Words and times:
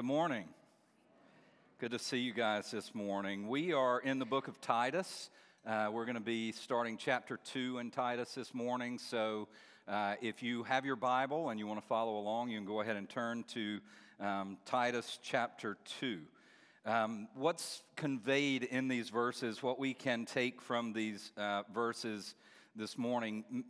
Good 0.00 0.06
morning. 0.06 0.46
Good 1.78 1.90
to 1.90 1.98
see 1.98 2.20
you 2.20 2.32
guys 2.32 2.70
this 2.70 2.94
morning. 2.94 3.48
We 3.48 3.74
are 3.74 4.00
in 4.00 4.18
the 4.18 4.24
book 4.24 4.48
of 4.48 4.58
Titus. 4.58 5.28
Uh, 5.66 5.90
we're 5.92 6.06
going 6.06 6.14
to 6.14 6.22
be 6.22 6.52
starting 6.52 6.96
chapter 6.96 7.38
2 7.52 7.76
in 7.76 7.90
Titus 7.90 8.34
this 8.34 8.54
morning. 8.54 8.98
So 8.98 9.48
uh, 9.86 10.14
if 10.22 10.42
you 10.42 10.62
have 10.62 10.86
your 10.86 10.96
Bible 10.96 11.50
and 11.50 11.60
you 11.60 11.66
want 11.66 11.82
to 11.82 11.86
follow 11.86 12.16
along, 12.16 12.48
you 12.48 12.56
can 12.56 12.66
go 12.66 12.80
ahead 12.80 12.96
and 12.96 13.10
turn 13.10 13.44
to 13.52 13.80
um, 14.20 14.56
Titus 14.64 15.18
chapter 15.22 15.76
2. 16.00 16.20
Um, 16.86 17.28
what's 17.34 17.82
conveyed 17.96 18.62
in 18.62 18.88
these 18.88 19.10
verses, 19.10 19.62
what 19.62 19.78
we 19.78 19.92
can 19.92 20.24
take 20.24 20.62
from 20.62 20.94
these 20.94 21.30
uh, 21.36 21.64
verses 21.74 22.36
this 22.74 22.96
morning, 22.96 23.64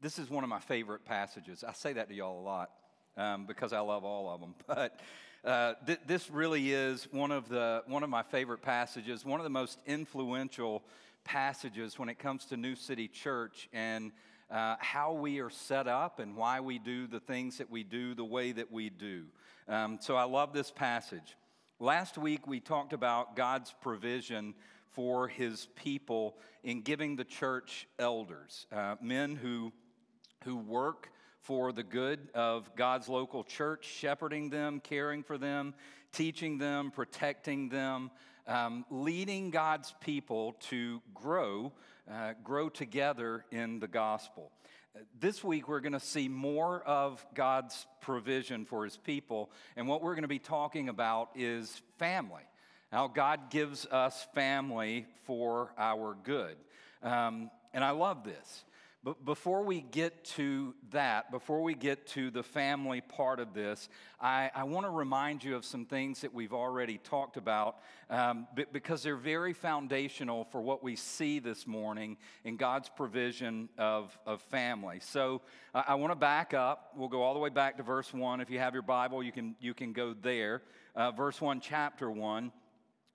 this 0.00 0.20
is 0.20 0.30
one 0.30 0.44
of 0.44 0.48
my 0.48 0.60
favorite 0.60 1.04
passages. 1.04 1.64
I 1.66 1.72
say 1.72 1.94
that 1.94 2.08
to 2.08 2.14
y'all 2.14 2.38
a 2.38 2.44
lot 2.44 2.70
um, 3.16 3.46
because 3.46 3.72
I 3.72 3.80
love 3.80 4.04
all 4.04 4.32
of 4.32 4.40
them. 4.40 4.54
But 4.66 5.00
uh, 5.44 5.74
th- 5.86 6.00
this 6.06 6.30
really 6.30 6.72
is 6.72 7.06
one 7.10 7.30
of, 7.30 7.48
the, 7.48 7.82
one 7.86 8.02
of 8.02 8.08
my 8.08 8.22
favorite 8.22 8.62
passages, 8.62 9.24
one 9.24 9.40
of 9.40 9.44
the 9.44 9.50
most 9.50 9.78
influential 9.86 10.82
passages 11.22 11.98
when 11.98 12.08
it 12.08 12.18
comes 12.18 12.46
to 12.46 12.56
New 12.56 12.74
City 12.74 13.08
Church 13.08 13.68
and 13.72 14.12
uh, 14.50 14.76
how 14.78 15.12
we 15.12 15.40
are 15.40 15.50
set 15.50 15.86
up 15.86 16.18
and 16.18 16.36
why 16.36 16.60
we 16.60 16.78
do 16.78 17.06
the 17.06 17.20
things 17.20 17.58
that 17.58 17.70
we 17.70 17.82
do 17.82 18.14
the 18.14 18.24
way 18.24 18.52
that 18.52 18.72
we 18.72 18.88
do. 18.88 19.24
Um, 19.68 19.98
so 20.00 20.16
I 20.16 20.24
love 20.24 20.52
this 20.52 20.70
passage. 20.70 21.36
Last 21.78 22.16
week 22.16 22.46
we 22.46 22.60
talked 22.60 22.92
about 22.92 23.36
God's 23.36 23.74
provision 23.82 24.54
for 24.92 25.28
his 25.28 25.66
people 25.76 26.36
in 26.62 26.80
giving 26.80 27.16
the 27.16 27.24
church 27.24 27.86
elders, 27.98 28.66
uh, 28.72 28.94
men 29.02 29.34
who, 29.34 29.72
who 30.44 30.56
work 30.56 31.10
for 31.44 31.72
the 31.72 31.82
good 31.82 32.18
of 32.34 32.74
God's 32.74 33.06
local 33.06 33.44
church, 33.44 33.84
shepherding 33.84 34.48
them, 34.48 34.80
caring 34.80 35.22
for 35.22 35.36
them, 35.36 35.74
teaching 36.10 36.56
them, 36.56 36.90
protecting 36.90 37.68
them, 37.68 38.10
um, 38.46 38.86
leading 38.90 39.50
God's 39.50 39.94
people 40.00 40.56
to 40.70 41.02
grow, 41.12 41.72
uh, 42.10 42.32
grow 42.42 42.70
together 42.70 43.44
in 43.50 43.78
the 43.78 43.86
gospel. 43.86 44.52
This 45.20 45.44
week, 45.44 45.68
we're 45.68 45.80
going 45.80 45.92
to 45.92 46.00
see 46.00 46.28
more 46.28 46.82
of 46.82 47.24
God's 47.34 47.86
provision 48.00 48.64
for 48.64 48.84
his 48.84 48.96
people. 48.96 49.50
And 49.76 49.86
what 49.86 50.02
we're 50.02 50.14
going 50.14 50.22
to 50.22 50.28
be 50.28 50.38
talking 50.38 50.88
about 50.88 51.30
is 51.34 51.82
family. 51.98 52.44
How 52.90 53.08
God 53.08 53.50
gives 53.50 53.84
us 53.86 54.26
family 54.34 55.06
for 55.24 55.72
our 55.76 56.16
good. 56.22 56.56
Um, 57.02 57.50
and 57.74 57.84
I 57.84 57.90
love 57.90 58.24
this. 58.24 58.64
But 59.04 59.22
before 59.22 59.62
we 59.62 59.82
get 59.82 60.24
to 60.36 60.74
that, 60.92 61.30
before 61.30 61.62
we 61.62 61.74
get 61.74 62.06
to 62.08 62.30
the 62.30 62.42
family 62.42 63.02
part 63.02 63.38
of 63.38 63.52
this, 63.52 63.90
I, 64.18 64.50
I 64.54 64.64
want 64.64 64.86
to 64.86 64.90
remind 64.90 65.44
you 65.44 65.56
of 65.56 65.66
some 65.66 65.84
things 65.84 66.22
that 66.22 66.32
we've 66.32 66.54
already 66.54 66.96
talked 66.96 67.36
about 67.36 67.80
um, 68.08 68.46
because 68.72 69.02
they're 69.02 69.16
very 69.16 69.52
foundational 69.52 70.44
for 70.44 70.62
what 70.62 70.82
we 70.82 70.96
see 70.96 71.38
this 71.38 71.66
morning 71.66 72.16
in 72.44 72.56
God's 72.56 72.88
provision 72.88 73.68
of, 73.76 74.18
of 74.24 74.40
family. 74.40 75.00
So 75.02 75.42
I, 75.74 75.96
want 75.96 76.12
to 76.12 76.16
back 76.16 76.54
up. 76.54 76.94
We'll 76.96 77.08
go 77.08 77.22
all 77.22 77.34
the 77.34 77.40
way 77.40 77.50
back 77.50 77.76
to 77.76 77.82
verse 77.82 78.14
1. 78.14 78.40
If 78.40 78.48
you 78.48 78.58
have 78.58 78.72
your 78.72 78.82
Bible, 78.82 79.22
you 79.22 79.32
can, 79.32 79.54
you 79.60 79.74
can 79.74 79.92
go 79.92 80.14
there. 80.14 80.62
Uh, 80.96 81.10
verse 81.10 81.42
1, 81.42 81.60
chapter 81.60 82.10
1 82.10 82.50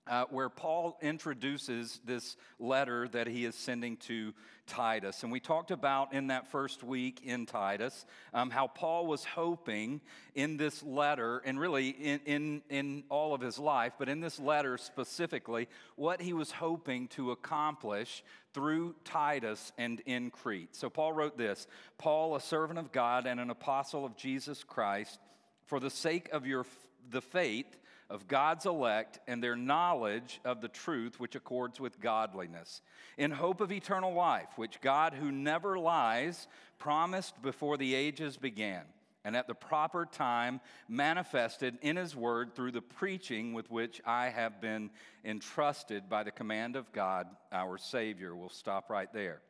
uh, 0.06 0.24
where 0.30 0.48
Paul 0.48 0.98
introduces 1.02 2.00
this 2.04 2.36
letter 2.58 3.08
that 3.08 3.26
he 3.26 3.44
is 3.44 3.54
sending 3.54 3.96
to 3.98 4.32
Titus. 4.66 5.22
And 5.22 5.32
we 5.32 5.40
talked 5.40 5.70
about 5.70 6.12
in 6.12 6.28
that 6.28 6.50
first 6.50 6.82
week 6.82 7.22
in 7.24 7.44
Titus 7.44 8.06
um, 8.32 8.50
how 8.50 8.68
Paul 8.68 9.06
was 9.06 9.24
hoping 9.24 10.00
in 10.34 10.56
this 10.56 10.82
letter, 10.82 11.42
and 11.44 11.58
really 11.58 11.88
in, 11.88 12.20
in, 12.24 12.62
in 12.70 13.04
all 13.08 13.34
of 13.34 13.40
his 13.40 13.58
life, 13.58 13.94
but 13.98 14.08
in 14.08 14.20
this 14.20 14.38
letter 14.38 14.78
specifically, 14.78 15.68
what 15.96 16.22
he 16.22 16.32
was 16.32 16.52
hoping 16.52 17.08
to 17.08 17.32
accomplish 17.32 18.22
through 18.54 18.94
Titus 19.04 19.72
and 19.76 20.00
in 20.06 20.30
Crete. 20.30 20.74
So 20.74 20.88
Paul 20.88 21.12
wrote 21.12 21.36
this 21.36 21.66
Paul, 21.98 22.36
a 22.36 22.40
servant 22.40 22.78
of 22.78 22.92
God 22.92 23.26
and 23.26 23.40
an 23.40 23.50
apostle 23.50 24.04
of 24.04 24.16
Jesus 24.16 24.64
Christ, 24.64 25.18
for 25.66 25.80
the 25.80 25.90
sake 25.90 26.28
of 26.32 26.46
your 26.46 26.64
the 27.10 27.20
faith 27.20 27.76
of 28.10 28.26
God's 28.26 28.66
elect 28.66 29.20
and 29.28 29.42
their 29.42 29.56
knowledge 29.56 30.40
of 30.44 30.60
the 30.60 30.68
truth 30.68 31.20
which 31.20 31.36
accords 31.36 31.78
with 31.78 32.00
godliness, 32.00 32.82
in 33.16 33.30
hope 33.30 33.60
of 33.60 33.70
eternal 33.70 34.12
life, 34.12 34.48
which 34.56 34.80
God, 34.80 35.14
who 35.14 35.30
never 35.30 35.78
lies, 35.78 36.48
promised 36.78 37.40
before 37.40 37.76
the 37.76 37.94
ages 37.94 38.36
began, 38.36 38.82
and 39.24 39.36
at 39.36 39.46
the 39.46 39.54
proper 39.54 40.06
time 40.06 40.60
manifested 40.88 41.78
in 41.82 41.96
His 41.96 42.16
word 42.16 42.54
through 42.54 42.72
the 42.72 42.82
preaching 42.82 43.52
with 43.52 43.70
which 43.70 44.00
I 44.04 44.28
have 44.30 44.60
been 44.60 44.90
entrusted 45.24 46.08
by 46.08 46.24
the 46.24 46.32
command 46.32 46.74
of 46.74 46.92
God, 46.92 47.28
our 47.52 47.78
Savior. 47.78 48.34
We'll 48.34 48.48
stop 48.48 48.90
right 48.90 49.12
there. 49.12 49.40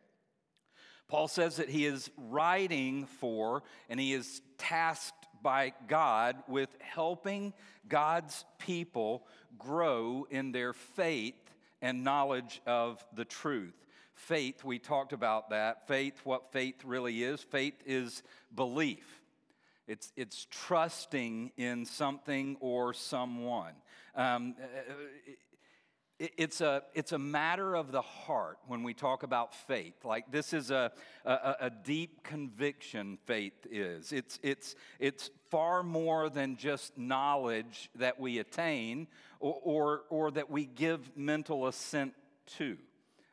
Paul 1.09 1.27
says 1.27 1.57
that 1.57 1.69
he 1.69 1.87
is 1.87 2.09
writing 2.17 3.05
for 3.05 3.65
and 3.89 3.99
he 3.99 4.13
is 4.13 4.43
tasked 4.59 5.27
by 5.43 5.73
God 5.89 6.37
with 6.49 6.71
helping 6.81 7.53
God's 7.89 8.45
people 8.59 9.27
grow 9.59 10.27
in 10.31 10.53
their 10.53 10.73
faith 10.73 11.35
and 11.83 12.05
knowledge 12.05 12.61
of 12.67 13.05
the 13.15 13.25
truth. 13.25 13.75
Faith, 14.15 14.65
we 14.65 14.79
talked 14.79 15.13
about 15.13 15.51
that. 15.51 15.89
Faith, 15.89 16.21
what 16.25 16.53
faith 16.53 16.85
really 16.85 17.23
is 17.23 17.41
faith 17.41 17.83
is 17.87 18.23
belief, 18.55 19.23
it's, 19.87 20.13
it's 20.17 20.47
trusting 20.51 21.53
in 21.57 21.85
something 21.85 22.57
or 22.61 22.93
someone. 22.93 23.73
Um, 24.15 24.55
it's 26.21 26.61
a, 26.61 26.83
it's 26.95 27.13
a 27.13 27.19
matter 27.19 27.75
of 27.75 27.93
the 27.93 28.03
heart 28.03 28.59
when 28.67 28.83
we 28.83 28.93
talk 28.93 29.23
about 29.23 29.55
faith. 29.55 30.05
Like 30.05 30.31
this 30.31 30.53
is 30.53 30.71
a, 30.71 30.93
a, 31.25 31.57
a, 31.61 31.71
deep 31.71 32.23
conviction, 32.23 33.19
faith 33.25 33.67
is. 33.71 34.13
It's, 34.13 34.39
it's, 34.43 34.75
it's 34.99 35.31
far 35.51 35.83
more 35.83 36.29
than 36.29 36.57
just 36.57 36.99
knowledge 36.99 37.89
that 37.95 38.21
we 38.21 38.39
attain 38.39 39.09
or, 39.41 39.57
or, 39.63 40.03
or 40.11 40.31
that 40.33 40.51
we 40.51 40.67
give 40.67 41.17
mental 41.17 41.67
assent 41.67 42.13
to. 42.59 42.77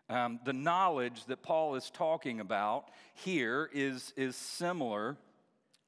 Um, 0.09 0.39
the 0.45 0.53
knowledge 0.53 1.25
that 1.25 1.43
Paul 1.43 1.75
is 1.75 1.89
talking 1.89 2.39
about 2.39 2.85
here 3.13 3.69
is, 3.73 4.13
is 4.15 4.37
similar 4.37 5.17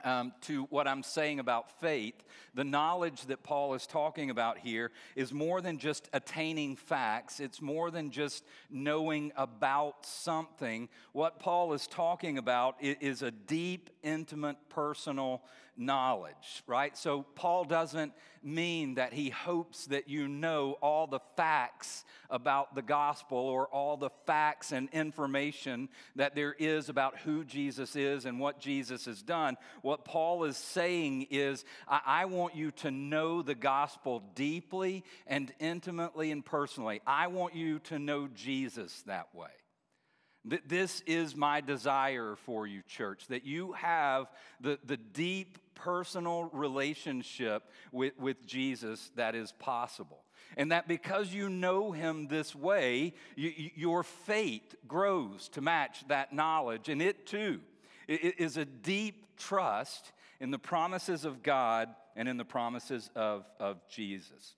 um, 0.03 0.33
to 0.41 0.63
what 0.65 0.87
I'm 0.87 1.03
saying 1.03 1.39
about 1.39 1.79
faith, 1.79 2.23
the 2.53 2.63
knowledge 2.63 3.23
that 3.27 3.43
Paul 3.43 3.73
is 3.73 3.85
talking 3.85 4.29
about 4.29 4.57
here 4.57 4.91
is 5.15 5.33
more 5.33 5.61
than 5.61 5.77
just 5.77 6.09
attaining 6.13 6.75
facts. 6.75 7.39
It's 7.39 7.61
more 7.61 7.91
than 7.91 8.11
just 8.11 8.45
knowing 8.69 9.31
about 9.35 10.05
something. 10.05 10.89
What 11.13 11.39
Paul 11.39 11.73
is 11.73 11.87
talking 11.87 12.37
about 12.37 12.75
is 12.79 13.21
a 13.21 13.31
deep, 13.31 13.89
intimate, 14.03 14.57
personal 14.69 15.41
knowledge, 15.79 16.63
right? 16.67 16.95
So 16.97 17.25
Paul 17.35 17.63
doesn't 17.63 18.13
mean 18.43 18.95
that 18.95 19.13
he 19.13 19.29
hopes 19.29 19.85
that 19.87 20.09
you 20.09 20.27
know 20.27 20.77
all 20.81 21.07
the 21.07 21.19
facts 21.35 22.05
about 22.29 22.75
the 22.75 22.81
gospel 22.81 23.37
or 23.37 23.67
all 23.67 23.97
the 23.97 24.09
facts 24.25 24.71
and 24.71 24.89
information 24.91 25.89
that 26.15 26.35
there 26.35 26.55
is 26.59 26.89
about 26.89 27.17
who 27.19 27.43
Jesus 27.43 27.95
is 27.95 28.25
and 28.25 28.39
what 28.39 28.59
Jesus 28.59 29.05
has 29.05 29.21
done. 29.21 29.57
What 29.81 30.05
Paul 30.05 30.43
is 30.43 30.57
saying 30.57 31.27
is, 31.31 31.65
I, 31.87 32.01
I 32.05 32.25
want 32.25 32.55
you 32.55 32.71
to 32.71 32.91
know 32.91 33.41
the 33.41 33.55
gospel 33.55 34.23
deeply 34.35 35.03
and 35.27 35.51
intimately 35.59 36.31
and 36.31 36.45
personally. 36.45 37.01
I 37.07 37.27
want 37.27 37.55
you 37.55 37.79
to 37.79 37.99
know 37.99 38.27
Jesus 38.27 39.01
that 39.07 39.33
way. 39.33 39.49
This 40.45 41.01
is 41.05 41.35
my 41.35 41.61
desire 41.61 42.35
for 42.45 42.65
you, 42.65 42.81
church, 42.87 43.27
that 43.27 43.45
you 43.45 43.73
have 43.73 44.27
the, 44.61 44.79
the 44.85 44.97
deep 44.97 45.57
personal 45.75 46.49
relationship 46.53 47.63
with, 47.91 48.17
with 48.17 48.45
Jesus 48.45 49.11
that 49.15 49.35
is 49.35 49.51
possible. 49.53 50.23
And 50.57 50.71
that 50.71 50.87
because 50.87 51.33
you 51.33 51.49
know 51.49 51.91
him 51.91 52.27
this 52.27 52.55
way, 52.55 53.13
you, 53.35 53.51
your 53.75 54.03
faith 54.03 54.75
grows 54.87 55.49
to 55.49 55.61
match 55.61 56.07
that 56.07 56.33
knowledge. 56.33 56.89
And 56.89 57.01
it 57.01 57.27
too 57.27 57.61
is 58.07 58.57
a 58.57 58.65
deep 58.65 59.37
trust 59.37 60.11
in 60.39 60.51
the 60.51 60.59
promises 60.59 61.25
of 61.25 61.43
God 61.43 61.89
and 62.15 62.27
in 62.27 62.37
the 62.37 62.45
promises 62.45 63.09
of, 63.15 63.45
of 63.59 63.77
Jesus. 63.89 64.55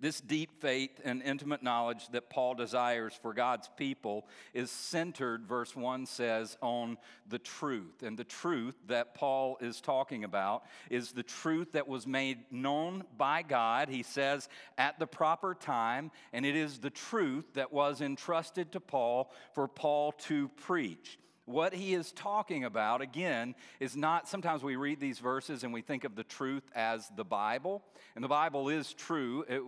This 0.00 0.20
deep 0.20 0.60
faith 0.60 1.00
and 1.04 1.22
intimate 1.22 1.62
knowledge 1.62 2.08
that 2.10 2.30
Paul 2.30 2.54
desires 2.54 3.18
for 3.20 3.34
God's 3.34 3.68
people 3.76 4.28
is 4.54 4.70
centered, 4.70 5.44
verse 5.44 5.74
1 5.74 6.06
says, 6.06 6.56
on 6.60 6.98
the 7.28 7.40
truth. 7.40 8.04
And 8.04 8.16
the 8.16 8.22
truth 8.22 8.76
that 8.86 9.14
Paul 9.14 9.58
is 9.60 9.80
talking 9.80 10.22
about 10.22 10.62
is 10.88 11.10
the 11.10 11.24
truth 11.24 11.72
that 11.72 11.88
was 11.88 12.06
made 12.06 12.38
known 12.52 13.02
by 13.16 13.42
God, 13.42 13.88
he 13.88 14.04
says, 14.04 14.48
at 14.76 15.00
the 15.00 15.06
proper 15.06 15.54
time. 15.54 16.12
And 16.32 16.46
it 16.46 16.54
is 16.54 16.78
the 16.78 16.90
truth 16.90 17.54
that 17.54 17.72
was 17.72 18.00
entrusted 18.00 18.70
to 18.72 18.80
Paul 18.80 19.32
for 19.52 19.66
Paul 19.66 20.12
to 20.12 20.48
preach. 20.48 21.18
What 21.48 21.72
he 21.72 21.94
is 21.94 22.12
talking 22.12 22.64
about, 22.64 23.00
again, 23.00 23.54
is 23.80 23.96
not 23.96 24.28
sometimes 24.28 24.62
we 24.62 24.76
read 24.76 25.00
these 25.00 25.18
verses 25.18 25.64
and 25.64 25.72
we 25.72 25.80
think 25.80 26.04
of 26.04 26.14
the 26.14 26.22
truth 26.22 26.64
as 26.74 27.10
the 27.16 27.24
Bible, 27.24 27.82
and 28.14 28.22
the 28.22 28.28
Bible 28.28 28.68
is 28.68 28.92
true. 28.92 29.46
It, 29.48 29.62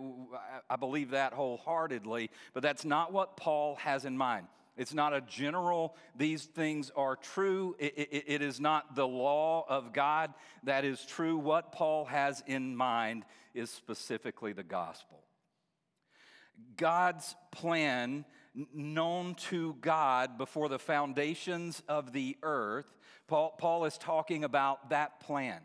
I 0.69 0.75
believe 0.75 1.09
that 1.09 1.33
wholeheartedly, 1.33 2.29
but 2.53 2.61
that's 2.61 2.85
not 2.85 3.11
what 3.11 3.35
Paul 3.35 3.77
has 3.77 4.05
in 4.05 4.15
mind. 4.15 4.45
It's 4.77 4.93
not 4.93 5.11
a 5.11 5.21
general, 5.21 5.95
these 6.15 6.45
things 6.45 6.91
are 6.95 7.15
true. 7.15 7.75
It, 7.79 7.97
it, 7.97 8.23
it 8.27 8.41
is 8.43 8.59
not 8.59 8.95
the 8.95 9.07
law 9.07 9.65
of 9.67 9.91
God 9.91 10.35
that 10.63 10.85
is 10.85 11.03
true. 11.03 11.35
What 11.35 11.71
Paul 11.71 12.05
has 12.05 12.43
in 12.45 12.75
mind 12.75 13.25
is 13.55 13.71
specifically 13.71 14.53
the 14.53 14.61
gospel. 14.61 15.17
God's 16.77 17.35
plan 17.51 18.23
known 18.73 19.35
to 19.35 19.75
God 19.81 20.37
before 20.37 20.69
the 20.69 20.79
foundations 20.79 21.81
of 21.87 22.13
the 22.13 22.37
earth. 22.43 22.93
Paul, 23.27 23.55
Paul 23.57 23.85
is 23.85 23.97
talking 23.97 24.43
about 24.43 24.89
that 24.89 25.19
plan 25.19 25.61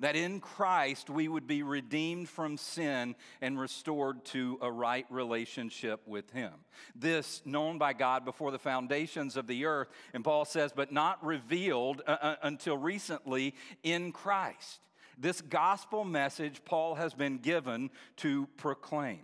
that 0.00 0.16
in 0.16 0.40
Christ 0.40 1.10
we 1.10 1.28
would 1.28 1.46
be 1.46 1.62
redeemed 1.62 2.28
from 2.28 2.56
sin 2.56 3.14
and 3.40 3.58
restored 3.58 4.24
to 4.26 4.58
a 4.60 4.70
right 4.70 5.06
relationship 5.10 6.00
with 6.06 6.30
Him. 6.30 6.52
This 6.94 7.42
known 7.44 7.78
by 7.78 7.92
God 7.92 8.24
before 8.24 8.50
the 8.50 8.58
foundations 8.58 9.36
of 9.36 9.46
the 9.46 9.64
earth, 9.64 9.88
and 10.12 10.24
Paul 10.24 10.44
says, 10.44 10.72
but 10.74 10.92
not 10.92 11.24
revealed 11.24 12.02
uh, 12.06 12.16
uh 12.20 12.36
until 12.42 12.76
recently 12.76 13.54
in 13.82 14.12
Christ. 14.12 14.80
This 15.18 15.40
gospel 15.40 16.04
message 16.04 16.62
Paul 16.64 16.96
has 16.96 17.14
been 17.14 17.38
given 17.38 17.90
to 18.16 18.46
proclaim. 18.56 19.20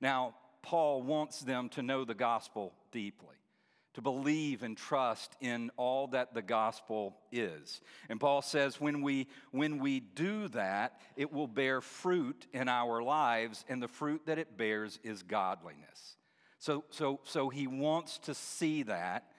Now, 0.00 0.34
Paul 0.62 1.02
wants 1.02 1.40
them 1.40 1.68
to 1.70 1.82
know 1.82 2.04
the 2.04 2.14
gospel 2.14 2.72
deeply, 2.92 3.36
to 3.94 4.00
believe 4.00 4.62
and 4.62 4.76
trust 4.76 5.36
in 5.40 5.70
all 5.76 6.06
that 6.08 6.34
the 6.34 6.42
gospel 6.42 7.16
is. 7.30 7.80
And 8.08 8.20
Paul 8.20 8.42
says 8.42 8.80
when 8.80 9.02
we, 9.02 9.28
when 9.50 9.78
we 9.78 10.00
do 10.00 10.48
that, 10.48 11.00
it 11.16 11.32
will 11.32 11.48
bear 11.48 11.80
fruit 11.80 12.46
in 12.52 12.68
our 12.68 13.02
lives, 13.02 13.64
and 13.68 13.82
the 13.82 13.88
fruit 13.88 14.22
that 14.26 14.38
it 14.38 14.56
bears 14.56 14.98
is 15.02 15.22
godliness. 15.22 16.16
So, 16.58 16.84
so, 16.90 17.20
so 17.24 17.48
he 17.48 17.66
wants 17.66 18.18
to 18.18 18.34
see 18.34 18.84
that 18.84 19.31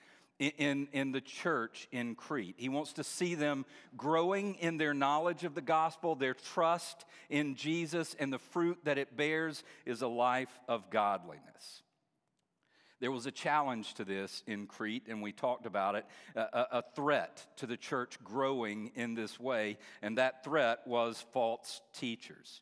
in, 0.47 0.87
in 0.91 1.11
the 1.11 1.21
church 1.21 1.87
in 1.91 2.15
Crete. 2.15 2.55
He 2.57 2.69
wants 2.69 2.93
to 2.93 3.03
see 3.03 3.35
them 3.35 3.65
growing 3.97 4.55
in 4.55 4.77
their 4.77 4.93
knowledge 4.93 5.43
of 5.43 5.55
the 5.55 5.61
gospel, 5.61 6.15
their 6.15 6.33
trust 6.33 7.05
in 7.29 7.55
Jesus, 7.55 8.15
and 8.19 8.31
the 8.31 8.39
fruit 8.39 8.79
that 8.83 8.97
it 8.97 9.15
bears 9.15 9.63
is 9.85 10.01
a 10.01 10.07
life 10.07 10.59
of 10.67 10.89
godliness. 10.89 11.83
There 12.99 13.11
was 13.11 13.25
a 13.25 13.31
challenge 13.31 13.95
to 13.95 14.05
this 14.05 14.43
in 14.47 14.65
Crete, 14.65 15.07
and 15.09 15.21
we 15.21 15.33
talked 15.33 15.65
about 15.65 15.95
it 15.95 16.05
a, 16.35 16.77
a 16.77 16.83
threat 16.95 17.45
to 17.57 17.67
the 17.67 17.75
church 17.75 18.17
growing 18.23 18.91
in 18.95 19.13
this 19.13 19.37
way, 19.37 19.77
and 20.01 20.17
that 20.17 20.45
threat 20.45 20.79
was 20.87 21.25
false 21.33 21.81
teachers. 21.93 22.61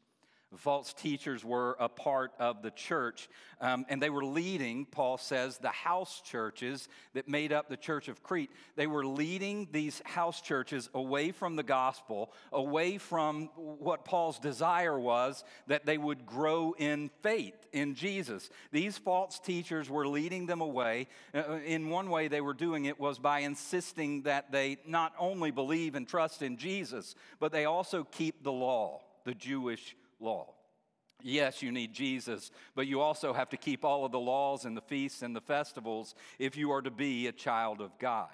False 0.57 0.93
teachers 0.93 1.45
were 1.45 1.77
a 1.79 1.87
part 1.87 2.33
of 2.37 2.61
the 2.61 2.71
church, 2.71 3.29
um, 3.61 3.85
and 3.87 4.01
they 4.01 4.09
were 4.09 4.25
leading, 4.25 4.85
Paul 4.85 5.17
says, 5.17 5.57
the 5.57 5.69
house 5.69 6.21
churches 6.25 6.89
that 7.13 7.29
made 7.29 7.53
up 7.53 7.69
the 7.69 7.77
church 7.77 8.09
of 8.09 8.21
Crete. 8.21 8.51
They 8.75 8.87
were 8.87 9.05
leading 9.05 9.69
these 9.71 10.01
house 10.03 10.41
churches 10.41 10.89
away 10.93 11.31
from 11.31 11.55
the 11.55 11.63
gospel, 11.63 12.33
away 12.51 12.97
from 12.97 13.45
what 13.55 14.03
Paul's 14.03 14.39
desire 14.39 14.99
was 14.99 15.45
that 15.67 15.85
they 15.85 15.97
would 15.97 16.25
grow 16.25 16.75
in 16.77 17.11
faith 17.23 17.55
in 17.71 17.95
Jesus. 17.95 18.49
These 18.73 18.97
false 18.97 19.39
teachers 19.39 19.89
were 19.89 20.07
leading 20.07 20.47
them 20.47 20.59
away. 20.59 21.07
Uh, 21.33 21.59
in 21.65 21.89
one 21.89 22.09
way, 22.09 22.27
they 22.27 22.41
were 22.41 22.53
doing 22.53 22.85
it 22.85 22.99
was 22.99 23.19
by 23.19 23.39
insisting 23.39 24.23
that 24.23 24.51
they 24.51 24.79
not 24.85 25.13
only 25.17 25.51
believe 25.51 25.95
and 25.95 26.05
trust 26.05 26.41
in 26.41 26.57
Jesus, 26.57 27.15
but 27.39 27.53
they 27.53 27.63
also 27.63 28.03
keep 28.03 28.43
the 28.43 28.51
law, 28.51 29.01
the 29.23 29.33
Jewish 29.33 29.95
law. 30.21 30.53
Yes, 31.23 31.61
you 31.61 31.71
need 31.71 31.93
Jesus, 31.93 32.51
but 32.75 32.87
you 32.87 32.99
also 32.99 33.33
have 33.33 33.49
to 33.49 33.57
keep 33.57 33.85
all 33.85 34.05
of 34.05 34.11
the 34.11 34.19
laws 34.19 34.65
and 34.65 34.75
the 34.75 34.81
feasts 34.81 35.21
and 35.21 35.35
the 35.35 35.41
festivals 35.41 36.15
if 36.39 36.57
you 36.57 36.71
are 36.71 36.81
to 36.81 36.91
be 36.91 37.27
a 37.27 37.31
child 37.31 37.81
of 37.81 37.97
God. 37.99 38.29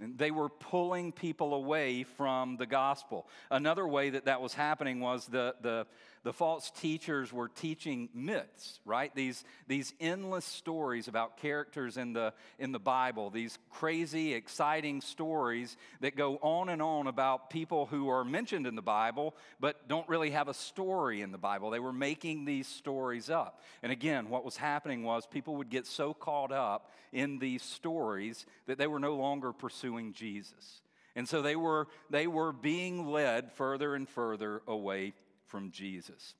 And 0.00 0.18
they 0.18 0.30
were 0.30 0.48
pulling 0.48 1.12
people 1.12 1.54
away 1.54 2.02
from 2.02 2.56
the 2.56 2.66
gospel. 2.66 3.28
Another 3.50 3.86
way 3.86 4.10
that 4.10 4.24
that 4.24 4.40
was 4.40 4.54
happening 4.54 5.00
was 5.00 5.26
the, 5.26 5.54
the, 5.62 5.86
the 6.24 6.32
false 6.32 6.70
teachers 6.70 7.32
were 7.32 7.48
teaching 7.48 8.08
myths, 8.14 8.80
right? 8.86 9.14
These, 9.14 9.44
these 9.68 9.92
endless 10.00 10.46
stories 10.46 11.06
about 11.06 11.36
characters 11.36 11.98
in 11.98 12.14
the, 12.14 12.32
in 12.58 12.72
the 12.72 12.78
Bible, 12.78 13.28
these 13.28 13.58
crazy, 13.70 14.32
exciting 14.32 15.02
stories 15.02 15.76
that 16.00 16.16
go 16.16 16.36
on 16.36 16.70
and 16.70 16.80
on 16.80 17.06
about 17.08 17.50
people 17.50 17.84
who 17.84 18.08
are 18.08 18.24
mentioned 18.24 18.66
in 18.66 18.74
the 18.74 18.82
Bible, 18.82 19.36
but 19.60 19.86
don't 19.86 20.08
really 20.08 20.30
have 20.30 20.48
a 20.48 20.54
story 20.54 21.20
in 21.20 21.30
the 21.30 21.38
Bible. 21.38 21.68
They 21.68 21.78
were 21.78 21.92
making 21.92 22.46
these 22.46 22.66
stories 22.66 23.28
up. 23.28 23.60
And 23.82 23.92
again, 23.92 24.30
what 24.30 24.46
was 24.46 24.56
happening 24.56 25.04
was 25.04 25.26
people 25.26 25.56
would 25.56 25.68
get 25.68 25.86
so 25.86 26.14
caught 26.14 26.52
up 26.52 26.90
in 27.12 27.38
these 27.38 27.62
stories 27.62 28.46
that 28.66 28.78
they 28.78 28.86
were 28.86 28.98
no 28.98 29.14
longer 29.14 29.52
pursuing 29.52 30.14
Jesus. 30.14 30.80
And 31.16 31.28
so 31.28 31.42
they 31.42 31.54
were, 31.54 31.86
they 32.10 32.26
were 32.26 32.52
being 32.52 33.06
led 33.06 33.52
further 33.52 33.94
and 33.94 34.08
further 34.08 34.62
away 34.66 35.12
from 35.54 35.70
Jesus. 35.70 36.34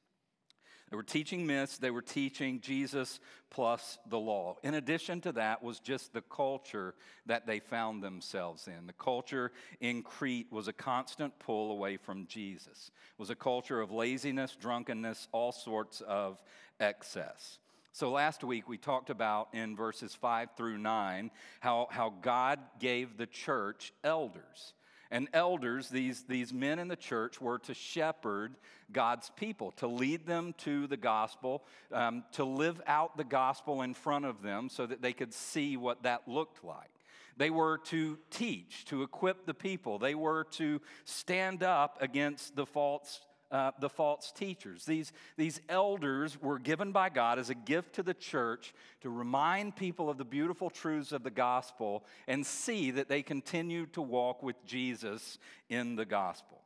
They 0.91 0.97
were 0.97 1.05
teaching 1.05 1.47
myths, 1.47 1.79
they 1.79 1.93
were 1.93 2.03
teaching 2.03 2.61
Jesus 2.61 3.21
plus 3.49 3.97
the 4.09 4.19
law. 4.19 4.57
In 4.65 4.75
addition 4.75 5.21
to 5.21 5.31
that, 5.35 5.63
was 5.63 5.79
just 5.79 6.13
the 6.13 6.21
culture 6.23 6.97
that 7.27 7.47
they 7.47 7.61
found 7.61 8.03
themselves 8.03 8.67
in. 8.67 8.89
The 8.89 8.93
culture 8.93 9.53
in 9.81 10.03
Crete 10.03 10.51
was 10.51 10.67
a 10.67 10.73
constant 10.73 11.39
pull 11.39 11.71
away 11.71 11.97
from 11.97 12.27
Jesus, 12.27 12.91
it 12.93 13.21
was 13.21 13.31
a 13.31 13.37
culture 13.37 13.81
of 13.81 13.93
laziness, 13.93 14.57
drunkenness, 14.61 15.29
all 15.31 15.53
sorts 15.53 16.01
of 16.01 16.43
excess. 16.81 17.61
So 17.93 18.11
last 18.11 18.43
week 18.43 18.69
we 18.69 18.79
talked 18.79 19.11
about 19.11 19.51
in 19.53 19.77
verses 19.77 20.13
5 20.13 20.57
through 20.57 20.79
9 20.79 21.31
how, 21.61 21.87
how 21.89 22.15
God 22.21 22.59
gave 22.81 23.17
the 23.17 23.27
church 23.27 23.93
elders. 24.03 24.75
And 25.11 25.29
elders, 25.33 25.89
these, 25.89 26.25
these 26.25 26.53
men 26.53 26.79
in 26.79 26.89
the 26.89 26.97
church, 26.97 27.41
were 27.41 27.59
to 27.61 27.75
shepherd 27.75 28.57
God's 28.93 29.31
people, 29.37 29.73
to 29.73 29.87
lead 29.87 30.27
them 30.27 30.55
to 30.59 30.87
the 30.87 30.97
gospel, 30.97 31.65
um, 31.93 32.25
to 32.33 32.45
live 32.45 32.81
out 32.87 33.17
the 33.17 33.25
gospel 33.25 33.83
in 33.83 33.95
front 33.95 34.25
of 34.25 34.43
them 34.43 34.69
so 34.69 34.87
that 34.87 35.03
they 35.03 35.13
could 35.13 35.33
see 35.33 35.77
what 35.77 36.03
that 36.03 36.27
looked 36.27 36.65
like. 36.65 36.91
They 37.37 37.51
were 37.51 37.79
to 37.87 38.19
teach, 38.31 38.85
to 38.87 39.03
equip 39.03 39.45
the 39.45 39.55
people. 39.55 39.99
They 39.99 40.15
were 40.15 40.45
to 40.53 40.81
stand 41.05 41.63
up 41.63 41.99
against 42.01 42.55
the 42.55 42.67
false 42.67 43.21
uh, 43.51 43.71
the 43.81 43.89
false 43.89 44.33
teachers. 44.33 44.85
These, 44.85 45.13
these 45.37 45.61
elders 45.69 46.41
were 46.41 46.59
given 46.59 46.93
by 46.93 47.09
God 47.09 47.39
as 47.39 47.51
a 47.51 47.55
gift 47.55 47.95
to 47.95 48.03
the 48.03 48.15
church 48.15 48.75
to 49.03 49.11
remind 49.11 49.77
people 49.77 50.11
of 50.11 50.19
the 50.19 50.25
beautiful 50.25 50.71
truths 50.71 51.13
of 51.13 51.23
the 51.23 51.31
gospel 51.31 52.05
and 52.27 52.45
see 52.45 52.91
that 52.93 53.09
they 53.09 53.23
continue 53.23 53.87
to 53.87 54.03
walk 54.03 54.43
with 54.43 54.57
Jesus 54.65 55.39
in 55.69 55.97
the 55.97 56.05
gospel. 56.05 56.61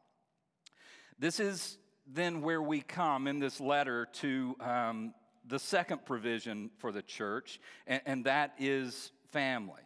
This 1.19 1.41
is 1.41 1.79
then 2.07 2.43
where 2.43 2.63
we 2.63 2.81
come 2.81 3.27
in 3.27 3.39
this 3.39 3.61
letter 3.61 4.07
to 4.13 4.57
um, 4.61 5.15
the 5.47 5.59
second 5.59 6.05
provision 6.07 6.71
for 6.79 6.93
the 6.93 7.03
church, 7.03 7.61
and, 7.87 8.01
and 8.07 8.25
that 8.25 8.55
is 8.59 9.11
family. 9.33 9.83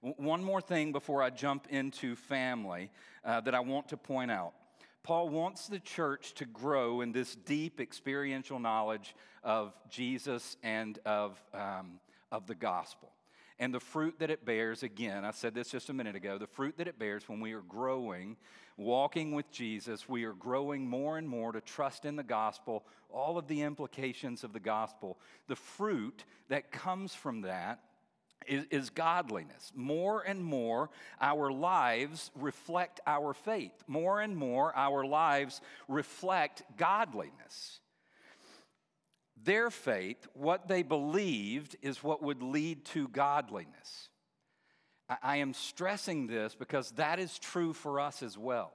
One 0.00 0.44
more 0.44 0.60
thing 0.60 0.92
before 0.92 1.22
I 1.22 1.30
jump 1.30 1.66
into 1.68 2.14
family 2.14 2.90
uh, 3.24 3.40
that 3.40 3.54
I 3.54 3.60
want 3.60 3.88
to 3.88 3.96
point 3.96 4.30
out. 4.30 4.52
Paul 5.06 5.28
wants 5.28 5.68
the 5.68 5.78
church 5.78 6.34
to 6.34 6.44
grow 6.44 7.00
in 7.00 7.12
this 7.12 7.36
deep 7.36 7.80
experiential 7.80 8.58
knowledge 8.58 9.14
of 9.44 9.72
Jesus 9.88 10.56
and 10.64 10.98
of, 11.06 11.40
um, 11.54 12.00
of 12.32 12.48
the 12.48 12.56
gospel. 12.56 13.12
And 13.60 13.72
the 13.72 13.78
fruit 13.78 14.18
that 14.18 14.32
it 14.32 14.44
bears, 14.44 14.82
again, 14.82 15.24
I 15.24 15.30
said 15.30 15.54
this 15.54 15.70
just 15.70 15.90
a 15.90 15.92
minute 15.92 16.16
ago, 16.16 16.38
the 16.38 16.48
fruit 16.48 16.78
that 16.78 16.88
it 16.88 16.98
bears 16.98 17.28
when 17.28 17.38
we 17.38 17.52
are 17.52 17.60
growing, 17.60 18.36
walking 18.76 19.30
with 19.30 19.48
Jesus, 19.52 20.08
we 20.08 20.24
are 20.24 20.32
growing 20.32 20.88
more 20.88 21.18
and 21.18 21.28
more 21.28 21.52
to 21.52 21.60
trust 21.60 22.04
in 22.04 22.16
the 22.16 22.24
gospel, 22.24 22.84
all 23.08 23.38
of 23.38 23.46
the 23.46 23.62
implications 23.62 24.42
of 24.42 24.52
the 24.52 24.58
gospel. 24.58 25.20
The 25.46 25.54
fruit 25.54 26.24
that 26.48 26.72
comes 26.72 27.14
from 27.14 27.42
that 27.42 27.78
is, 28.48 28.64
is, 28.70 28.90
godliness. 28.90 29.72
More 29.74 30.22
and 30.22 30.42
more, 30.42 30.90
our 31.20 31.50
lives 31.52 32.30
reflect 32.34 33.00
our 33.06 33.34
faith. 33.34 33.72
More 33.86 34.20
and 34.20 34.36
more, 34.36 34.76
our 34.76 35.04
lives 35.04 35.60
reflect 35.88 36.62
godliness. 36.76 37.80
Their 39.42 39.70
faith, 39.70 40.26
what 40.34 40.68
they 40.68 40.82
believed, 40.82 41.76
is 41.82 42.02
what 42.02 42.22
would 42.22 42.42
lead 42.42 42.84
to 42.86 43.08
godliness. 43.08 44.08
I, 45.08 45.16
I 45.22 45.36
am 45.36 45.54
stressing 45.54 46.26
this 46.26 46.54
because 46.54 46.90
that 46.92 47.18
is 47.18 47.38
true 47.38 47.72
for 47.72 48.00
us 48.00 48.22
as 48.22 48.36
well. 48.36 48.72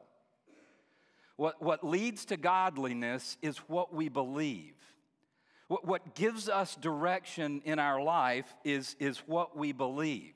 What, 1.37 1.61
what 1.61 1.83
leads 1.83 2.25
to 2.25 2.37
godliness 2.37 3.37
is 3.41 3.57
what 3.67 3.93
we 3.93 4.09
believe. 4.09 4.75
What, 5.71 5.87
what 5.87 6.15
gives 6.15 6.49
us 6.49 6.75
direction 6.75 7.61
in 7.63 7.79
our 7.79 8.03
life 8.03 8.53
is, 8.65 8.97
is 8.99 9.19
what 9.19 9.57
we 9.57 9.71
believe. 9.71 10.33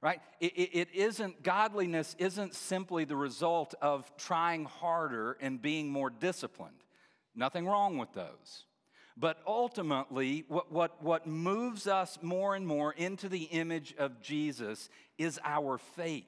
right? 0.00 0.20
It, 0.40 0.52
it, 0.56 0.70
it 0.72 0.88
isn't, 0.92 1.44
godliness 1.44 2.16
isn't 2.18 2.56
simply 2.56 3.04
the 3.04 3.14
result 3.14 3.76
of 3.80 4.10
trying 4.16 4.64
harder 4.64 5.36
and 5.40 5.62
being 5.62 5.92
more 5.92 6.10
disciplined. 6.10 6.82
Nothing 7.36 7.66
wrong 7.66 7.98
with 7.98 8.12
those. 8.14 8.64
But 9.16 9.40
ultimately, 9.46 10.44
what, 10.48 10.72
what, 10.72 11.00
what 11.00 11.24
moves 11.24 11.86
us 11.86 12.18
more 12.20 12.56
and 12.56 12.66
more 12.66 12.92
into 12.94 13.28
the 13.28 13.44
image 13.44 13.94
of 13.96 14.20
Jesus 14.22 14.90
is 15.18 15.38
our 15.44 15.78
faith. 15.78 16.24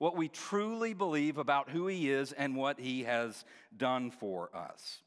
What 0.00 0.16
we 0.16 0.26
truly 0.26 0.92
believe 0.92 1.38
about 1.38 1.70
who 1.70 1.86
he 1.86 2.10
is 2.10 2.32
and 2.32 2.56
what 2.56 2.80
he 2.80 3.04
has 3.04 3.44
done 3.76 4.10
for 4.10 4.50
us. 4.52 5.02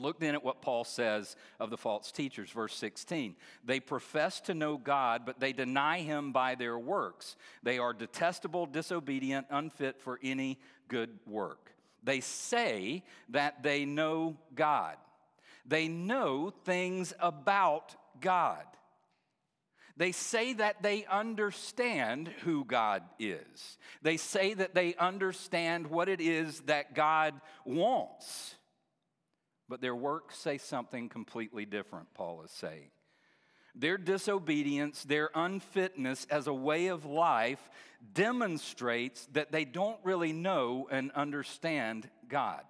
Look 0.00 0.18
then 0.18 0.34
at 0.34 0.44
what 0.44 0.62
Paul 0.62 0.84
says 0.84 1.36
of 1.58 1.70
the 1.70 1.76
false 1.76 2.10
teachers, 2.10 2.50
verse 2.50 2.74
16. 2.74 3.36
They 3.64 3.80
profess 3.80 4.40
to 4.42 4.54
know 4.54 4.76
God, 4.76 5.22
but 5.26 5.40
they 5.40 5.52
deny 5.52 6.00
him 6.00 6.32
by 6.32 6.54
their 6.54 6.78
works. 6.78 7.36
They 7.62 7.78
are 7.78 7.92
detestable, 7.92 8.66
disobedient, 8.66 9.46
unfit 9.50 10.00
for 10.00 10.18
any 10.22 10.58
good 10.88 11.10
work. 11.26 11.72
They 12.02 12.20
say 12.20 13.04
that 13.28 13.62
they 13.62 13.84
know 13.84 14.36
God, 14.54 14.96
they 15.66 15.88
know 15.88 16.50
things 16.64 17.12
about 17.20 17.94
God. 18.20 18.64
They 19.96 20.12
say 20.12 20.54
that 20.54 20.82
they 20.82 21.04
understand 21.04 22.28
who 22.42 22.64
God 22.64 23.02
is. 23.18 23.76
They 24.00 24.16
say 24.16 24.54
that 24.54 24.74
they 24.74 24.94
understand 24.94 25.88
what 25.88 26.08
it 26.08 26.22
is 26.22 26.60
that 26.62 26.94
God 26.94 27.38
wants 27.66 28.54
but 29.70 29.80
their 29.80 29.94
works 29.94 30.36
say 30.36 30.58
something 30.58 31.08
completely 31.08 31.64
different, 31.64 32.12
Paul 32.12 32.42
is 32.42 32.50
saying. 32.50 32.90
Their 33.76 33.96
disobedience, 33.96 35.04
their 35.04 35.30
unfitness 35.32 36.26
as 36.28 36.48
a 36.48 36.52
way 36.52 36.88
of 36.88 37.04
life 37.04 37.70
demonstrates 38.12 39.26
that 39.32 39.52
they 39.52 39.64
don't 39.64 40.00
really 40.02 40.32
know 40.32 40.88
and 40.90 41.12
understand 41.12 42.10
God. 42.28 42.62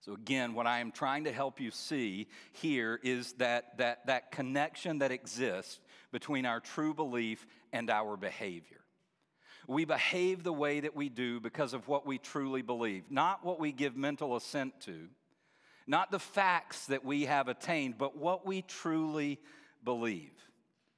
So, 0.00 0.14
again, 0.14 0.54
what 0.54 0.66
I 0.66 0.78
am 0.78 0.90
trying 0.90 1.24
to 1.24 1.32
help 1.32 1.60
you 1.60 1.70
see 1.70 2.28
here 2.52 2.98
is 3.02 3.34
that, 3.34 3.76
that, 3.76 4.06
that 4.06 4.32
connection 4.32 5.00
that 5.00 5.12
exists 5.12 5.78
between 6.10 6.46
our 6.46 6.60
true 6.60 6.94
belief 6.94 7.46
and 7.74 7.90
our 7.90 8.16
behavior. 8.16 8.80
We 9.68 9.84
behave 9.84 10.42
the 10.42 10.52
way 10.52 10.80
that 10.80 10.96
we 10.96 11.10
do 11.10 11.38
because 11.38 11.74
of 11.74 11.86
what 11.86 12.06
we 12.06 12.16
truly 12.16 12.62
believe, 12.62 13.10
not 13.10 13.44
what 13.44 13.60
we 13.60 13.72
give 13.72 13.94
mental 13.94 14.34
assent 14.36 14.80
to, 14.86 15.08
not 15.86 16.10
the 16.10 16.18
facts 16.18 16.86
that 16.86 17.04
we 17.04 17.24
have 17.24 17.48
attained, 17.48 17.98
but 17.98 18.16
what 18.16 18.46
we 18.46 18.62
truly 18.62 19.38
believe. 19.84 20.32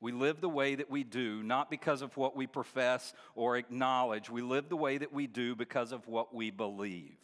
We 0.01 0.11
live 0.13 0.41
the 0.41 0.49
way 0.49 0.75
that 0.75 0.91
we 0.91 1.05
do, 1.05 1.43
not 1.45 1.71
because 1.71 2.03
of 2.03 2.17
what 2.17 2.37
we 2.37 2.49
profess 2.49 3.13
or 3.37 3.57
acknowledge. 3.57 4.29
We 4.29 4.43
live 4.43 4.69
the 4.69 4.77
way 4.77 4.99
that 4.99 5.13
we 5.13 5.29
do 5.29 5.55
because 5.55 5.93
of 5.93 6.09
what 6.09 6.35
we 6.35 6.51
believe. 6.51 7.17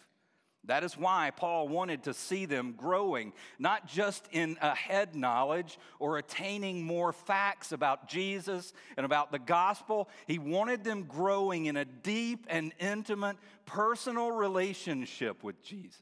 That 0.64 0.84
is 0.84 0.98
why 0.98 1.32
Paul 1.34 1.66
wanted 1.66 2.04
to 2.04 2.14
see 2.14 2.44
them 2.44 2.74
growing, 2.76 3.32
not 3.58 3.88
just 3.88 4.28
in 4.32 4.58
a 4.60 4.74
head 4.74 5.16
knowledge 5.16 5.78
or 5.98 6.18
attaining 6.18 6.84
more 6.84 7.12
facts 7.12 7.72
about 7.72 8.06
Jesus 8.06 8.72
and 8.96 9.06
about 9.06 9.32
the 9.32 9.38
gospel. 9.38 10.08
He 10.26 10.38
wanted 10.38 10.84
them 10.84 11.04
growing 11.04 11.66
in 11.66 11.76
a 11.76 11.84
deep 11.84 12.46
and 12.48 12.72
intimate 12.78 13.38
personal 13.66 14.30
relationship 14.30 15.42
with 15.42 15.62
Jesus. 15.62 16.00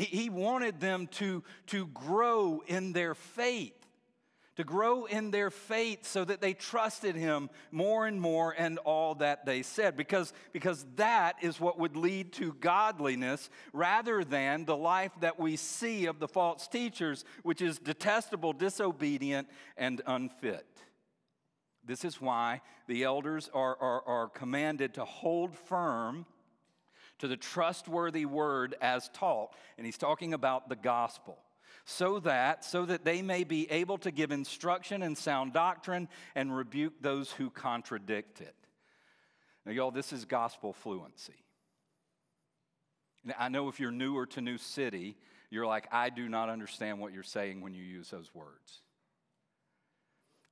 He, 0.00 0.06
he 0.06 0.30
wanted 0.30 0.80
them 0.80 1.08
to, 1.08 1.44
to 1.66 1.86
grow 1.88 2.62
in 2.66 2.94
their 2.94 3.14
faith, 3.14 3.74
to 4.56 4.64
grow 4.64 5.04
in 5.04 5.30
their 5.30 5.50
faith 5.50 6.06
so 6.06 6.24
that 6.24 6.40
they 6.40 6.54
trusted 6.54 7.16
him 7.16 7.50
more 7.70 8.06
and 8.06 8.18
more 8.18 8.54
and 8.56 8.78
all 8.78 9.16
that 9.16 9.44
they 9.44 9.60
said, 9.60 9.98
because, 9.98 10.32
because 10.54 10.86
that 10.96 11.36
is 11.42 11.60
what 11.60 11.78
would 11.78 11.96
lead 11.96 12.32
to 12.34 12.54
godliness 12.60 13.50
rather 13.74 14.24
than 14.24 14.64
the 14.64 14.76
life 14.76 15.12
that 15.20 15.38
we 15.38 15.56
see 15.56 16.06
of 16.06 16.18
the 16.18 16.28
false 16.28 16.66
teachers, 16.66 17.26
which 17.42 17.60
is 17.60 17.78
detestable, 17.78 18.54
disobedient, 18.54 19.48
and 19.76 20.00
unfit. 20.06 20.66
This 21.84 22.06
is 22.06 22.22
why 22.22 22.62
the 22.86 23.04
elders 23.04 23.50
are, 23.52 23.76
are, 23.78 24.02
are 24.06 24.28
commanded 24.28 24.94
to 24.94 25.04
hold 25.04 25.54
firm 25.58 26.24
to 27.20 27.28
the 27.28 27.36
trustworthy 27.36 28.26
word 28.26 28.74
as 28.80 29.08
taught. 29.10 29.54
And 29.78 29.86
he's 29.86 29.98
talking 29.98 30.34
about 30.34 30.68
the 30.68 30.76
gospel. 30.76 31.38
So 31.84 32.20
that, 32.20 32.64
so 32.64 32.84
that 32.86 33.04
they 33.04 33.22
may 33.22 33.44
be 33.44 33.70
able 33.70 33.98
to 33.98 34.10
give 34.10 34.32
instruction 34.32 35.02
and 35.02 35.16
sound 35.16 35.52
doctrine 35.52 36.08
and 36.34 36.54
rebuke 36.54 36.94
those 37.00 37.32
who 37.32 37.50
contradict 37.50 38.40
it. 38.40 38.54
Now, 39.64 39.72
y'all, 39.72 39.90
this 39.90 40.12
is 40.12 40.24
gospel 40.24 40.72
fluency. 40.72 41.44
I 43.38 43.48
know 43.48 43.68
if 43.68 43.80
you're 43.80 43.90
newer 43.90 44.26
to 44.26 44.40
New 44.40 44.58
City, 44.58 45.16
you're 45.50 45.66
like, 45.66 45.86
I 45.92 46.10
do 46.10 46.28
not 46.28 46.48
understand 46.48 47.00
what 47.00 47.12
you're 47.12 47.22
saying 47.22 47.60
when 47.60 47.74
you 47.74 47.82
use 47.82 48.10
those 48.10 48.30
words. 48.34 48.80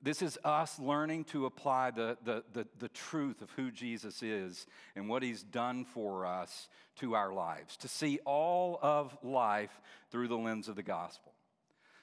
This 0.01 0.23
is 0.23 0.39
us 0.45 0.79
learning 0.79 1.25
to 1.25 1.47
apply 1.47 1.91
the, 1.91 2.17
the, 2.25 2.45
the, 2.53 2.67
the, 2.79 2.89
truth 2.89 3.43
of 3.43 3.51
who 3.53 3.73
Jesus 3.73 4.23
is 4.23 4.67
and 4.95 5.09
what 5.09 5.25
he's 5.25 5.43
done 5.43 5.85
for 5.85 6.25
us 6.25 6.69
to 6.97 7.17
our 7.17 7.33
lives, 7.33 7.77
to 7.79 7.89
see 7.89 8.21
all 8.25 8.79
of 8.81 9.17
life 9.25 9.81
through 10.11 10.29
the 10.29 10.37
lens 10.37 10.69
of 10.69 10.77
the 10.77 10.85
gospel. 10.85 11.33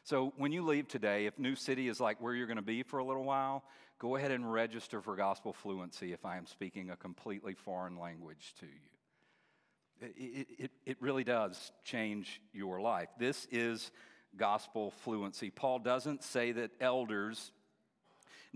So 0.03 0.33
when 0.37 0.51
you 0.51 0.63
leave 0.63 0.89
today, 0.89 1.25
if 1.25 1.39
New 1.39 1.55
City 1.55 1.87
is 1.87 2.01
like 2.01 2.21
where 2.21 2.35
you're 2.35 2.47
going 2.47 2.57
to 2.57 2.61
be 2.61 2.83
for 2.83 2.99
a 2.99 3.05
little 3.05 3.23
while, 3.23 3.63
go 3.97 4.17
ahead 4.17 4.31
and 4.31 4.51
register 4.51 5.01
for 5.01 5.15
gospel 5.15 5.53
fluency 5.53 6.11
if 6.11 6.25
I 6.25 6.35
am 6.35 6.45
speaking 6.45 6.89
a 6.89 6.97
completely 6.97 7.53
foreign 7.53 7.97
language 7.97 8.53
to 8.59 8.65
you. 8.65 10.07
It, 10.17 10.47
it, 10.59 10.71
it 10.85 10.97
really 10.99 11.23
does 11.23 11.71
change 11.85 12.41
your 12.51 12.81
life. 12.81 13.07
This 13.17 13.47
is 13.49 13.91
gospel 14.35 14.91
fluency. 14.91 15.49
Paul 15.49 15.79
doesn't 15.79 16.23
say 16.23 16.51
that 16.51 16.71
elders 16.81 17.53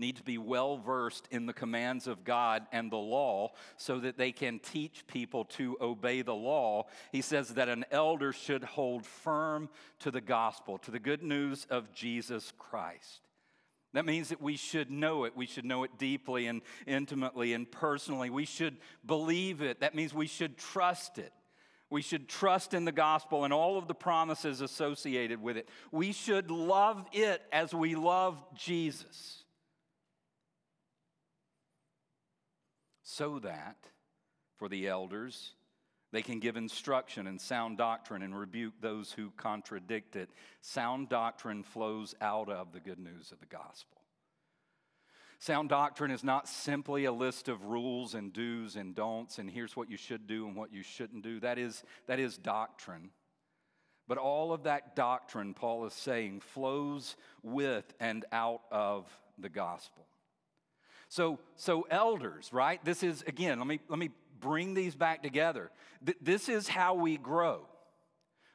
need 0.00 0.16
to 0.16 0.22
be 0.22 0.38
well 0.38 0.78
versed 0.78 1.28
in 1.30 1.46
the 1.46 1.52
commands 1.52 2.06
of 2.06 2.24
God 2.24 2.66
and 2.72 2.90
the 2.90 2.96
law 2.96 3.52
so 3.76 4.00
that 4.00 4.16
they 4.16 4.32
can 4.32 4.58
teach 4.58 5.06
people 5.06 5.44
to 5.44 5.76
obey 5.80 6.22
the 6.22 6.34
law. 6.34 6.86
He 7.12 7.20
says 7.20 7.50
that 7.50 7.68
an 7.68 7.84
elder 7.90 8.32
should 8.32 8.64
hold 8.64 9.06
firm 9.06 9.68
to 10.00 10.10
the 10.10 10.20
gospel, 10.20 10.78
to 10.78 10.90
the 10.90 10.98
good 10.98 11.22
news 11.22 11.66
of 11.70 11.92
Jesus 11.92 12.52
Christ. 12.58 13.20
That 13.92 14.06
means 14.06 14.28
that 14.28 14.40
we 14.40 14.56
should 14.56 14.90
know 14.90 15.24
it. 15.24 15.36
We 15.36 15.46
should 15.46 15.64
know 15.64 15.82
it 15.84 15.98
deeply 15.98 16.46
and 16.46 16.62
intimately 16.86 17.52
and 17.52 17.70
personally. 17.70 18.30
We 18.30 18.44
should 18.44 18.76
believe 19.04 19.62
it. 19.62 19.80
That 19.80 19.94
means 19.94 20.14
we 20.14 20.28
should 20.28 20.56
trust 20.56 21.18
it. 21.18 21.32
We 21.90 22.02
should 22.02 22.28
trust 22.28 22.72
in 22.72 22.84
the 22.84 22.92
gospel 22.92 23.44
and 23.44 23.52
all 23.52 23.76
of 23.76 23.88
the 23.88 23.94
promises 23.94 24.60
associated 24.60 25.42
with 25.42 25.56
it. 25.56 25.68
We 25.90 26.12
should 26.12 26.52
love 26.52 27.04
it 27.12 27.42
as 27.52 27.74
we 27.74 27.96
love 27.96 28.40
Jesus. 28.54 29.39
So 33.10 33.38
that 33.40 33.76
for 34.56 34.68
the 34.68 34.88
elders 34.88 35.52
they 36.12 36.22
can 36.22 36.40
give 36.40 36.56
instruction 36.56 37.26
and 37.26 37.40
sound 37.40 37.78
doctrine 37.78 38.22
and 38.22 38.38
rebuke 38.38 38.74
those 38.80 39.12
who 39.12 39.30
contradict 39.36 40.16
it. 40.16 40.28
Sound 40.60 41.08
doctrine 41.08 41.62
flows 41.62 42.14
out 42.20 42.48
of 42.48 42.72
the 42.72 42.80
good 42.80 42.98
news 42.98 43.30
of 43.30 43.38
the 43.38 43.46
gospel. 43.46 44.00
Sound 45.38 45.68
doctrine 45.68 46.10
is 46.10 46.24
not 46.24 46.48
simply 46.48 47.04
a 47.04 47.12
list 47.12 47.48
of 47.48 47.64
rules 47.64 48.14
and 48.14 48.32
do's 48.32 48.76
and 48.76 48.94
don'ts, 48.94 49.38
and 49.38 49.48
here's 49.48 49.76
what 49.76 49.90
you 49.90 49.96
should 49.96 50.26
do 50.26 50.46
and 50.46 50.56
what 50.56 50.72
you 50.72 50.82
shouldn't 50.82 51.22
do. 51.22 51.40
That 51.40 51.58
is, 51.58 51.82
that 52.08 52.18
is 52.18 52.36
doctrine. 52.36 53.10
But 54.06 54.18
all 54.18 54.52
of 54.52 54.64
that 54.64 54.96
doctrine, 54.96 55.54
Paul 55.54 55.86
is 55.86 55.94
saying, 55.94 56.40
flows 56.40 57.16
with 57.42 57.84
and 58.00 58.24
out 58.32 58.62
of 58.70 59.06
the 59.38 59.48
gospel. 59.48 60.09
So, 61.10 61.40
so 61.56 61.86
elders, 61.90 62.50
right? 62.52 62.82
This 62.84 63.02
is, 63.02 63.22
again, 63.26 63.58
let 63.58 63.66
me, 63.66 63.80
let 63.88 63.98
me 63.98 64.10
bring 64.38 64.74
these 64.74 64.94
back 64.94 65.24
together. 65.24 65.72
Th- 66.06 66.16
this 66.22 66.48
is 66.48 66.68
how 66.68 66.94
we 66.94 67.16
grow. 67.16 67.66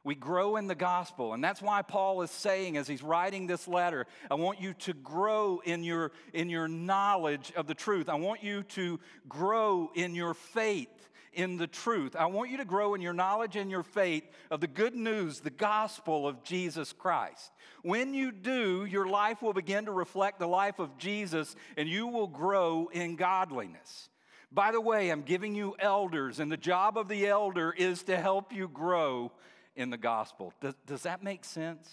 We 0.06 0.16
grow 0.16 0.56
in 0.56 0.68
the 0.68 0.76
gospel. 0.76 1.34
And 1.34 1.44
that's 1.44 1.62
why 1.62 1.82
Paul 1.82 2.22
is 2.22 2.32
saying, 2.32 2.78
as 2.78 2.88
he's 2.88 3.04
writing 3.04 3.46
this 3.46 3.68
letter, 3.68 4.08
I 4.32 4.36
want 4.36 4.62
you 4.62 4.74
to 4.74 4.94
grow 4.94 5.62
in 5.66 5.84
your, 5.84 6.14
in 6.32 6.50
your 6.50 6.70
knowledge 6.70 7.52
of 7.58 7.68
the 7.68 7.74
truth. 7.74 8.08
I 8.08 8.16
want 8.16 8.42
you 8.42 8.64
to 8.64 9.02
grow 9.28 9.92
in 9.94 10.16
your 10.16 10.34
faith 10.34 11.10
in 11.36 11.58
the 11.58 11.68
truth. 11.68 12.16
I 12.16 12.26
want 12.26 12.50
you 12.50 12.58
to 12.58 12.66
grow 12.66 12.96
in 12.96 13.02
your 13.02 13.14
knowledge 13.14 13.56
and 13.56 13.70
your 13.70 13.84
faith 13.84 14.24
of 14.50 14.62
the 14.62 14.68
good 14.68 14.96
news, 14.96 15.40
the 15.40 15.50
gospel 15.50 16.28
of 16.28 16.44
Jesus 16.44 16.94
Christ. 16.94 17.52
When 17.84 18.14
you 18.14 18.32
do, 18.32 18.86
your 18.86 19.08
life 19.08 19.42
will 19.42 19.54
begin 19.54 19.86
to 19.86 19.92
reflect 19.92 20.40
the 20.40 20.48
life 20.48 20.80
of 20.80 20.98
Jesus 20.98 21.56
and 21.78 21.88
you 21.88 22.08
will 22.08 22.28
grow 22.28 22.90
in 22.92 23.16
godliness. 23.16 24.10
By 24.52 24.72
the 24.72 24.82
way, 24.82 25.10
I'm 25.10 25.24
giving 25.24 25.54
you 25.54 25.76
elders, 25.80 26.40
and 26.40 26.50
the 26.50 26.56
job 26.56 26.98
of 26.98 27.10
the 27.10 27.28
elder 27.28 27.74
is 27.78 28.04
to 28.04 28.18
help 28.18 28.54
you 28.54 28.70
grow 28.70 29.34
in 29.76 29.90
the 29.90 29.98
gospel. 29.98 30.54
Does, 30.62 30.76
does 30.86 31.04
that 31.04 31.24
make 31.24 31.44
sense? 31.44 31.92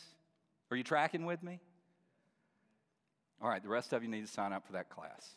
Are 0.71 0.77
you 0.77 0.85
tracking 0.85 1.25
with 1.25 1.43
me? 1.43 1.61
All 3.43 3.49
right, 3.49 3.63
the 3.63 3.69
rest 3.69 3.93
of 3.93 4.05
you 4.05 4.09
need 4.09 4.25
to 4.25 4.33
sign 4.33 4.53
up 4.53 4.65
for 4.65 4.75
that 4.75 4.89
class. 4.89 5.35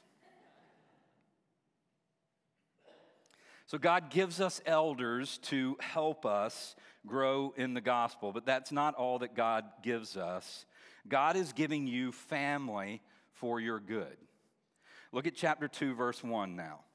So, 3.75 3.79
God 3.79 4.10
gives 4.10 4.39
us 4.39 4.62
elders 4.65 5.38
to 5.50 5.75
help 5.82 6.25
us 6.25 6.77
grow 7.05 7.53
in 7.58 7.74
the 7.74 7.82
gospel, 7.82 8.32
but 8.32 8.46
that's 8.46 8.72
not 8.72 8.96
all 8.96 9.20
that 9.20 9.36
God 9.36 9.65
gives 9.84 10.15
us. 10.15 10.65
God 11.10 11.36
is 11.36 11.51
giving 11.51 11.86
you 11.86 12.13
family 12.13 13.01
for 13.34 13.60
your 13.60 13.82
good. 13.82 14.15
Look 15.12 15.27
at 15.27 15.36
chapter 15.36 15.67
2, 15.67 15.94
verse 15.94 16.24
1 16.24 16.55
now. 16.55 16.86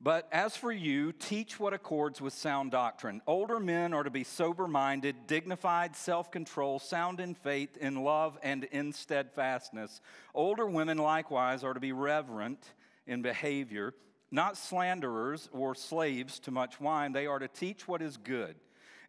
But 0.00 0.26
as 0.32 0.56
for 0.56 0.72
you, 0.72 1.12
teach 1.12 1.60
what 1.60 1.74
accords 1.74 2.18
with 2.22 2.32
sound 2.32 2.70
doctrine. 2.70 3.20
Older 3.26 3.60
men 3.60 3.92
are 3.92 4.04
to 4.04 4.10
be 4.10 4.24
sober 4.24 4.66
minded, 4.66 5.26
dignified, 5.26 5.94
self 5.94 6.30
control, 6.30 6.78
sound 6.78 7.20
in 7.20 7.34
faith, 7.34 7.76
in 7.76 8.02
love, 8.02 8.38
and 8.42 8.64
in 8.64 8.90
steadfastness. 8.90 10.00
Older 10.34 10.64
women 10.64 10.96
likewise 10.96 11.62
are 11.62 11.74
to 11.74 11.80
be 11.80 11.92
reverent 11.92 12.72
in 13.06 13.20
behavior, 13.20 13.92
not 14.32 14.56
slanderers 14.56 15.48
or 15.52 15.74
slaves 15.74 16.40
to 16.40 16.50
much 16.50 16.80
wine. 16.80 17.12
They 17.12 17.26
are 17.26 17.38
to 17.38 17.48
teach 17.48 17.86
what 17.86 18.02
is 18.02 18.16
good, 18.16 18.56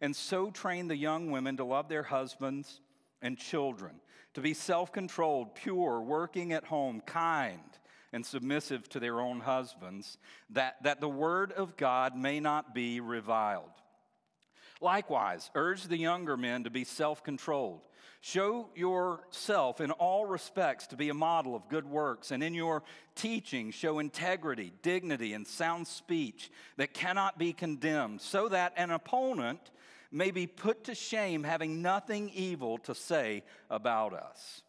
and 0.00 0.14
so 0.14 0.50
train 0.50 0.86
the 0.86 0.96
young 0.96 1.30
women 1.30 1.56
to 1.56 1.64
love 1.64 1.88
their 1.88 2.04
husbands 2.04 2.80
and 3.20 3.36
children, 3.36 3.96
to 4.34 4.40
be 4.40 4.54
self 4.54 4.92
controlled, 4.92 5.54
pure, 5.56 6.00
working 6.00 6.52
at 6.52 6.64
home, 6.64 7.00
kind 7.00 7.60
and 8.14 8.24
submissive 8.24 8.88
to 8.88 9.00
their 9.00 9.20
own 9.20 9.40
husbands, 9.40 10.18
that, 10.48 10.80
that 10.84 11.00
the 11.00 11.08
word 11.08 11.50
of 11.50 11.76
God 11.76 12.16
may 12.16 12.38
not 12.38 12.72
be 12.72 13.00
reviled. 13.00 13.72
Likewise, 14.80 15.50
urge 15.54 15.84
the 15.84 15.96
younger 15.96 16.36
men 16.36 16.64
to 16.64 16.70
be 16.70 16.84
self 16.84 17.22
controlled. 17.22 17.80
Show 18.20 18.70
yourself 18.74 19.82
in 19.82 19.90
all 19.90 20.24
respects 20.24 20.86
to 20.86 20.96
be 20.96 21.10
a 21.10 21.14
model 21.14 21.54
of 21.54 21.68
good 21.68 21.84
works, 21.84 22.30
and 22.30 22.42
in 22.42 22.54
your 22.54 22.82
teaching, 23.14 23.70
show 23.70 23.98
integrity, 23.98 24.72
dignity, 24.82 25.34
and 25.34 25.46
sound 25.46 25.86
speech 25.86 26.50
that 26.78 26.94
cannot 26.94 27.38
be 27.38 27.52
condemned, 27.52 28.20
so 28.20 28.48
that 28.48 28.72
an 28.76 28.90
opponent 28.90 29.70
may 30.10 30.30
be 30.30 30.46
put 30.46 30.84
to 30.84 30.94
shame, 30.94 31.44
having 31.44 31.82
nothing 31.82 32.30
evil 32.30 32.78
to 32.78 32.94
say 32.94 33.44
about 33.68 34.14
us. 34.14 34.63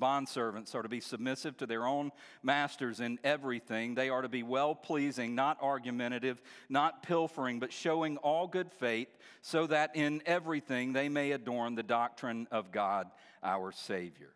Bondservants 0.00 0.74
are 0.74 0.82
to 0.82 0.88
be 0.88 1.00
submissive 1.00 1.56
to 1.58 1.66
their 1.66 1.86
own 1.86 2.12
masters 2.42 3.00
in 3.00 3.18
everything. 3.24 3.94
They 3.94 4.08
are 4.08 4.22
to 4.22 4.28
be 4.28 4.42
well 4.42 4.74
pleasing, 4.74 5.34
not 5.34 5.58
argumentative, 5.62 6.40
not 6.68 7.02
pilfering, 7.02 7.58
but 7.58 7.72
showing 7.72 8.16
all 8.18 8.46
good 8.46 8.72
faith, 8.72 9.08
so 9.42 9.66
that 9.66 9.96
in 9.96 10.22
everything 10.26 10.92
they 10.92 11.08
may 11.08 11.32
adorn 11.32 11.74
the 11.74 11.82
doctrine 11.82 12.46
of 12.50 12.72
God 12.72 13.10
our 13.42 13.72
Savior. 13.72 14.30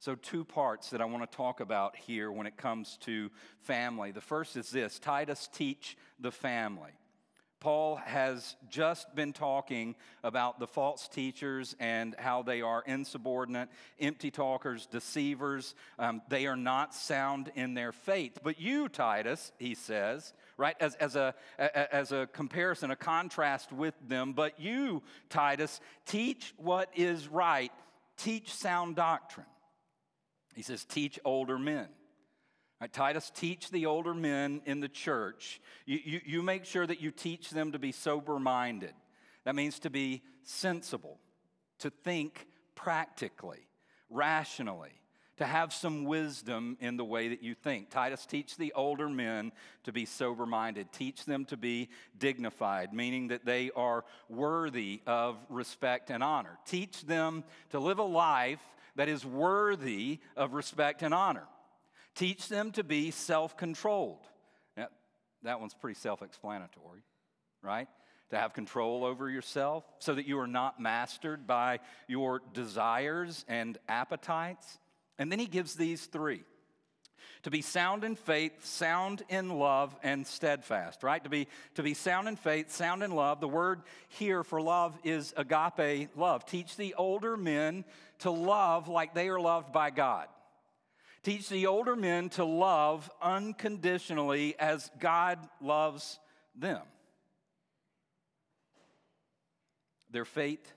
So, 0.00 0.14
two 0.14 0.44
parts 0.44 0.90
that 0.90 1.00
I 1.00 1.06
want 1.06 1.28
to 1.28 1.36
talk 1.36 1.58
about 1.58 1.96
here 1.96 2.30
when 2.30 2.46
it 2.46 2.56
comes 2.56 2.98
to 3.00 3.30
family. 3.62 4.12
The 4.12 4.20
first 4.20 4.56
is 4.56 4.70
this 4.70 4.98
Titus 5.00 5.48
teach 5.52 5.96
the 6.20 6.30
family. 6.30 6.92
Paul 7.60 7.96
has 7.96 8.54
just 8.70 9.12
been 9.16 9.32
talking 9.32 9.96
about 10.22 10.60
the 10.60 10.66
false 10.66 11.08
teachers 11.08 11.74
and 11.80 12.14
how 12.16 12.42
they 12.42 12.62
are 12.62 12.82
insubordinate, 12.86 13.68
empty 13.98 14.30
talkers, 14.30 14.86
deceivers. 14.86 15.74
Um, 15.98 16.22
they 16.28 16.46
are 16.46 16.56
not 16.56 16.94
sound 16.94 17.50
in 17.56 17.74
their 17.74 17.90
faith. 17.90 18.38
But 18.44 18.60
you, 18.60 18.88
Titus, 18.88 19.50
he 19.58 19.74
says, 19.74 20.32
right, 20.56 20.76
as, 20.78 20.94
as, 20.96 21.16
a, 21.16 21.34
as 21.58 22.12
a 22.12 22.28
comparison, 22.32 22.92
a 22.92 22.96
contrast 22.96 23.72
with 23.72 23.94
them, 24.06 24.34
but 24.34 24.60
you, 24.60 25.02
Titus, 25.28 25.80
teach 26.06 26.54
what 26.58 26.90
is 26.94 27.26
right, 27.26 27.72
teach 28.16 28.54
sound 28.54 28.94
doctrine. 28.94 29.46
He 30.54 30.62
says, 30.62 30.84
teach 30.84 31.18
older 31.24 31.58
men. 31.58 31.88
Right, 32.80 32.92
Titus, 32.92 33.32
teach 33.34 33.70
the 33.70 33.86
older 33.86 34.14
men 34.14 34.62
in 34.64 34.78
the 34.78 34.88
church. 34.88 35.60
You, 35.84 35.98
you, 36.04 36.20
you 36.24 36.42
make 36.42 36.64
sure 36.64 36.86
that 36.86 37.00
you 37.00 37.10
teach 37.10 37.50
them 37.50 37.72
to 37.72 37.78
be 37.78 37.90
sober 37.90 38.38
minded. 38.38 38.92
That 39.44 39.56
means 39.56 39.80
to 39.80 39.90
be 39.90 40.22
sensible, 40.44 41.18
to 41.80 41.90
think 41.90 42.46
practically, 42.76 43.66
rationally, 44.10 44.92
to 45.38 45.46
have 45.46 45.72
some 45.72 46.04
wisdom 46.04 46.76
in 46.80 46.96
the 46.96 47.04
way 47.04 47.28
that 47.28 47.42
you 47.42 47.54
think. 47.54 47.90
Titus, 47.90 48.26
teach 48.26 48.56
the 48.56 48.72
older 48.74 49.08
men 49.08 49.50
to 49.82 49.92
be 49.92 50.04
sober 50.04 50.46
minded. 50.46 50.92
Teach 50.92 51.24
them 51.24 51.44
to 51.46 51.56
be 51.56 51.88
dignified, 52.16 52.92
meaning 52.92 53.28
that 53.28 53.44
they 53.44 53.72
are 53.74 54.04
worthy 54.28 55.00
of 55.04 55.36
respect 55.48 56.10
and 56.10 56.22
honor. 56.22 56.58
Teach 56.64 57.06
them 57.06 57.42
to 57.70 57.80
live 57.80 57.98
a 57.98 58.04
life 58.04 58.62
that 58.94 59.08
is 59.08 59.24
worthy 59.24 60.20
of 60.36 60.54
respect 60.54 61.02
and 61.02 61.12
honor. 61.12 61.46
Teach 62.18 62.48
them 62.48 62.72
to 62.72 62.82
be 62.82 63.12
self 63.12 63.56
controlled. 63.56 64.26
That 65.44 65.60
one's 65.60 65.72
pretty 65.72 65.96
self 65.98 66.20
explanatory, 66.20 67.04
right? 67.62 67.86
To 68.30 68.36
have 68.36 68.54
control 68.54 69.04
over 69.04 69.30
yourself 69.30 69.84
so 70.00 70.16
that 70.16 70.26
you 70.26 70.40
are 70.40 70.48
not 70.48 70.80
mastered 70.80 71.46
by 71.46 71.78
your 72.08 72.42
desires 72.52 73.44
and 73.46 73.78
appetites. 73.88 74.78
And 75.16 75.30
then 75.30 75.38
he 75.38 75.46
gives 75.46 75.76
these 75.76 76.06
three 76.06 76.42
to 77.44 77.50
be 77.50 77.62
sound 77.62 78.02
in 78.02 78.16
faith, 78.16 78.64
sound 78.64 79.22
in 79.28 79.48
love, 79.50 79.94
and 80.02 80.26
steadfast, 80.26 81.04
right? 81.04 81.22
To 81.22 81.30
be, 81.30 81.46
to 81.76 81.84
be 81.84 81.94
sound 81.94 82.26
in 82.26 82.34
faith, 82.34 82.72
sound 82.72 83.04
in 83.04 83.12
love. 83.12 83.38
The 83.38 83.46
word 83.46 83.82
here 84.08 84.42
for 84.42 84.60
love 84.60 84.98
is 85.04 85.32
agape 85.36 86.10
love. 86.16 86.44
Teach 86.46 86.76
the 86.76 86.94
older 86.94 87.36
men 87.36 87.84
to 88.18 88.32
love 88.32 88.88
like 88.88 89.14
they 89.14 89.28
are 89.28 89.38
loved 89.38 89.72
by 89.72 89.90
God. 89.90 90.26
Teach 91.22 91.48
the 91.48 91.66
older 91.66 91.96
men 91.96 92.28
to 92.30 92.44
love 92.44 93.10
unconditionally 93.20 94.58
as 94.58 94.90
God 94.98 95.38
loves 95.60 96.18
them. 96.54 96.82
Their 100.10 100.24
faith 100.24 100.72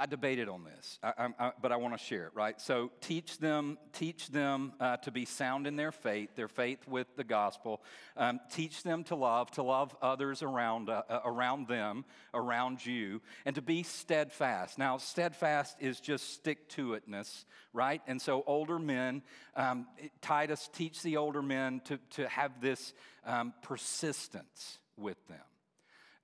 I 0.00 0.06
debated 0.06 0.48
on 0.48 0.64
this, 0.64 0.98
I, 1.02 1.28
I, 1.38 1.52
but 1.60 1.72
I 1.72 1.76
want 1.76 1.92
to 1.92 2.02
share 2.02 2.24
it, 2.24 2.32
right? 2.34 2.58
So 2.58 2.90
teach 3.02 3.36
them, 3.36 3.76
teach 3.92 4.30
them 4.30 4.72
uh, 4.80 4.96
to 4.96 5.10
be 5.10 5.26
sound 5.26 5.66
in 5.66 5.76
their 5.76 5.92
faith, 5.92 6.30
their 6.36 6.48
faith 6.48 6.88
with 6.88 7.06
the 7.16 7.22
gospel. 7.22 7.82
Um, 8.16 8.40
teach 8.50 8.82
them 8.82 9.04
to 9.04 9.14
love, 9.14 9.50
to 9.52 9.62
love 9.62 9.94
others 10.00 10.42
around, 10.42 10.88
uh, 10.88 11.02
uh, 11.06 11.20
around 11.26 11.68
them, 11.68 12.06
around 12.32 12.86
you, 12.86 13.20
and 13.44 13.54
to 13.56 13.60
be 13.60 13.82
steadfast. 13.82 14.78
Now, 14.78 14.96
steadfast 14.96 15.76
is 15.80 16.00
just 16.00 16.32
stick 16.32 16.70
to 16.70 16.98
itness, 16.98 17.44
right? 17.74 18.00
And 18.06 18.22
so 18.22 18.42
older 18.46 18.78
men, 18.78 19.20
um, 19.54 19.86
Titus, 20.22 20.70
teach 20.72 21.02
the 21.02 21.18
older 21.18 21.42
men 21.42 21.82
to, 21.84 21.98
to 22.12 22.26
have 22.26 22.62
this 22.62 22.94
um, 23.26 23.52
persistence 23.60 24.78
with 24.96 25.18
them. 25.28 25.49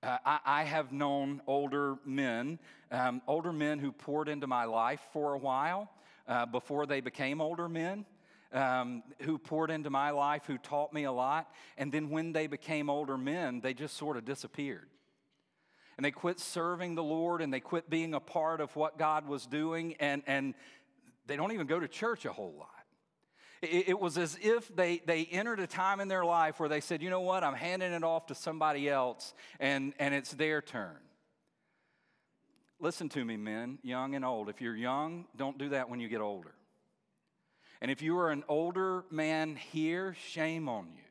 Uh, 0.03 0.17
I, 0.25 0.39
I, 0.45 0.63
have 0.63 0.91
known 0.91 1.41
older 1.47 1.95
men, 2.05 2.59
um, 2.91 3.21
older 3.27 3.51
men 3.51 3.79
who 3.79 3.91
poured 3.91 4.29
into 4.29 4.45
my 4.45 4.65
life 4.65 5.01
for 5.11 5.33
a 5.33 5.39
while 5.39 5.89
uh, 6.27 6.45
before 6.45 6.85
they 6.85 7.01
became 7.01 7.41
older 7.41 7.67
men. 7.67 8.05
Um, 8.53 9.03
who 9.23 9.37
poured 9.37 9.69
into 9.71 9.89
my 9.89 10.11
life, 10.11 10.43
who 10.47 10.57
taught 10.57 10.93
me 10.93 11.03
a 11.03 11.11
lot, 11.11 11.51
and 11.77 11.91
then 11.91 12.09
when 12.09 12.31
they 12.31 12.47
became 12.47 12.89
older 12.89 13.17
men, 13.17 13.59
they 13.59 13.73
just 13.73 13.97
sort 13.97 14.15
of 14.15 14.23
disappeared. 14.23 14.87
And 15.97 16.05
they 16.05 16.11
quit 16.11 16.39
serving 16.39 16.95
the 16.95 17.03
Lord 17.03 17.41
and 17.41 17.53
they 17.53 17.59
quit 17.59 17.89
being 17.89 18.13
a 18.13 18.21
part 18.21 18.61
of 18.61 18.73
what 18.77 18.97
God 18.97 19.27
was 19.27 19.45
doing, 19.47 19.95
and, 19.99 20.23
and 20.27 20.53
they 21.25 21.35
don't 21.35 21.51
even 21.51 21.67
go 21.67 21.77
to 21.77 21.89
church 21.89 22.23
a 22.23 22.31
whole 22.31 22.55
lot. 22.57 22.76
It, 23.61 23.99
was 23.99 24.17
as 24.17 24.37
if 24.41 24.73
they, 24.75 25.01
they 25.05 25.25
entered 25.25 25.59
a 25.59 25.67
time 25.67 25.99
in 25.99 26.07
their 26.07 26.23
life 26.23 26.59
where 26.59 26.69
they 26.69 26.79
said, 26.79 27.01
you 27.01 27.09
know 27.09 27.21
what, 27.21 27.43
I'm 27.43 27.55
handing 27.55 27.91
it 27.91 28.03
off 28.03 28.27
to 28.27 28.35
somebody 28.35 28.87
else, 28.87 29.33
and, 29.59 29.93
and 29.97 30.13
it's 30.13 30.31
their 30.31 30.61
turn. 30.61 30.97
Listen 32.79 33.09
to 33.09 33.25
me, 33.25 33.35
men, 33.35 33.79
young 33.81 34.13
and 34.13 34.23
old. 34.23 34.49
If 34.49 34.61
you're 34.61 34.75
young, 34.75 35.25
don't 35.35 35.57
do 35.57 35.69
that 35.69 35.89
when 35.89 35.99
you 35.99 36.07
get 36.07 36.21
older. 36.21 36.53
And 37.81 37.89
if 37.89 38.03
you 38.03 38.17
are 38.19 38.29
an 38.29 38.43
older 38.47 39.03
man 39.09 39.55
here, 39.55 40.15
shame 40.27 40.69
on 40.69 40.87
you. 40.95 41.01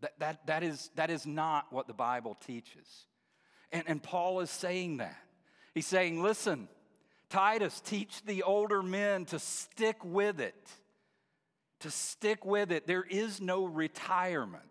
That, 0.00 0.18
that, 0.18 0.46
that, 0.46 0.62
is, 0.62 0.90
that 0.94 1.10
is 1.10 1.26
not 1.26 1.66
what 1.70 1.86
the 1.86 1.94
Bible 1.94 2.36
teaches. 2.46 3.06
And, 3.70 3.84
and 3.86 4.02
Paul 4.02 4.40
is 4.40 4.50
saying 4.50 4.98
that. 4.98 5.16
He's 5.74 5.86
saying, 5.86 6.22
listen, 6.22 6.68
Titus, 7.28 7.80
teach 7.80 8.22
the 8.24 8.42
older 8.42 8.82
men 8.82 9.26
to 9.26 9.38
stick 9.38 10.02
with 10.02 10.40
it 10.40 10.70
to 11.80 11.90
stick 11.90 12.44
with 12.44 12.72
it. 12.72 12.86
There 12.86 13.04
is 13.04 13.40
no 13.40 13.64
retirement 13.64 14.62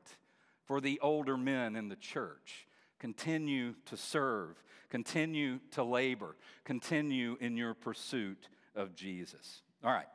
for 0.65 0.81
the 0.81 0.99
older 1.01 1.37
men 1.37 1.75
in 1.75 1.89
the 1.89 1.95
church. 1.95 2.67
Continue 2.99 3.75
to 3.85 3.97
serve, 3.97 4.63
continue 4.89 5.59
to 5.71 5.83
labor, 5.83 6.35
continue 6.63 7.37
in 7.39 7.57
your 7.57 7.73
pursuit 7.73 8.47
of 8.75 8.95
Jesus. 8.95 9.61
All 9.83 9.91
right, 9.91 10.07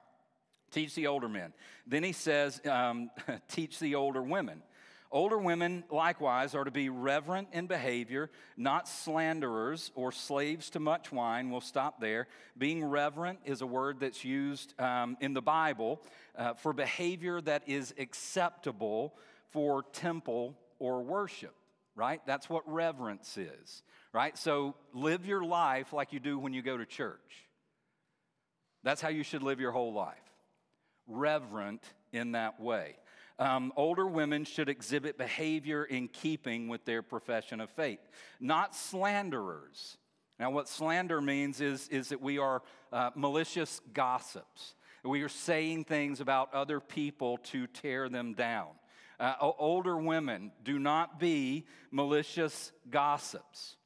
teach 0.71 0.95
the 0.95 1.07
older 1.07 1.29
men. 1.29 1.53
Then 1.87 2.03
he 2.03 2.13
says, 2.13 2.61
um, 2.67 3.11
teach 3.49 3.79
the 3.79 3.95
older 3.95 4.23
women. 4.23 4.63
Older 5.13 5.39
women, 5.39 5.83
likewise, 5.91 6.55
are 6.55 6.63
to 6.63 6.71
be 6.71 6.89
reverent 6.89 7.49
in 7.53 7.67
behavior, 7.67 8.31
not 8.57 8.87
slanderers 8.87 9.91
or 9.97 10.13
slaves 10.13 10.71
to 10.71 10.81
much 10.81 11.11
wine. 11.11 11.51
We'll 11.51 11.61
stop 11.61 12.01
there. 12.01 12.29
Being 12.57 12.85
reverent 12.85 13.41
is 13.45 13.61
a 13.61 13.67
word 13.67 13.99
that's 13.99 14.25
used 14.25 14.81
um, 14.81 15.17
in 15.21 15.35
the 15.35 15.43
Bible 15.43 16.01
uh, 16.39 16.55
for 16.55 16.73
behavior 16.73 17.41
that 17.41 17.65
is 17.69 17.93
acceptable 17.99 19.17
for 19.51 19.83
temple 19.93 20.57
or 20.79 21.03
worship, 21.03 21.57
right? 21.97 22.21
That's 22.25 22.49
what 22.49 22.63
reverence 22.73 23.37
is, 23.37 23.83
right? 24.13 24.39
So 24.39 24.77
live 24.93 25.27
your 25.27 25.43
life 25.43 25.93
like 25.93 26.13
you 26.13 26.21
do 26.21 26.39
when 26.39 26.53
you 26.53 26.63
go 26.63 26.77
to 26.77 26.87
church. 26.87 27.49
That's 28.85 29.01
how 29.01 29.09
you 29.09 29.25
should 29.25 29.43
live 29.43 29.59
your 29.59 29.73
whole 29.73 29.93
life. 29.93 30.17
Reverent 31.09 31.83
in 32.13 32.33
that 32.33 32.61
way 32.61 32.95
um, 33.41 33.73
older 33.75 34.07
women 34.07 34.45
should 34.45 34.69
exhibit 34.69 35.17
behavior 35.17 35.85
in 35.85 36.09
keeping 36.09 36.69
with 36.69 36.85
their 36.85 37.03
profession 37.03 37.61
of 37.61 37.71
faith, 37.71 37.99
not 38.39 38.77
slanderers. 38.77 39.97
Now, 40.39 40.51
what 40.51 40.69
slander 40.69 41.21
means 41.21 41.61
is, 41.61 41.89
is 41.89 42.11
that 42.11 42.21
we 42.21 42.39
are 42.39 42.63
uh, 42.93 43.11
malicious 43.15 43.81
gossips. 43.93 44.75
We 45.03 45.23
are 45.23 45.29
saying 45.29 45.85
things 45.85 46.21
about 46.21 46.53
other 46.55 46.81
people 46.81 47.39
to 47.45 47.67
tear 47.67 48.11
them 48.11 48.35
down. 48.35 48.69
Uh, 49.19 49.35
older 49.41 49.97
women, 49.97 50.53
do 50.63 50.79
not 50.79 51.19
be 51.19 51.67
malicious 51.91 52.73
gossips. 52.91 53.77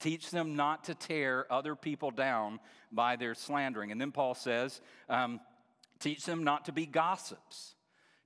Teach 0.00 0.30
them 0.30 0.54
not 0.54 0.84
to 0.84 0.94
tear 0.94 1.46
other 1.52 1.74
people 1.74 2.10
down 2.10 2.60
by 2.92 3.16
their 3.16 3.34
slandering. 3.34 3.90
And 3.92 4.00
then 4.00 4.12
Paul 4.12 4.34
says, 4.34 4.80
um, 5.08 5.40
teach 5.98 6.24
them 6.24 6.44
not 6.44 6.64
to 6.66 6.72
be 6.72 6.86
gossips. 6.86 7.74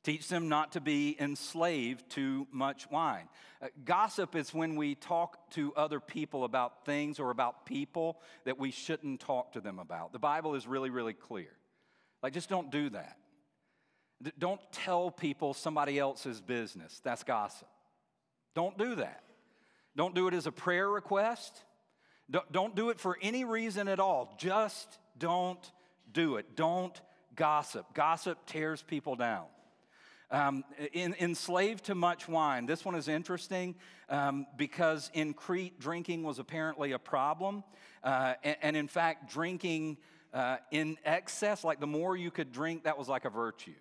Teach 0.03 0.29
them 0.29 0.49
not 0.49 0.73
to 0.73 0.81
be 0.81 1.17
enslaved 1.21 2.11
to 2.11 2.47
much 2.51 2.91
wine. 2.91 3.29
Uh, 3.63 3.69
gossip 3.85 4.35
is 4.35 4.53
when 4.53 4.75
we 4.75 4.97
talk 4.97 5.49
to 5.53 5.73
other 5.77 6.01
people 6.01 6.43
about 6.43 6.85
things 6.85 7.21
or 7.21 7.31
about 7.31 7.67
people 7.67 8.21
that 8.45 8.59
we 8.59 8.73
shouldn't 8.73 9.21
talk 9.21 9.53
to 9.53 9.61
them 9.61 9.79
about. 9.79 10.13
The 10.13 10.19
Bible 10.19 10.57
is 10.57 10.67
really, 10.67 10.91
really 10.91 11.13
clear. 11.13 11.51
Like, 12.21 12.33
just 12.33 12.49
don't 12.49 12.71
do 12.73 12.91
that. 12.91 13.17
Don't 14.39 14.61
tell 14.73 15.11
people 15.11 15.55
somebody 15.55 15.99
else's 15.99 16.41
business. 16.41 17.01
That's 17.05 17.23
gossip. 17.23 17.69
Don't 18.55 18.77
do 18.77 18.97
that. 18.97 19.23
Don't 19.97 20.15
do 20.15 20.27
it 20.27 20.35
as 20.35 20.47
a 20.47 20.53
prayer 20.53 20.89
request. 20.89 21.65
Don't 22.51 22.75
do 22.75 22.91
it 22.91 22.99
for 22.99 23.19
any 23.21 23.45
reason 23.45 23.89
at 23.89 24.01
all. 24.01 24.35
Just 24.39 24.99
don't 25.19 25.73
do 26.13 26.37
it. 26.37 26.57
Don't 26.57 27.01
gossip. 27.37 27.87
Gossip 27.95 28.39
tears 28.47 28.83
people 28.83 29.17
down. 29.17 29.45
Um, 30.33 30.65
in, 30.95 31.15
enslaved 31.21 31.85
to 31.85 31.95
much 31.95 32.27
wine. 32.27 32.65
This 32.65 32.87
one 32.87 32.95
is 32.95 33.07
interesting 33.07 33.75
um, 34.09 34.47
because 34.57 35.11
in 35.13 35.35
Crete, 35.35 35.79
drinking 35.79 36.23
was 36.23 36.39
apparently 36.39 36.93
a 36.93 36.99
problem. 36.99 37.63
Uh, 38.03 38.33
and, 38.43 38.57
and, 38.63 38.77
in 38.77 38.89
fact, 38.89 39.31
drinking 39.31 39.99
uh, 40.33 40.57
in 40.71 40.97
excess, 41.05 41.65
like 41.65 41.81
the 41.81 41.87
more 41.87 42.17
you 42.17 42.31
could 42.31 42.51
drink, 42.51 42.85
that 42.85 42.97
was 42.97 43.09
like 43.09 43.27
a 43.27 43.31
virtue. 43.31 43.75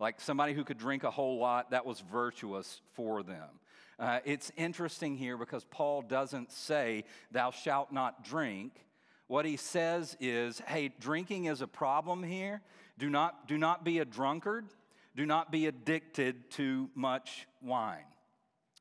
Like 0.00 0.22
somebody 0.22 0.54
who 0.54 0.64
could 0.64 0.78
drink 0.78 1.04
a 1.04 1.10
whole 1.10 1.38
lot, 1.38 1.72
that 1.72 1.84
was 1.84 2.00
virtuous 2.00 2.80
for 2.94 3.22
them. 3.22 3.60
Uh, 3.98 4.20
it's 4.24 4.50
interesting 4.56 5.18
here 5.18 5.36
because 5.36 5.64
Paul 5.64 6.00
doesn't 6.00 6.50
say, 6.50 7.04
Thou 7.30 7.50
shalt 7.50 7.92
not 7.92 8.24
drink. 8.24 8.86
What 9.26 9.44
he 9.44 9.58
says 9.58 10.16
is, 10.18 10.60
Hey, 10.66 10.88
drinking 10.98 11.44
is 11.44 11.60
a 11.60 11.68
problem 11.68 12.22
here. 12.22 12.62
Do 12.98 13.10
not, 13.10 13.46
do 13.46 13.58
not 13.58 13.84
be 13.84 13.98
a 13.98 14.06
drunkard 14.06 14.64
do 15.14 15.26
not 15.26 15.50
be 15.50 15.66
addicted 15.66 16.50
to 16.52 16.90
much 16.94 17.46
wine. 17.60 18.04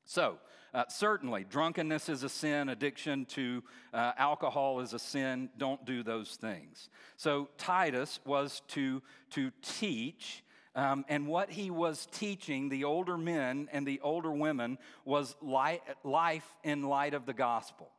So, 0.05 0.37
uh, 0.73 0.85
certainly, 0.87 1.45
drunkenness 1.49 2.07
is 2.07 2.23
a 2.23 2.29
sin, 2.29 2.69
addiction 2.69 3.25
to 3.25 3.63
uh, 3.93 4.13
alcohol 4.17 4.79
is 4.79 4.93
a 4.93 4.99
sin. 4.99 5.49
Don't 5.57 5.85
do 5.85 6.01
those 6.01 6.37
things. 6.37 6.89
So, 7.17 7.49
Titus 7.57 8.19
was 8.25 8.61
to, 8.69 9.01
to 9.31 9.51
teach, 9.61 10.43
um, 10.75 11.03
and 11.09 11.27
what 11.27 11.51
he 11.51 11.71
was 11.71 12.07
teaching 12.11 12.69
the 12.69 12.85
older 12.85 13.17
men 13.17 13.67
and 13.73 13.85
the 13.85 13.99
older 14.01 14.31
women 14.31 14.77
was 15.03 15.35
light, 15.41 15.81
life 16.03 16.47
in 16.63 16.83
light 16.83 17.13
of 17.13 17.25
the 17.25 17.33
gospel 17.33 17.89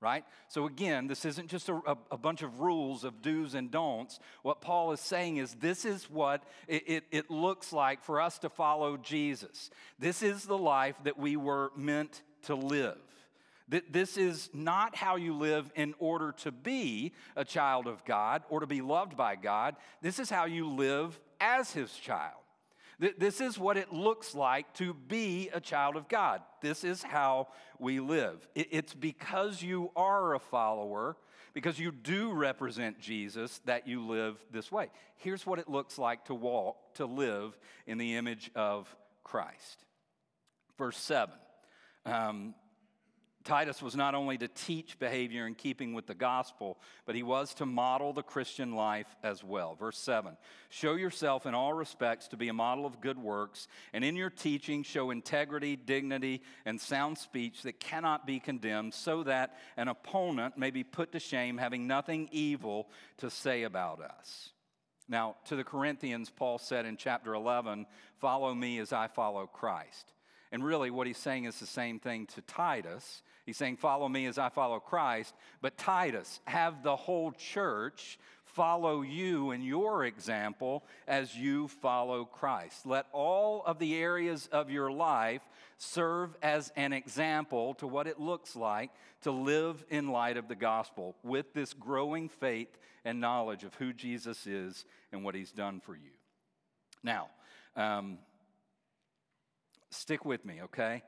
right? 0.00 0.24
So 0.48 0.66
again, 0.66 1.06
this 1.06 1.24
isn't 1.24 1.48
just 1.48 1.68
a, 1.68 1.96
a, 2.10 2.18
bunch 2.18 2.42
of 2.42 2.60
rules 2.60 3.02
of 3.04 3.22
do's 3.22 3.54
and 3.54 3.70
don'ts. 3.70 4.20
What 4.42 4.60
Paul 4.60 4.92
is 4.92 5.00
saying 5.00 5.38
is 5.38 5.54
this 5.54 5.84
is 5.84 6.10
what 6.10 6.44
it, 6.68 6.84
it, 6.86 7.04
it 7.10 7.30
looks 7.30 7.72
like 7.72 8.04
for 8.04 8.20
us 8.20 8.38
to 8.40 8.50
follow 8.50 8.96
Jesus. 8.96 9.70
This 9.98 10.22
is 10.22 10.44
the 10.44 10.58
life 10.58 10.96
that 11.04 11.18
we 11.18 11.36
were 11.36 11.70
meant 11.76 12.22
to 12.42 12.54
live. 12.54 12.98
This 13.68 14.16
is 14.16 14.48
not 14.54 14.94
how 14.94 15.16
you 15.16 15.34
live 15.34 15.72
in 15.74 15.94
order 15.98 16.32
to 16.38 16.52
be 16.52 17.12
a 17.34 17.44
child 17.44 17.88
of 17.88 18.04
God 18.04 18.44
or 18.48 18.60
to 18.60 18.66
be 18.66 18.80
loved 18.80 19.16
by 19.16 19.34
God. 19.34 19.74
This 20.02 20.20
is 20.20 20.30
how 20.30 20.44
you 20.44 20.68
live 20.68 21.18
as 21.40 21.72
his 21.72 21.92
child. 21.92 22.45
This 22.98 23.42
is 23.42 23.58
what 23.58 23.76
it 23.76 23.92
looks 23.92 24.34
like 24.34 24.72
to 24.74 24.94
be 24.94 25.50
a 25.52 25.60
child 25.60 25.96
of 25.96 26.08
God. 26.08 26.40
This 26.62 26.82
is 26.82 27.02
how 27.02 27.48
we 27.78 28.00
live. 28.00 28.48
It's 28.54 28.94
because 28.94 29.62
you 29.62 29.90
are 29.94 30.34
a 30.34 30.38
follower, 30.38 31.16
because 31.52 31.78
you 31.78 31.92
do 31.92 32.32
represent 32.32 32.98
Jesus, 32.98 33.60
that 33.66 33.86
you 33.86 34.06
live 34.06 34.42
this 34.50 34.72
way. 34.72 34.90
Here's 35.16 35.46
what 35.46 35.58
it 35.58 35.68
looks 35.68 35.98
like 35.98 36.24
to 36.26 36.34
walk, 36.34 36.94
to 36.94 37.04
live 37.04 37.58
in 37.86 37.98
the 37.98 38.14
image 38.14 38.50
of 38.54 38.94
Christ. 39.24 39.84
Verse 40.78 40.96
7. 40.96 41.34
Um, 42.06 42.54
Titus 43.46 43.80
was 43.80 43.94
not 43.94 44.16
only 44.16 44.36
to 44.38 44.48
teach 44.48 44.98
behavior 44.98 45.46
in 45.46 45.54
keeping 45.54 45.94
with 45.94 46.06
the 46.06 46.14
gospel, 46.14 46.78
but 47.06 47.14
he 47.14 47.22
was 47.22 47.54
to 47.54 47.64
model 47.64 48.12
the 48.12 48.22
Christian 48.22 48.72
life 48.72 49.06
as 49.22 49.44
well. 49.44 49.76
Verse 49.76 49.98
7 49.98 50.36
Show 50.68 50.96
yourself 50.96 51.46
in 51.46 51.54
all 51.54 51.72
respects 51.72 52.28
to 52.28 52.36
be 52.36 52.48
a 52.48 52.52
model 52.52 52.84
of 52.84 53.00
good 53.00 53.16
works, 53.16 53.68
and 53.92 54.04
in 54.04 54.16
your 54.16 54.30
teaching 54.30 54.82
show 54.82 55.10
integrity, 55.12 55.76
dignity, 55.76 56.42
and 56.64 56.80
sound 56.80 57.16
speech 57.16 57.62
that 57.62 57.78
cannot 57.78 58.26
be 58.26 58.40
condemned, 58.40 58.92
so 58.92 59.22
that 59.22 59.56
an 59.76 59.88
opponent 59.88 60.58
may 60.58 60.72
be 60.72 60.82
put 60.84 61.12
to 61.12 61.20
shame, 61.20 61.56
having 61.56 61.86
nothing 61.86 62.28
evil 62.32 62.88
to 63.18 63.30
say 63.30 63.62
about 63.62 64.02
us. 64.02 64.50
Now, 65.08 65.36
to 65.44 65.54
the 65.54 65.64
Corinthians, 65.64 66.30
Paul 66.30 66.58
said 66.58 66.84
in 66.84 66.96
chapter 66.96 67.32
11, 67.32 67.86
Follow 68.18 68.52
me 68.52 68.80
as 68.80 68.92
I 68.92 69.06
follow 69.06 69.46
Christ. 69.46 70.12
And 70.52 70.64
really, 70.64 70.90
what 70.90 71.06
he's 71.06 71.18
saying 71.18 71.44
is 71.44 71.58
the 71.58 71.66
same 71.66 71.98
thing 71.98 72.26
to 72.26 72.40
Titus. 72.42 73.22
He's 73.46 73.56
saying, 73.56 73.76
Follow 73.78 74.08
me 74.08 74.26
as 74.26 74.38
I 74.38 74.50
follow 74.50 74.78
Christ. 74.80 75.34
But 75.62 75.78
Titus, 75.78 76.40
have 76.44 76.82
the 76.82 76.96
whole 76.96 77.32
church 77.32 78.18
follow 78.44 79.02
you 79.02 79.52
in 79.52 79.62
your 79.62 80.04
example 80.04 80.84
as 81.06 81.34
you 81.34 81.68
follow 81.68 82.24
Christ. 82.24 82.86
Let 82.86 83.06
all 83.12 83.62
of 83.64 83.78
the 83.78 83.96
areas 83.96 84.48
of 84.52 84.70
your 84.70 84.90
life 84.90 85.42
serve 85.78 86.36
as 86.42 86.72
an 86.76 86.92
example 86.92 87.74
to 87.74 87.86
what 87.86 88.06
it 88.06 88.20
looks 88.20 88.56
like 88.56 88.90
to 89.22 89.30
live 89.30 89.84
in 89.90 90.08
light 90.08 90.36
of 90.36 90.48
the 90.48 90.54
gospel 90.54 91.16
with 91.22 91.52
this 91.54 91.72
growing 91.72 92.28
faith 92.28 92.78
and 93.04 93.20
knowledge 93.20 93.62
of 93.62 93.74
who 93.74 93.92
Jesus 93.92 94.46
is 94.46 94.84
and 95.12 95.22
what 95.22 95.34
he's 95.34 95.52
done 95.52 95.80
for 95.80 95.94
you. 95.94 96.10
Now, 97.02 97.28
um, 97.76 98.18
Stick 99.90 100.24
with 100.24 100.44
me, 100.44 100.60
okay? 100.62 101.02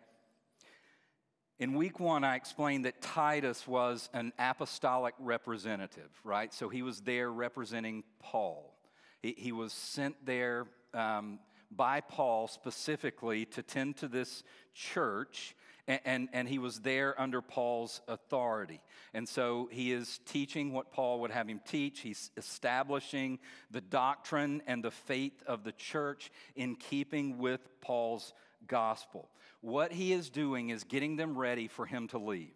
In 1.58 1.74
week 1.74 1.98
one, 1.98 2.22
I 2.22 2.36
explained 2.36 2.84
that 2.84 3.02
Titus 3.02 3.66
was 3.66 4.08
an 4.12 4.32
apostolic 4.38 5.14
representative, 5.18 6.10
right? 6.22 6.54
So 6.54 6.68
he 6.68 6.82
was 6.82 7.00
there 7.00 7.32
representing 7.32 8.04
Paul. 8.20 8.76
He, 9.22 9.34
he 9.36 9.50
was 9.50 9.72
sent 9.72 10.24
there 10.24 10.66
um, 10.94 11.40
by 11.72 12.00
Paul 12.00 12.46
specifically 12.46 13.44
to 13.46 13.64
tend 13.64 13.96
to 13.96 14.06
this 14.06 14.44
church, 14.72 15.56
and, 15.88 16.00
and, 16.04 16.28
and, 16.32 16.48
he 16.48 16.60
was 16.60 16.80
there 16.80 17.20
under 17.20 17.42
Paul's 17.42 18.02
authority. 18.06 18.80
And 19.12 19.28
so 19.28 19.68
he 19.72 19.92
is 19.92 20.20
teaching 20.26 20.72
what 20.72 20.92
Paul 20.92 21.20
would 21.20 21.32
have 21.32 21.48
him 21.48 21.60
teach. 21.66 22.00
He's 22.00 22.30
establishing 22.36 23.40
the 23.70 23.80
doctrine 23.80 24.62
and 24.68 24.84
the 24.84 24.92
faith 24.92 25.42
of 25.46 25.64
the 25.64 25.72
church 25.72 26.30
in 26.54 26.76
keeping 26.76 27.38
with 27.38 27.68
Paul's 27.80 28.32
gospel. 28.66 29.28
What 29.60 29.92
he 29.92 30.12
is 30.12 30.30
doing 30.30 30.70
is 30.70 30.84
getting 30.84 31.16
them 31.16 31.36
ready 31.36 31.68
for 31.68 31.86
him 31.86 32.08
to 32.08 32.18
leave. 32.18 32.54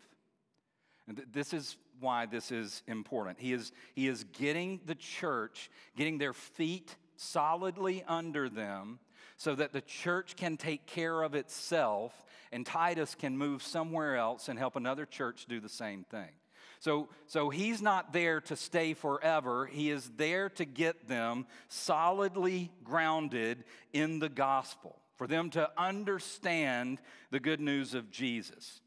And 1.08 1.16
th- 1.16 1.28
this 1.32 1.52
is 1.52 1.76
why 2.00 2.26
this 2.26 2.50
is 2.50 2.82
important. 2.86 3.38
He 3.40 3.52
is, 3.52 3.72
he 3.94 4.08
is 4.08 4.24
getting 4.24 4.80
the 4.86 4.94
church, 4.94 5.70
getting 5.96 6.18
their 6.18 6.32
feet 6.32 6.96
solidly 7.16 8.04
under 8.06 8.48
them 8.48 8.98
so 9.36 9.54
that 9.54 9.72
the 9.72 9.80
church 9.80 10.36
can 10.36 10.56
take 10.56 10.86
care 10.86 11.22
of 11.22 11.34
itself 11.34 12.24
and 12.52 12.66
Titus 12.66 13.14
can 13.14 13.36
move 13.36 13.62
somewhere 13.62 14.16
else 14.16 14.48
and 14.48 14.58
help 14.58 14.76
another 14.76 15.06
church 15.06 15.46
do 15.48 15.60
the 15.60 15.68
same 15.68 16.04
thing. 16.04 16.30
So, 16.80 17.08
so 17.26 17.48
he's 17.48 17.80
not 17.80 18.12
there 18.12 18.40
to 18.42 18.56
stay 18.56 18.94
forever. 18.94 19.66
He 19.66 19.90
is 19.90 20.10
there 20.16 20.48
to 20.50 20.64
get 20.64 21.08
them 21.08 21.46
solidly 21.68 22.72
grounded 22.84 23.64
in 23.92 24.18
the 24.18 24.28
gospel 24.28 25.01
for 25.16 25.26
them 25.26 25.50
to 25.50 25.70
understand 25.76 27.00
the 27.30 27.40
good 27.40 27.60
news 27.60 27.94
of 27.94 28.10
Jesus. 28.10 28.80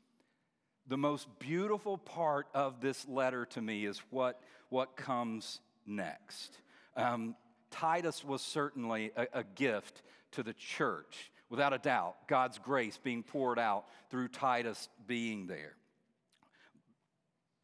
The 0.87 0.97
most 0.97 1.27
beautiful 1.39 1.97
part 1.97 2.47
of 2.53 2.81
this 2.81 3.07
letter 3.07 3.45
to 3.47 3.61
me 3.61 3.85
is 3.85 3.99
what, 4.09 4.39
what 4.69 4.95
comes 4.95 5.59
next. 5.85 6.59
Um, 6.95 7.35
Titus 7.71 8.23
was 8.23 8.41
certainly 8.41 9.11
a, 9.15 9.27
a 9.33 9.43
gift 9.43 10.01
to 10.31 10.43
the 10.43 10.53
church, 10.53 11.31
without 11.49 11.73
a 11.73 11.77
doubt, 11.77 12.27
God's 12.27 12.57
grace 12.59 12.99
being 13.01 13.23
poured 13.23 13.59
out 13.59 13.85
through 14.09 14.27
Titus 14.27 14.89
being 15.07 15.47
there. 15.47 15.75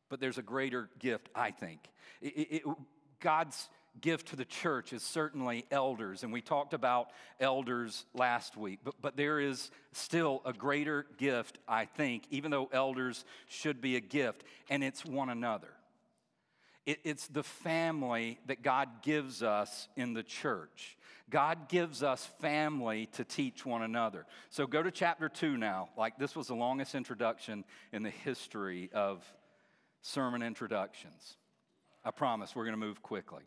But 0.09 0.19
there's 0.19 0.37
a 0.37 0.43
greater 0.43 0.89
gift, 0.99 1.29
I 1.33 1.51
think. 1.51 1.79
It, 2.21 2.27
it, 2.27 2.63
God's 3.19 3.69
gift 3.99 4.29
to 4.29 4.35
the 4.35 4.45
church 4.45 4.93
is 4.93 5.03
certainly 5.03 5.65
elders, 5.69 6.23
and 6.23 6.31
we 6.31 6.41
talked 6.41 6.73
about 6.73 7.09
elders 7.39 8.05
last 8.13 8.55
week. 8.55 8.79
But, 8.83 8.95
but 9.01 9.17
there 9.17 9.39
is 9.39 9.69
still 9.91 10.41
a 10.45 10.53
greater 10.53 11.05
gift, 11.17 11.59
I 11.67 11.85
think, 11.85 12.23
even 12.29 12.51
though 12.51 12.69
elders 12.71 13.25
should 13.47 13.81
be 13.81 13.97
a 13.97 14.01
gift, 14.01 14.43
and 14.69 14.83
it's 14.83 15.05
one 15.05 15.29
another. 15.29 15.73
It, 16.85 16.99
it's 17.03 17.27
the 17.27 17.43
family 17.43 18.39
that 18.47 18.63
God 18.63 19.03
gives 19.03 19.43
us 19.43 19.87
in 19.95 20.13
the 20.13 20.23
church. 20.23 20.97
God 21.29 21.69
gives 21.69 22.03
us 22.03 22.25
family 22.39 23.07
to 23.13 23.23
teach 23.23 23.65
one 23.65 23.83
another. 23.83 24.25
So 24.49 24.67
go 24.67 24.83
to 24.83 24.91
chapter 24.91 25.29
2 25.29 25.57
now. 25.57 25.89
Like, 25.97 26.17
this 26.17 26.35
was 26.35 26.47
the 26.47 26.55
longest 26.55 26.95
introduction 26.95 27.63
in 27.93 28.03
the 28.03 28.09
history 28.09 28.89
of 28.93 29.23
sermon 30.01 30.41
introductions. 30.41 31.37
I 32.03 32.11
promise 32.11 32.55
we're 32.55 32.65
going 32.65 32.79
to 32.79 32.85
move 32.85 33.01
quickly. 33.01 33.43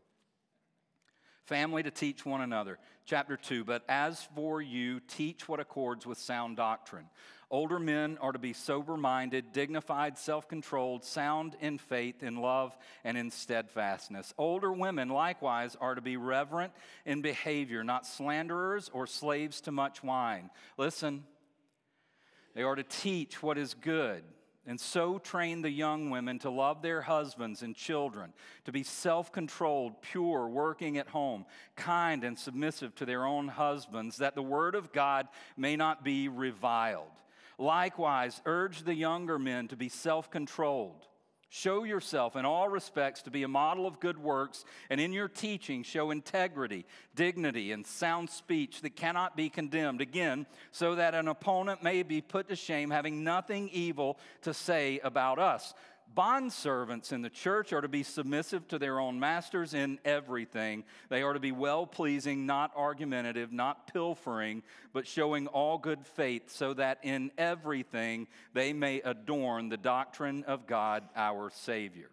Family 1.47 1.83
to 1.83 1.91
teach 1.91 2.25
one 2.25 2.41
another. 2.41 2.79
Chapter 3.05 3.37
2 3.37 3.65
But 3.65 3.85
as 3.89 4.27
for 4.35 4.63
you, 4.63 5.01
teach 5.01 5.49
what 5.49 5.61
accords 5.61 6.07
with 6.07 6.19
sound 6.19 6.57
doctrine. 6.57 7.07
Older 7.51 7.79
men 7.79 8.17
are 8.21 8.33
to 8.33 8.39
be 8.39 8.55
sober 8.55 8.97
minded, 8.97 9.53
dignified, 9.53 10.17
self 10.17 10.49
controlled, 10.49 11.05
sound 11.05 11.55
in 11.61 11.77
faith, 11.77 12.23
in 12.23 12.37
love, 12.37 12.77
and 13.05 13.19
in 13.19 13.31
steadfastness. 13.31 14.33
Older 14.39 14.73
women, 14.73 15.11
likewise, 15.11 15.77
are 15.81 15.95
to 15.95 16.01
be 16.01 16.17
reverent 16.17 16.73
in 17.05 17.21
behavior, 17.21 17.85
not 17.85 18.07
slanderers 18.07 18.91
or 18.93 19.07
slaves 19.07 19.61
to 19.63 19.73
much 19.73 20.03
wine. 20.03 20.51
Listen, 20.79 21.25
they 22.55 22.63
are 22.63 22.75
to 22.75 22.83
teach 22.83 23.43
what 23.43 23.59
is 23.59 23.75
good 23.75 24.25
and 24.67 24.81
so 24.81 25.19
train 25.19 25.63
the 25.63 25.71
young 25.71 26.11
women 26.11 26.39
to 26.41 26.51
love 26.51 26.81
their 26.81 27.03
husbands 27.03 27.63
and 27.63 27.75
children, 27.77 28.33
to 28.65 28.73
be 28.73 28.83
self 28.83 29.31
controlled, 29.31 30.01
pure, 30.01 30.49
working 30.49 30.97
at 30.99 31.09
home, 31.09 31.45
kind 31.77 32.25
and 32.25 32.39
submissive 32.39 32.95
to 32.97 33.07
their 33.07 33.27
own 33.27 33.49
husbands, 33.49 34.17
that 34.19 34.35
the 34.35 34.43
word 34.43 34.75
of 34.75 34.93
God 34.93 35.29
may 35.57 35.77
not 35.77 36.03
be 36.03 36.29
reviled. 36.29 37.11
Likewise, 37.59 38.41
urge 38.47 38.83
the 38.83 38.95
younger 38.95 39.39
men 39.39 39.69
to 39.69 39.77
be 39.77 39.89
self 39.89 40.31
controlled. 40.31 41.07
Show 41.57 41.85
yourself 41.85 42.35
in 42.35 42.45
all 42.45 42.69
respects 42.69 43.23
to 43.23 43.31
be 43.31 43.45
a 43.45 43.49
model 43.49 43.87
of 43.87 44.01
good 44.01 44.19
works, 44.19 44.65
and 44.91 45.01
in 45.01 45.13
your 45.13 45.29
teaching, 45.29 45.85
show 45.85 46.11
integrity, 46.11 46.85
dignity, 47.15 47.71
and 47.71 47.87
sound 47.87 48.29
speech 48.29 48.81
that 48.81 48.97
cannot 48.97 49.37
be 49.37 49.49
condemned. 49.49 50.01
Again, 50.01 50.47
so 50.73 50.97
that 50.97 51.15
an 51.15 51.29
opponent 51.29 51.81
may 51.81 52.03
be 52.03 52.21
put 52.21 52.49
to 52.49 52.57
shame, 52.57 52.91
having 52.91 53.23
nothing 53.23 53.69
evil 53.69 54.19
to 54.43 54.53
say 54.53 54.99
about 55.05 55.39
us. 55.39 55.75
Bondservants 56.15 57.13
in 57.13 57.23
the 57.23 57.31
church 57.31 57.73
are 57.73 57.81
to 57.81 57.89
be 57.89 58.03
submissive 58.03 58.69
to 58.69 58.79
their 58.79 59.01
own 59.01 59.19
masters 59.19 59.75
in 59.75 59.99
everything. 60.05 60.85
They 61.09 61.23
are 61.23 61.33
to 61.33 61.41
be 61.41 61.53
well 61.53 61.87
pleasing, 61.87 62.47
not 62.47 62.73
argumentative, 62.77 63.53
not 63.53 63.93
pilfering, 63.93 64.63
but 64.93 65.07
showing 65.07 65.47
all 65.49 65.79
good 65.79 66.07
faith, 66.07 66.51
so 66.51 66.75
that 66.75 66.99
in 67.03 67.31
everything 67.37 68.29
they 68.53 68.73
may 68.73 69.01
adorn 69.01 69.69
the 69.69 69.77
doctrine 69.77 70.45
of 70.45 70.67
God 70.67 71.05
our 71.17 71.51
Savior. 71.51 72.11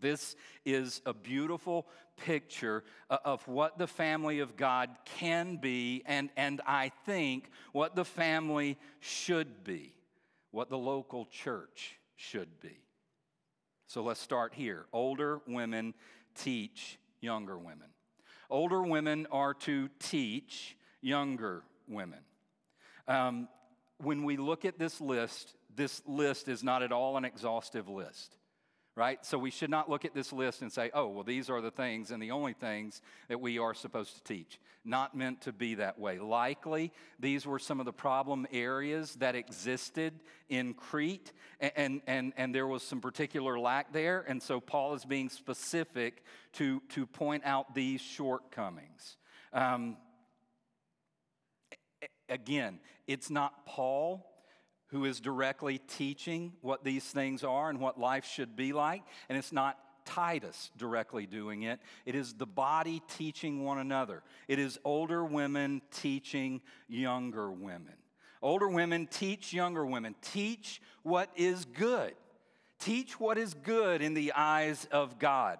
This 0.00 0.34
is 0.64 1.02
a 1.04 1.12
beautiful 1.12 1.86
picture 2.16 2.84
of 3.10 3.46
what 3.46 3.76
the 3.76 3.86
family 3.86 4.40
of 4.40 4.56
God 4.56 4.90
can 5.04 5.56
be, 5.56 6.02
and, 6.06 6.30
and 6.36 6.60
I 6.66 6.90
think 7.04 7.50
what 7.72 7.96
the 7.96 8.04
family 8.04 8.78
should 9.00 9.62
be, 9.62 9.94
what 10.52 10.70
the 10.70 10.78
local 10.78 11.26
church 11.26 11.98
should 12.16 12.60
be. 12.60 12.78
So 13.90 14.04
let's 14.04 14.20
start 14.20 14.54
here. 14.54 14.86
Older 14.92 15.40
women 15.48 15.94
teach 16.36 16.96
younger 17.20 17.58
women. 17.58 17.88
Older 18.48 18.84
women 18.84 19.26
are 19.32 19.52
to 19.52 19.88
teach 19.98 20.76
younger 21.00 21.64
women. 21.88 22.20
Um, 23.08 23.48
when 23.98 24.22
we 24.22 24.36
look 24.36 24.64
at 24.64 24.78
this 24.78 25.00
list, 25.00 25.56
this 25.74 26.02
list 26.06 26.46
is 26.46 26.62
not 26.62 26.84
at 26.84 26.92
all 26.92 27.16
an 27.16 27.24
exhaustive 27.24 27.88
list 27.88 28.36
right? 29.00 29.24
So 29.24 29.38
we 29.38 29.50
should 29.50 29.70
not 29.70 29.88
look 29.88 30.04
at 30.04 30.12
this 30.14 30.30
list 30.30 30.60
and 30.60 30.70
say, 30.70 30.90
oh, 30.92 31.08
well, 31.08 31.24
these 31.24 31.48
are 31.48 31.62
the 31.62 31.70
things 31.70 32.10
and 32.10 32.22
the 32.22 32.32
only 32.32 32.52
things 32.52 33.00
that 33.28 33.40
we 33.40 33.58
are 33.58 33.72
supposed 33.72 34.14
to 34.16 34.22
teach. 34.22 34.60
Not 34.84 35.16
meant 35.16 35.40
to 35.42 35.54
be 35.54 35.76
that 35.76 35.98
way. 35.98 36.18
Likely, 36.18 36.92
these 37.18 37.46
were 37.46 37.58
some 37.58 37.80
of 37.80 37.86
the 37.86 37.94
problem 37.94 38.46
areas 38.52 39.14
that 39.14 39.34
existed 39.34 40.20
in 40.50 40.74
Crete, 40.74 41.32
and, 41.60 42.02
and, 42.06 42.34
and, 42.36 42.54
there 42.54 42.66
was 42.66 42.82
some 42.82 43.00
particular 43.00 43.58
lack 43.58 43.90
there. 43.90 44.22
And 44.28 44.42
so 44.42 44.60
Paul 44.60 44.92
is 44.92 45.06
being 45.06 45.30
specific 45.30 46.22
to, 46.54 46.82
to 46.90 47.06
point 47.06 47.42
out 47.46 47.74
these 47.74 48.02
shortcomings. 48.02 49.16
Um, 49.54 49.96
again, 52.28 52.80
it's 53.06 53.30
not 53.30 53.64
Paul 53.64 54.29
who 54.90 55.04
is 55.04 55.20
directly 55.20 55.78
teaching 55.78 56.52
what 56.62 56.84
these 56.84 57.04
things 57.04 57.44
are 57.44 57.70
and 57.70 57.80
what 57.80 57.98
life 57.98 58.24
should 58.24 58.56
be 58.56 58.72
like. 58.72 59.02
And 59.28 59.38
it's 59.38 59.52
not 59.52 59.78
Titus 60.04 60.70
directly 60.76 61.26
doing 61.26 61.62
it, 61.62 61.78
it 62.04 62.14
is 62.14 62.34
the 62.34 62.46
body 62.46 63.02
teaching 63.16 63.64
one 63.64 63.78
another. 63.78 64.22
It 64.48 64.58
is 64.58 64.78
older 64.84 65.24
women 65.24 65.82
teaching 65.92 66.62
younger 66.88 67.50
women. 67.50 67.94
Older 68.42 68.68
women 68.68 69.06
teach 69.06 69.52
younger 69.52 69.84
women. 69.84 70.16
Teach 70.22 70.80
what 71.02 71.30
is 71.36 71.64
good. 71.64 72.14
Teach 72.78 73.20
what 73.20 73.36
is 73.36 73.54
good 73.54 74.00
in 74.00 74.14
the 74.14 74.32
eyes 74.32 74.88
of 74.90 75.18
God. 75.18 75.58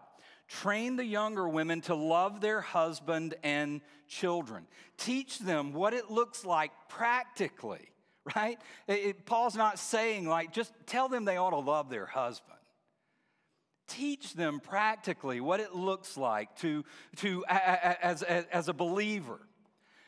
Train 0.48 0.96
the 0.96 1.04
younger 1.04 1.48
women 1.48 1.82
to 1.82 1.94
love 1.94 2.40
their 2.40 2.60
husband 2.60 3.34
and 3.44 3.82
children. 4.08 4.66
Teach 4.96 5.38
them 5.38 5.72
what 5.72 5.94
it 5.94 6.10
looks 6.10 6.44
like 6.44 6.72
practically 6.88 7.90
right? 8.34 8.58
It, 8.86 8.92
it, 8.92 9.26
Paul's 9.26 9.56
not 9.56 9.78
saying, 9.78 10.28
like, 10.28 10.52
just 10.52 10.72
tell 10.86 11.08
them 11.08 11.24
they 11.24 11.36
ought 11.36 11.50
to 11.50 11.58
love 11.58 11.90
their 11.90 12.06
husband. 12.06 12.58
Teach 13.88 14.34
them 14.34 14.60
practically 14.60 15.40
what 15.40 15.58
it 15.58 15.74
looks 15.74 16.16
like 16.16 16.54
to, 16.58 16.84
to 17.16 17.44
as, 17.48 18.22
as, 18.22 18.46
as 18.52 18.68
a 18.68 18.72
believer, 18.72 19.40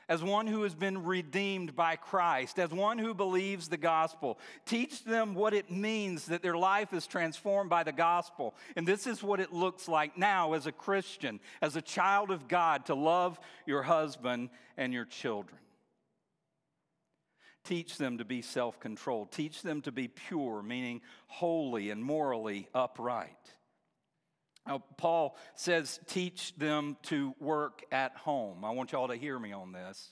as 0.08 0.22
one 0.22 0.46
who 0.46 0.62
has 0.62 0.74
been 0.74 1.02
redeemed 1.04 1.74
by 1.74 1.96
Christ, 1.96 2.60
as 2.60 2.70
one 2.70 2.98
who 2.98 3.12
believes 3.12 3.68
the 3.68 3.76
gospel. 3.76 4.38
Teach 4.66 5.02
them 5.04 5.34
what 5.34 5.52
it 5.52 5.70
means 5.70 6.26
that 6.26 6.42
their 6.42 6.56
life 6.56 6.92
is 6.92 7.08
transformed 7.08 7.70
by 7.70 7.82
the 7.82 7.92
gospel. 7.92 8.54
And 8.76 8.86
this 8.86 9.06
is 9.06 9.22
what 9.22 9.40
it 9.40 9.52
looks 9.52 9.88
like 9.88 10.16
now 10.16 10.52
as 10.52 10.66
a 10.66 10.72
Christian, 10.72 11.40
as 11.60 11.74
a 11.74 11.82
child 11.82 12.30
of 12.30 12.46
God, 12.46 12.86
to 12.86 12.94
love 12.94 13.40
your 13.66 13.82
husband 13.82 14.50
and 14.76 14.92
your 14.92 15.06
children. 15.06 15.58
Teach 17.64 17.96
them 17.96 18.18
to 18.18 18.24
be 18.24 18.42
self 18.42 18.80
controlled. 18.80 19.30
Teach 19.30 19.62
them 19.62 19.82
to 19.82 19.92
be 19.92 20.08
pure, 20.08 20.62
meaning 20.62 21.00
holy 21.28 21.90
and 21.90 22.02
morally 22.02 22.68
upright. 22.74 23.36
Now, 24.66 24.82
Paul 24.96 25.36
says, 25.54 25.98
teach 26.06 26.54
them 26.56 26.96
to 27.04 27.34
work 27.40 27.82
at 27.90 28.16
home. 28.16 28.64
I 28.64 28.70
want 28.70 28.92
y'all 28.92 29.08
to 29.08 29.16
hear 29.16 29.38
me 29.38 29.52
on 29.52 29.72
this. 29.72 30.10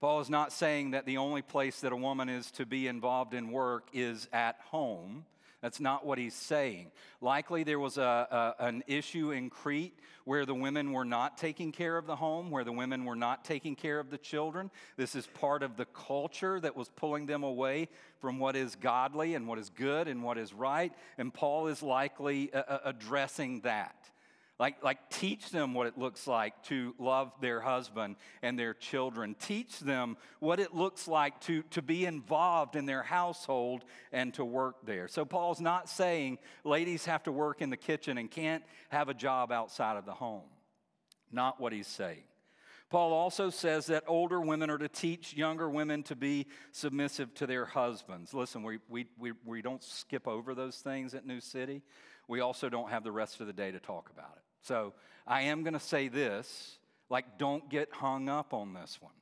Paul 0.00 0.20
is 0.20 0.30
not 0.30 0.52
saying 0.52 0.92
that 0.92 1.06
the 1.06 1.16
only 1.16 1.42
place 1.42 1.80
that 1.80 1.92
a 1.92 1.96
woman 1.96 2.28
is 2.28 2.50
to 2.52 2.66
be 2.66 2.86
involved 2.86 3.34
in 3.34 3.50
work 3.50 3.88
is 3.92 4.28
at 4.32 4.56
home. 4.66 5.24
That's 5.60 5.80
not 5.80 6.06
what 6.06 6.18
he's 6.18 6.34
saying. 6.34 6.92
Likely 7.20 7.64
there 7.64 7.80
was 7.80 7.98
a, 7.98 8.54
a, 8.60 8.64
an 8.64 8.84
issue 8.86 9.32
in 9.32 9.50
Crete 9.50 9.98
where 10.24 10.46
the 10.46 10.54
women 10.54 10.92
were 10.92 11.04
not 11.04 11.36
taking 11.36 11.72
care 11.72 11.96
of 11.96 12.06
the 12.06 12.14
home, 12.14 12.50
where 12.50 12.62
the 12.62 12.72
women 12.72 13.04
were 13.04 13.16
not 13.16 13.44
taking 13.44 13.74
care 13.74 13.98
of 13.98 14.10
the 14.10 14.18
children. 14.18 14.70
This 14.96 15.14
is 15.14 15.26
part 15.26 15.62
of 15.62 15.76
the 15.76 15.86
culture 15.86 16.60
that 16.60 16.76
was 16.76 16.88
pulling 16.90 17.26
them 17.26 17.42
away 17.42 17.88
from 18.20 18.38
what 18.38 18.54
is 18.54 18.76
godly 18.76 19.34
and 19.34 19.48
what 19.48 19.58
is 19.58 19.70
good 19.70 20.06
and 20.06 20.22
what 20.22 20.38
is 20.38 20.52
right. 20.52 20.92
And 21.16 21.34
Paul 21.34 21.66
is 21.66 21.82
likely 21.82 22.52
uh, 22.52 22.62
uh 22.68 22.78
addressing 22.84 23.60
that. 23.62 24.10
Like, 24.58 24.82
like, 24.82 25.08
teach 25.10 25.50
them 25.50 25.72
what 25.72 25.86
it 25.86 25.96
looks 25.96 26.26
like 26.26 26.64
to 26.64 26.92
love 26.98 27.32
their 27.40 27.60
husband 27.60 28.16
and 28.42 28.58
their 28.58 28.74
children. 28.74 29.36
Teach 29.38 29.78
them 29.78 30.16
what 30.40 30.58
it 30.58 30.74
looks 30.74 31.06
like 31.06 31.40
to, 31.42 31.62
to 31.70 31.80
be 31.80 32.04
involved 32.06 32.74
in 32.74 32.84
their 32.84 33.04
household 33.04 33.84
and 34.10 34.34
to 34.34 34.44
work 34.44 34.84
there. 34.84 35.06
So, 35.06 35.24
Paul's 35.24 35.60
not 35.60 35.88
saying 35.88 36.38
ladies 36.64 37.04
have 37.04 37.22
to 37.24 37.32
work 37.32 37.62
in 37.62 37.70
the 37.70 37.76
kitchen 37.76 38.18
and 38.18 38.28
can't 38.28 38.64
have 38.88 39.08
a 39.08 39.14
job 39.14 39.52
outside 39.52 39.96
of 39.96 40.04
the 40.04 40.14
home. 40.14 40.48
Not 41.30 41.60
what 41.60 41.72
he's 41.72 41.86
saying. 41.86 42.24
Paul 42.90 43.12
also 43.12 43.50
says 43.50 43.86
that 43.86 44.04
older 44.06 44.40
women 44.40 44.70
are 44.70 44.78
to 44.78 44.88
teach 44.88 45.34
younger 45.34 45.68
women 45.68 46.02
to 46.04 46.16
be 46.16 46.46
submissive 46.72 47.34
to 47.34 47.46
their 47.46 47.66
husbands. 47.66 48.32
Listen, 48.32 48.62
we, 48.62 48.78
we, 48.88 49.06
we, 49.18 49.32
we 49.44 49.62
don't 49.62 49.84
skip 49.84 50.26
over 50.26 50.54
those 50.54 50.76
things 50.76 51.14
at 51.14 51.26
New 51.26 51.40
City. 51.40 51.82
We 52.28 52.40
also 52.40 52.68
don't 52.68 52.90
have 52.90 53.04
the 53.04 53.12
rest 53.12 53.40
of 53.40 53.46
the 53.46 53.52
day 53.52 53.70
to 53.70 53.78
talk 53.78 54.10
about 54.10 54.32
it. 54.36 54.47
So 54.62 54.94
I 55.26 55.42
am 55.42 55.62
going 55.62 55.74
to 55.74 55.80
say 55.80 56.08
this 56.08 56.78
like, 57.10 57.38
don't 57.38 57.68
get 57.70 57.88
hung 57.92 58.28
up 58.28 58.52
on 58.52 58.74
this 58.74 58.98
one. 59.00 59.12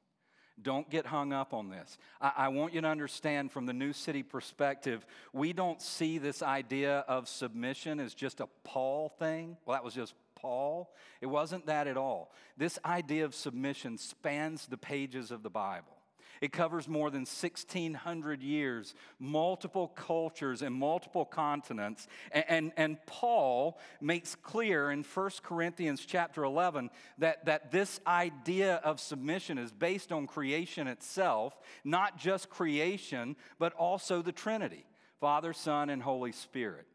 Don't 0.60 0.88
get 0.88 1.06
hung 1.06 1.32
up 1.32 1.52
on 1.52 1.68
this. 1.68 1.98
I, 2.20 2.32
I, 2.36 2.48
want 2.48 2.72
you 2.72 2.80
to 2.80 2.88
understand 2.88 3.52
from 3.52 3.66
the 3.66 3.74
New 3.74 3.92
City 3.92 4.22
perspective, 4.22 5.04
we 5.34 5.52
don't 5.52 5.82
see 5.82 6.16
this 6.16 6.42
idea 6.42 7.00
of 7.08 7.28
submission 7.28 8.00
as 8.00 8.14
just 8.14 8.40
a 8.40 8.48
Paul 8.64 9.10
thing. 9.18 9.58
Well, 9.66 9.74
that 9.74 9.84
was 9.84 9.92
just 9.92 10.14
Paul. 10.34 10.94
It 11.20 11.26
wasn't 11.26 11.66
that 11.66 11.86
at 11.86 11.98
all. 11.98 12.32
This 12.56 12.78
idea 12.86 13.26
of 13.26 13.34
submission 13.34 13.98
spans 13.98 14.66
the 14.66 14.78
pages 14.78 15.30
of 15.30 15.42
the 15.42 15.50
Bible. 15.50 15.95
It 16.40 16.52
covers 16.52 16.88
more 16.88 17.10
than 17.10 17.20
1,600 17.20 18.42
years, 18.42 18.94
multiple 19.18 19.88
cultures, 19.88 20.62
and 20.62 20.74
multiple 20.74 21.24
continents. 21.24 22.06
And, 22.32 22.44
and, 22.48 22.72
and, 22.76 23.06
Paul 23.06 23.78
makes 24.00 24.34
clear 24.34 24.90
in 24.90 25.02
1 25.02 25.30
Corinthians 25.42 26.04
chapter 26.06 26.44
11 26.44 26.90
that, 27.18 27.44
that 27.44 27.70
this 27.70 28.00
idea 28.06 28.76
of 28.76 29.00
submission 29.00 29.58
is 29.58 29.72
based 29.72 30.12
on 30.12 30.26
creation 30.26 30.88
itself, 30.88 31.58
not 31.84 32.18
just 32.18 32.50
creation, 32.50 33.36
but 33.58 33.72
also 33.74 34.22
the 34.22 34.32
Trinity 34.32 34.84
Father, 35.20 35.52
Son, 35.52 35.88
and 35.88 36.02
Holy 36.02 36.32
Spirit. 36.32 36.86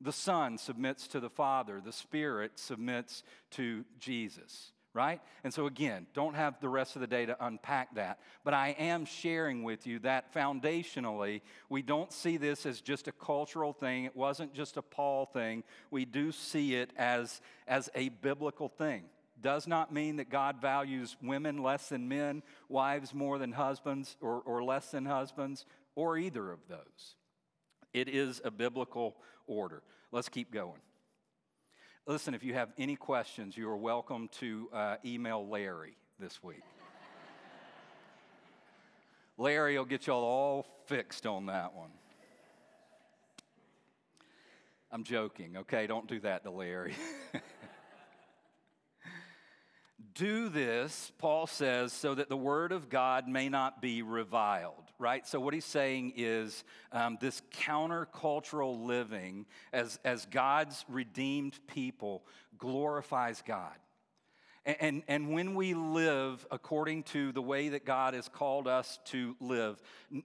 The 0.00 0.12
Son 0.12 0.58
submits 0.58 1.08
to 1.08 1.20
the 1.20 1.30
Father, 1.30 1.80
the 1.80 1.92
Spirit 1.92 2.58
submits 2.58 3.22
to 3.52 3.84
Jesus 3.98 4.72
right? 4.92 5.20
And 5.44 5.54
so, 5.54 5.66
again, 5.66 6.06
don't 6.14 6.34
have 6.34 6.60
the 6.60 6.68
rest 6.68 6.96
of 6.96 7.00
the 7.00 7.06
day 7.06 7.26
to 7.26 7.36
unpack 7.44 7.94
that. 7.94 8.18
But 8.44 8.54
I 8.54 8.74
am 8.78 9.04
sharing 9.04 9.62
with 9.62 9.86
you 9.86 10.00
that 10.00 10.34
foundationally, 10.34 11.42
we 11.68 11.82
don't 11.82 12.12
see 12.12 12.36
this 12.36 12.66
as 12.66 12.80
just 12.80 13.06
a 13.06 13.12
cultural 13.12 13.72
thing. 13.72 14.04
It 14.04 14.16
wasn't 14.16 14.52
just 14.52 14.76
a 14.76 14.82
Paul 14.82 15.26
thing. 15.26 15.62
We 15.90 16.04
do 16.04 16.32
see 16.32 16.74
it 16.74 16.92
as, 16.96 17.40
as 17.68 17.88
a 17.94 18.08
biblical 18.08 18.68
thing. 18.68 19.04
Does 19.40 19.66
not 19.66 19.92
mean 19.92 20.16
that 20.16 20.28
God 20.28 20.60
values 20.60 21.16
women 21.22 21.62
less 21.62 21.88
than 21.88 22.08
men, 22.08 22.42
wives 22.68 23.14
more 23.14 23.38
than 23.38 23.52
husbands, 23.52 24.16
or, 24.20 24.42
or 24.44 24.62
less 24.62 24.90
than 24.90 25.06
husbands, 25.06 25.64
or 25.94 26.18
either 26.18 26.50
of 26.50 26.58
those. 26.68 27.14
It 27.92 28.08
is 28.08 28.40
a 28.44 28.50
biblical 28.50 29.16
order. 29.46 29.82
Let's 30.12 30.28
keep 30.28 30.52
going. 30.52 30.80
Listen, 32.10 32.34
if 32.34 32.42
you 32.42 32.54
have 32.54 32.70
any 32.76 32.96
questions, 32.96 33.56
you 33.56 33.68
are 33.68 33.76
welcome 33.76 34.28
to 34.40 34.68
uh, 34.72 34.96
email 35.04 35.46
Larry 35.46 35.96
this 36.18 36.42
week. 36.42 36.64
Larry 39.38 39.78
will 39.78 39.84
get 39.84 40.08
y'all 40.08 40.24
all 40.24 40.66
fixed 40.86 41.24
on 41.24 41.46
that 41.46 41.72
one. 41.72 41.92
I'm 44.90 45.04
joking, 45.04 45.58
okay? 45.58 45.86
Don't 45.86 46.08
do 46.08 46.18
that 46.18 46.42
to 46.42 46.50
Larry. 46.50 46.96
do 50.16 50.48
this, 50.48 51.12
Paul 51.16 51.46
says, 51.46 51.92
so 51.92 52.16
that 52.16 52.28
the 52.28 52.36
word 52.36 52.72
of 52.72 52.88
God 52.88 53.28
may 53.28 53.48
not 53.48 53.80
be 53.80 54.02
reviled 54.02 54.89
right? 55.00 55.26
So, 55.26 55.40
what 55.40 55.54
he's 55.54 55.64
saying 55.64 56.12
is 56.16 56.62
um, 56.92 57.18
this 57.20 57.42
countercultural 57.52 58.84
living 58.84 59.46
as, 59.72 59.98
as 60.04 60.26
God's 60.26 60.84
redeemed 60.88 61.58
people 61.66 62.22
glorifies 62.58 63.42
God. 63.44 63.74
And, 64.66 64.76
and, 64.80 65.02
and, 65.08 65.32
when 65.32 65.54
we 65.54 65.72
live 65.72 66.46
according 66.50 67.04
to 67.04 67.32
the 67.32 67.40
way 67.40 67.70
that 67.70 67.86
God 67.86 68.12
has 68.12 68.28
called 68.28 68.68
us 68.68 68.98
to 69.06 69.34
live, 69.40 69.80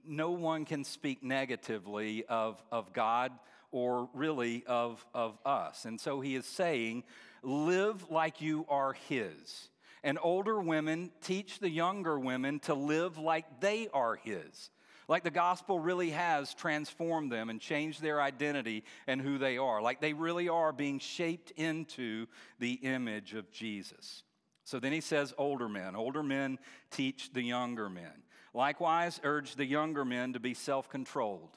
no 0.06 0.30
one 0.30 0.66
can 0.66 0.84
speak 0.84 1.22
negatively 1.22 2.24
of, 2.26 2.62
of 2.70 2.92
God 2.92 3.32
or 3.72 4.10
really 4.12 4.62
of, 4.66 5.04
of 5.14 5.38
us. 5.46 5.86
And 5.86 5.98
so 5.98 6.20
he 6.20 6.34
is 6.34 6.44
saying, 6.44 7.04
live 7.42 8.10
like 8.10 8.42
you 8.42 8.66
are 8.68 8.92
his 9.08 9.70
and 10.06 10.20
older 10.22 10.60
women 10.60 11.10
teach 11.20 11.58
the 11.58 11.68
younger 11.68 12.16
women 12.16 12.60
to 12.60 12.74
live 12.74 13.18
like 13.18 13.60
they 13.60 13.88
are 13.92 14.14
His. 14.14 14.70
Like 15.08 15.24
the 15.24 15.32
gospel 15.32 15.80
really 15.80 16.10
has 16.10 16.54
transformed 16.54 17.32
them 17.32 17.50
and 17.50 17.60
changed 17.60 18.00
their 18.00 18.22
identity 18.22 18.84
and 19.08 19.20
who 19.20 19.36
they 19.36 19.58
are. 19.58 19.82
Like 19.82 20.00
they 20.00 20.12
really 20.12 20.48
are 20.48 20.72
being 20.72 21.00
shaped 21.00 21.50
into 21.56 22.26
the 22.60 22.74
image 22.74 23.34
of 23.34 23.50
Jesus. 23.50 24.22
So 24.62 24.78
then 24.78 24.92
he 24.92 25.00
says, 25.00 25.34
older 25.38 25.68
men. 25.68 25.96
Older 25.96 26.22
men 26.22 26.60
teach 26.92 27.32
the 27.32 27.42
younger 27.42 27.90
men. 27.90 28.22
Likewise, 28.54 29.20
urge 29.24 29.56
the 29.56 29.66
younger 29.66 30.04
men 30.04 30.34
to 30.34 30.40
be 30.40 30.54
self 30.54 30.88
controlled. 30.88 31.56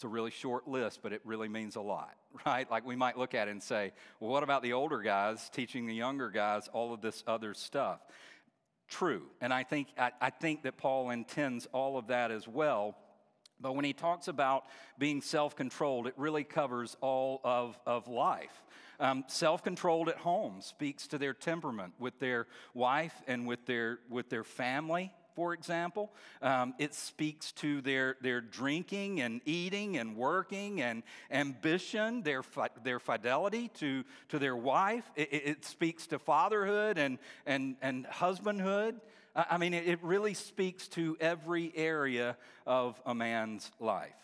It's 0.00 0.04
a 0.06 0.08
really 0.08 0.30
short 0.30 0.66
list, 0.66 1.00
but 1.02 1.12
it 1.12 1.20
really 1.26 1.50
means 1.50 1.76
a 1.76 1.82
lot, 1.82 2.14
right? 2.46 2.70
Like 2.70 2.86
we 2.86 2.96
might 2.96 3.18
look 3.18 3.34
at 3.34 3.48
it 3.48 3.50
and 3.50 3.62
say, 3.62 3.92
well, 4.18 4.30
what 4.30 4.42
about 4.42 4.62
the 4.62 4.72
older 4.72 5.02
guys 5.02 5.50
teaching 5.50 5.84
the 5.84 5.94
younger 5.94 6.30
guys 6.30 6.70
all 6.72 6.94
of 6.94 7.02
this 7.02 7.22
other 7.26 7.52
stuff? 7.52 8.00
True. 8.88 9.26
And 9.42 9.52
I 9.52 9.62
think, 9.62 9.88
I, 9.98 10.12
I 10.18 10.30
think 10.30 10.62
that 10.62 10.78
Paul 10.78 11.10
intends 11.10 11.66
all 11.66 11.98
of 11.98 12.06
that 12.06 12.30
as 12.30 12.48
well. 12.48 12.96
But 13.60 13.76
when 13.76 13.84
he 13.84 13.92
talks 13.92 14.26
about 14.26 14.64
being 14.98 15.20
self 15.20 15.54
controlled, 15.54 16.06
it 16.06 16.14
really 16.16 16.44
covers 16.44 16.96
all 17.02 17.42
of, 17.44 17.78
of 17.84 18.08
life. 18.08 18.62
Um, 19.00 19.24
self 19.26 19.62
controlled 19.62 20.08
at 20.08 20.16
home 20.16 20.62
speaks 20.62 21.08
to 21.08 21.18
their 21.18 21.34
temperament 21.34 21.92
with 21.98 22.18
their 22.20 22.46
wife 22.72 23.20
and 23.26 23.46
with 23.46 23.66
their, 23.66 23.98
with 24.08 24.30
their 24.30 24.44
family 24.44 25.12
for 25.34 25.52
example. 25.52 26.12
Um, 26.42 26.74
it 26.78 26.94
speaks 26.94 27.52
to 27.52 27.80
their, 27.80 28.16
their 28.20 28.40
drinking 28.40 29.20
and 29.20 29.40
eating 29.44 29.96
and 29.96 30.16
working 30.16 30.80
and 30.80 31.02
ambition, 31.30 32.22
their, 32.22 32.42
fi- 32.42 32.68
their 32.84 32.98
fidelity 32.98 33.68
to, 33.74 34.04
to 34.28 34.38
their 34.38 34.56
wife. 34.56 35.10
It, 35.16 35.28
it, 35.32 35.64
speaks 35.64 36.06
to 36.08 36.18
fatherhood 36.18 36.98
and, 36.98 37.18
and, 37.46 37.76
and 37.82 38.06
husbandhood. 38.06 39.00
I 39.34 39.58
mean, 39.58 39.74
it, 39.74 40.02
really 40.02 40.34
speaks 40.34 40.88
to 40.88 41.16
every 41.20 41.72
area 41.76 42.36
of 42.66 43.00
a 43.06 43.14
man's 43.14 43.70
life. 43.78 44.14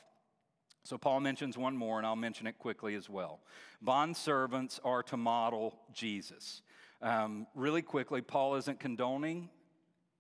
So, 0.83 0.99
Paul 0.99 1.21
mentions 1.21 1.57
one 1.57 1.77
more, 1.77 1.99
and 1.99 2.07
I'll 2.07 2.17
mention 2.17 2.47
it 2.47 2.59
quickly 2.59 2.95
as 2.95 3.09
well. 3.09 3.41
Bond 3.83 4.17
servants 4.17 4.81
are 4.85 5.03
to 5.05 5.17
model 5.17 5.79
Jesus. 5.93 6.63
Um, 7.03 7.47
really 7.55 7.83
quickly, 7.83 8.23
Paul 8.23 8.57
isn't 8.57 8.81
condoning 8.81 9.51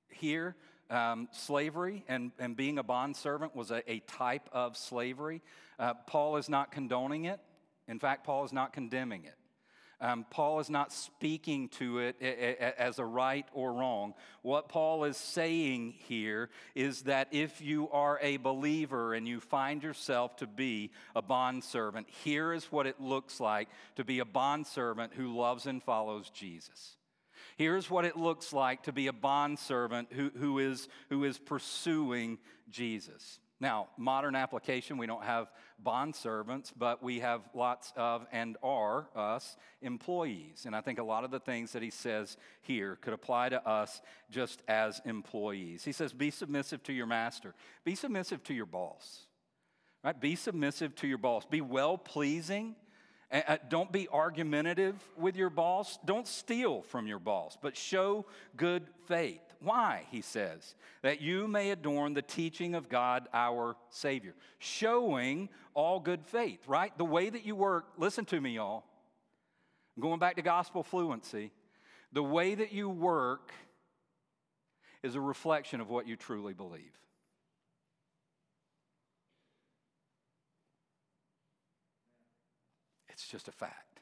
here 0.09 0.57
um, 0.90 1.29
slavery 1.33 2.05
and, 2.09 2.33
and 2.38 2.57
being 2.57 2.79
a 2.79 2.83
bondservant 2.83 3.55
was 3.55 3.70
a, 3.70 3.88
a 3.90 4.01
type 4.01 4.49
of 4.53 4.77
slavery. 4.77 5.42
Uh, 5.79 5.94
Paul 6.07 6.37
is 6.37 6.49
not 6.49 6.72
condoning 6.72 7.25
it. 7.25 7.40
In 7.88 7.99
fact, 7.99 8.25
Paul 8.25 8.44
is 8.44 8.53
not 8.53 8.72
condemning 8.72 9.25
it. 9.25 9.35
Um, 9.99 10.27
Paul 10.29 10.61
is 10.61 10.68
not 10.68 10.92
speaking 10.92 11.68
to 11.70 11.99
it 11.99 12.20
as 12.20 12.99
a 12.99 13.05
right 13.05 13.46
or 13.55 13.72
wrong. 13.72 14.12
What 14.42 14.68
Paul 14.68 15.05
is 15.05 15.16
saying 15.16 15.94
here 16.07 16.51
is 16.75 17.03
that 17.03 17.29
if 17.31 17.62
you 17.62 17.88
are 17.90 18.18
a 18.20 18.37
believer 18.37 19.14
and 19.14 19.27
you 19.27 19.40
find 19.40 19.83
yourself 19.83 20.37
to 20.37 20.46
be 20.46 20.90
a 21.14 21.22
bondservant, 21.22 22.09
here 22.11 22.53
is 22.53 22.70
what 22.70 22.87
it 22.87 23.01
looks 23.01 23.40
like 23.40 23.68
to 23.96 24.05
be 24.05 24.18
a 24.18 24.27
bondservant 24.27 25.14
who 25.14 25.35
loves 25.35 25.66
and 25.66 25.83
follows 25.83 26.29
Jesus. 26.29 26.96
Here's 27.57 27.90
what 27.90 28.05
it 28.05 28.16
looks 28.16 28.53
like 28.53 28.83
to 28.85 28.92
be 28.92 29.07
a 29.07 29.12
bondservant 29.12 30.12
who, 30.12 30.31
who, 30.38 30.59
is, 30.59 30.88
who 31.09 31.25
is 31.25 31.38
pursuing 31.38 32.38
Jesus. 32.69 33.40
Now, 33.59 33.88
modern 33.97 34.37
application, 34.37 34.99
we 34.99 35.07
don't 35.07 35.25
have 35.25 35.51
bond 35.79 36.14
servants, 36.14 36.73
but 36.77 37.03
we 37.03 37.21
have 37.21 37.40
lots 37.55 37.90
of 37.97 38.27
and 38.31 38.59
are 38.62 39.09
us 39.16 39.57
employees. 39.81 40.64
And 40.66 40.77
I 40.77 40.83
think 40.83 40.99
a 40.99 41.03
lot 41.03 41.25
of 41.25 41.31
the 41.31 41.40
things 41.40 41.73
that 41.73 41.83
he 41.83 41.88
says 41.88 42.37
here 42.61 42.99
could 43.01 43.14
apply 43.14 43.49
to 43.49 43.66
us 43.66 44.03
just 44.31 44.62
as 44.69 45.01
employees. 45.07 45.85
He 45.85 45.92
says, 45.92 46.12
Be 46.12 46.31
submissive 46.31 46.83
to 46.85 46.92
your 46.92 47.07
master, 47.07 47.55
be 47.85 47.95
submissive 47.95 48.42
to 48.45 48.55
your 48.55 48.66
boss. 48.66 49.23
Right? 50.05 50.21
Be 50.21 50.37
submissive 50.37 50.95
to 50.97 51.09
your 51.09 51.19
boss. 51.19 51.47
Be 51.47 51.62
well 51.62 51.99
pleasing 51.99 52.77
Uh, 53.31 53.57
don't 53.69 53.91
be 53.91 54.09
argumentative 54.09 54.95
with 55.17 55.37
your 55.37 55.51
boss. 55.51 55.99
Don't 56.05 56.29
steal 56.29 56.83
from 56.83 57.07
your 57.07 57.19
boss, 57.19 57.59
but 57.61 57.77
show 57.77 58.25
good 58.57 58.87
faith. 59.07 59.41
Why, 59.61 60.07
he 60.11 60.20
says, 60.20 60.74
that 61.03 61.20
you 61.20 61.49
may 61.49 61.70
adorn 61.70 62.14
the 62.14 62.22
teaching 62.22 62.74
of 62.74 62.89
God 62.89 63.27
our 63.33 63.77
Savior. 63.91 64.35
Showing 64.59 65.49
all 65.74 65.99
good 65.99 66.24
faith, 66.24 66.61
right? 66.68 66.97
The 66.99 67.05
way 67.05 67.29
that 67.31 67.45
you 67.45 67.57
work, 67.57 67.87
listen 67.97 68.24
to 68.27 68.41
me, 68.41 68.51
y'all. 68.57 68.85
Going 69.99 70.18
back 70.18 70.37
to 70.37 70.43
gospel 70.43 70.83
fluency. 70.83 71.51
The 72.12 72.22
way 72.22 72.55
that 72.55 72.72
you 72.72 72.89
work 72.89 73.51
is 75.03 75.14
a 75.14 75.20
reflection 75.20 75.81
of 75.81 75.89
what 75.89 76.07
you 76.07 76.16
truly 76.16 76.53
believe. 76.53 76.93
It's 83.17 83.27
just 83.27 83.49
a 83.49 83.53
fact. 83.53 84.01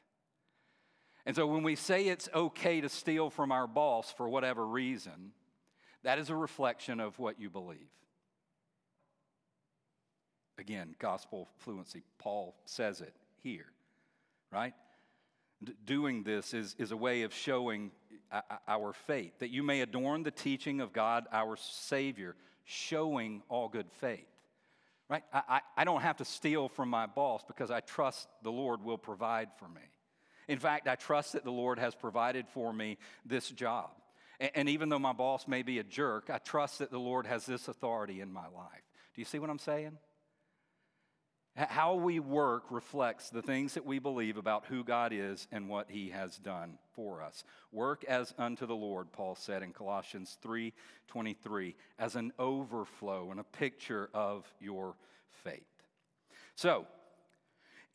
And 1.25 1.37
so 1.37 1.47
when 1.47 1.63
we 1.63 1.75
say 1.75 2.07
it's 2.07 2.27
okay 2.35 2.81
to 2.81 2.89
steal 2.89 3.29
from 3.29 3.53
our 3.53 3.65
boss 3.65 4.11
for 4.11 4.27
whatever 4.27 4.67
reason, 4.67 5.31
that 6.03 6.19
is 6.19 6.29
a 6.29 6.35
reflection 6.35 6.99
of 6.99 7.17
what 7.17 7.39
you 7.39 7.49
believe. 7.49 7.87
Again, 10.57 10.95
gospel 10.99 11.47
fluency. 11.59 12.03
Paul 12.19 12.55
says 12.65 12.99
it 12.99 13.15
here, 13.41 13.71
right? 14.51 14.73
D- 15.63 15.73
doing 15.85 16.23
this 16.23 16.53
is, 16.53 16.75
is 16.77 16.91
a 16.91 16.97
way 16.97 17.23
of 17.23 17.33
showing 17.33 17.91
uh, 18.33 18.41
uh, 18.49 18.57
our 18.67 18.91
faith, 18.91 19.39
that 19.39 19.49
you 19.49 19.63
may 19.63 19.79
adorn 19.79 20.23
the 20.23 20.31
teaching 20.31 20.81
of 20.81 20.91
God 20.91 21.25
our 21.31 21.55
Savior, 21.55 22.35
showing 22.65 23.43
all 23.47 23.69
good 23.69 23.89
faith. 24.01 24.27
Right? 25.09 25.23
I, 25.31 25.41
I, 25.47 25.61
I 25.77 25.83
don't 25.83 26.01
have 26.01 26.17
to 26.17 26.25
steal 26.25 26.67
from 26.67 26.89
my 26.89 27.05
boss 27.05 27.43
because 27.47 27.69
I 27.69 27.79
trust 27.81 28.27
the 28.43 28.51
Lord 28.51 28.83
will 28.83 28.97
provide 28.97 29.49
for 29.57 29.67
me. 29.67 29.81
In 30.47 30.59
fact, 30.59 30.87
I 30.87 30.95
trust 30.95 31.33
that 31.33 31.43
the 31.43 31.51
Lord 31.51 31.79
has 31.79 31.95
provided 31.95 32.47
for 32.47 32.71
me 32.73 32.97
this 33.25 33.49
job. 33.49 33.91
And, 34.39 34.51
and 34.55 34.69
even 34.69 34.89
though 34.89 34.99
my 34.99 35.13
boss 35.13 35.47
may 35.47 35.61
be 35.61 35.79
a 35.79 35.83
jerk, 35.83 36.29
I 36.31 36.39
trust 36.39 36.79
that 36.79 36.91
the 36.91 36.99
Lord 36.99 37.27
has 37.27 37.45
this 37.45 37.67
authority 37.67 38.21
in 38.21 38.31
my 38.31 38.47
life. 38.47 38.83
Do 39.13 39.21
you 39.21 39.25
see 39.25 39.39
what 39.39 39.49
I'm 39.49 39.59
saying? 39.59 39.97
How 41.55 41.95
we 41.95 42.19
work 42.19 42.65
reflects 42.69 43.29
the 43.29 43.41
things 43.41 43.75
that 43.75 43.85
we 43.85 43.97
believe 43.99 44.35
about 44.35 44.65
who 44.65 44.83
God 44.83 45.13
is 45.13 45.47
and 45.53 45.69
what 45.69 45.89
he 45.89 46.09
has 46.09 46.37
done 46.37 46.77
for 46.95 47.21
us. 47.21 47.45
Work 47.71 48.03
as 48.03 48.33
unto 48.37 48.65
the 48.65 48.75
Lord, 48.75 49.13
Paul 49.13 49.35
said 49.35 49.63
in 49.63 49.71
Colossians 49.71 50.37
3:23, 50.41 51.75
as 51.97 52.17
an 52.17 52.33
overflow 52.37 53.31
and 53.31 53.39
a 53.39 53.45
picture 53.45 54.09
of 54.13 54.53
your 54.59 54.97
faith. 55.29 55.83
So, 56.55 56.87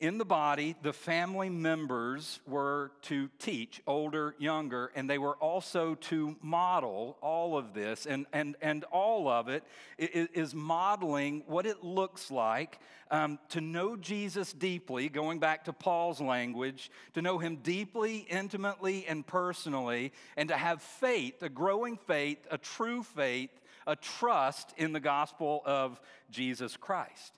in 0.01 0.17
the 0.17 0.25
body, 0.25 0.75
the 0.81 0.91
family 0.91 1.47
members 1.47 2.39
were 2.47 2.91
to 3.03 3.29
teach, 3.37 3.83
older, 3.85 4.33
younger, 4.39 4.91
and 4.95 5.07
they 5.07 5.19
were 5.19 5.35
also 5.35 5.93
to 5.93 6.35
model 6.41 7.17
all 7.21 7.55
of 7.55 7.75
this. 7.75 8.07
And, 8.07 8.25
and, 8.33 8.55
and 8.61 8.83
all 8.85 9.29
of 9.29 9.47
it 9.47 9.63
is 9.99 10.55
modeling 10.55 11.43
what 11.45 11.67
it 11.67 11.83
looks 11.83 12.31
like 12.31 12.79
um, 13.11 13.37
to 13.49 13.61
know 13.61 13.95
Jesus 13.95 14.53
deeply, 14.53 15.07
going 15.07 15.37
back 15.37 15.65
to 15.65 15.73
Paul's 15.73 16.19
language, 16.19 16.89
to 17.13 17.21
know 17.21 17.37
him 17.37 17.57
deeply, 17.57 18.25
intimately, 18.27 19.05
and 19.07 19.25
personally, 19.25 20.13
and 20.35 20.49
to 20.49 20.57
have 20.57 20.81
faith, 20.81 21.43
a 21.43 21.49
growing 21.49 21.95
faith, 21.95 22.39
a 22.49 22.57
true 22.57 23.03
faith, 23.03 23.51
a 23.85 23.95
trust 23.95 24.73
in 24.77 24.93
the 24.93 24.99
gospel 24.99 25.61
of 25.63 26.01
Jesus 26.31 26.75
Christ. 26.75 27.33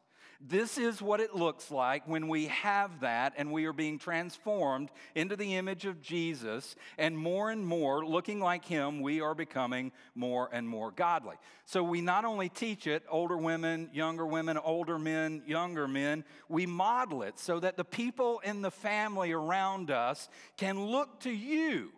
This 0.45 0.77
is 0.77 1.01
what 1.01 1.21
it 1.21 1.33
looks 1.33 1.71
like 1.71 2.05
when 2.05 2.27
we 2.27 2.47
have 2.47 2.99
that 2.99 3.33
and 3.37 3.49
we 3.49 3.63
are 3.63 3.71
being 3.71 3.97
transformed 3.97 4.89
into 5.15 5.37
the 5.37 5.55
image 5.55 5.85
of 5.85 6.01
Jesus, 6.01 6.75
and 6.97 7.17
more 7.17 7.49
and 7.49 7.65
more, 7.65 8.05
looking 8.05 8.41
like 8.41 8.65
Him, 8.65 8.99
we 8.99 9.21
are 9.21 9.33
becoming 9.33 9.93
more 10.15 10.49
and 10.51 10.67
more 10.67 10.91
godly. 10.91 11.37
So 11.65 11.81
we 11.81 12.01
not 12.01 12.25
only 12.25 12.49
teach 12.49 12.87
it, 12.87 13.03
older 13.07 13.37
women, 13.37 13.89
younger 13.93 14.25
women, 14.25 14.57
older 14.57 14.99
men, 14.99 15.43
younger 15.47 15.87
men, 15.87 16.25
we 16.49 16.65
model 16.65 17.23
it 17.23 17.39
so 17.39 17.61
that 17.61 17.77
the 17.77 17.85
people 17.85 18.41
in 18.43 18.61
the 18.61 18.71
family 18.71 19.31
around 19.31 19.91
us 19.91 20.27
can 20.57 20.77
look 20.77 21.21
to 21.21 21.31
you, 21.31 21.89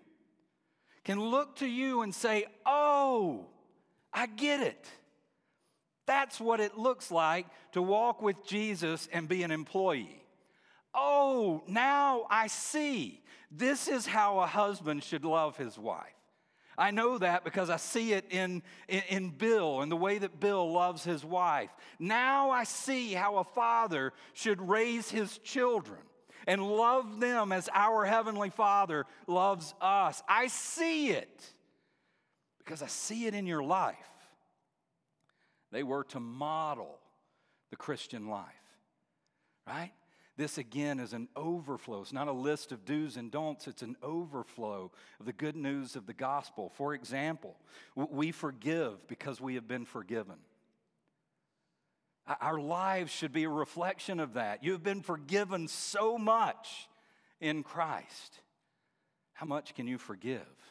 can 1.03 1.19
look 1.19 1.55
to 1.57 1.67
you 1.67 2.03
and 2.03 2.13
say, 2.13 2.45
Oh, 2.63 3.47
I 4.13 4.27
get 4.27 4.61
it. 4.61 4.87
That's 6.05 6.39
what 6.39 6.59
it 6.59 6.77
looks 6.77 7.11
like 7.11 7.47
to 7.71 7.81
walk 7.81 8.21
with 8.21 8.45
Jesus 8.45 9.07
and 9.11 9.27
be 9.27 9.43
an 9.43 9.51
employee. 9.51 10.23
Oh, 10.93 11.63
now 11.67 12.25
I 12.29 12.47
see. 12.47 13.21
This 13.51 13.87
is 13.87 14.05
how 14.05 14.39
a 14.39 14.47
husband 14.47 15.03
should 15.03 15.25
love 15.25 15.57
his 15.57 15.77
wife. 15.77 16.07
I 16.77 16.91
know 16.91 17.17
that 17.17 17.43
because 17.43 17.69
I 17.69 17.77
see 17.77 18.13
it 18.13 18.25
in, 18.29 18.61
in, 18.87 19.01
in, 19.09 19.29
Bill 19.29 19.81
and 19.81 19.91
the 19.91 19.95
way 19.95 20.17
that 20.17 20.39
Bill 20.39 20.71
loves 20.71 21.05
his 21.05 21.23
wife. 21.23 21.69
Now 21.99 22.49
I 22.49 22.65
see 22.65 23.13
how 23.13 23.37
a 23.37 23.45
father 23.45 24.11
should 24.33 24.61
raise 24.61 25.09
his 25.09 25.37
children 25.37 26.01
and 26.47 26.61
love 26.61 27.19
them 27.19 27.51
as 27.51 27.69
our 27.73 28.03
Heavenly 28.05 28.49
Father 28.49 29.05
loves 29.25 29.73
us. 29.79 30.21
I 30.27 30.47
see 30.47 31.11
it 31.11 31.53
because 32.59 32.81
I 32.81 32.87
see 32.87 33.25
it 33.25 33.33
in 33.33 33.45
your 33.45 33.63
life. 33.63 33.95
They 35.75 35.83
were 35.83 36.05
to 36.05 36.21
model 36.21 36.99
the 37.69 37.75
Christian 37.75 38.29
life, 38.29 38.47
right? 39.67 39.91
This 40.37 40.57
again 40.57 41.01
is 41.01 41.11
an 41.11 41.27
overflow. 41.35 41.99
It's 42.01 42.13
not 42.13 42.29
a 42.29 42.31
list 42.31 42.71
of 42.71 42.85
do's 42.85 43.17
and 43.17 43.29
don'ts, 43.29 43.67
it's 43.67 43.81
an 43.81 43.97
overflow 44.01 44.93
of 45.19 45.25
the 45.25 45.33
good 45.33 45.57
news 45.57 45.97
of 45.97 46.05
the 46.05 46.13
gospel. 46.13 46.71
For 46.75 46.93
example, 46.93 47.57
we 47.93 48.31
forgive 48.31 49.05
because 49.09 49.41
we 49.41 49.55
have 49.55 49.67
been 49.67 49.83
forgiven. 49.83 50.37
Our 52.39 52.57
lives 52.57 53.11
should 53.11 53.33
be 53.33 53.43
a 53.43 53.49
reflection 53.49 54.21
of 54.21 54.35
that. 54.35 54.63
You've 54.63 54.81
been 54.81 55.01
forgiven 55.01 55.67
so 55.67 56.17
much 56.17 56.87
in 57.41 57.63
Christ. 57.63 58.39
How 59.33 59.45
much 59.45 59.75
can 59.75 59.87
you 59.87 59.97
forgive? 59.97 60.64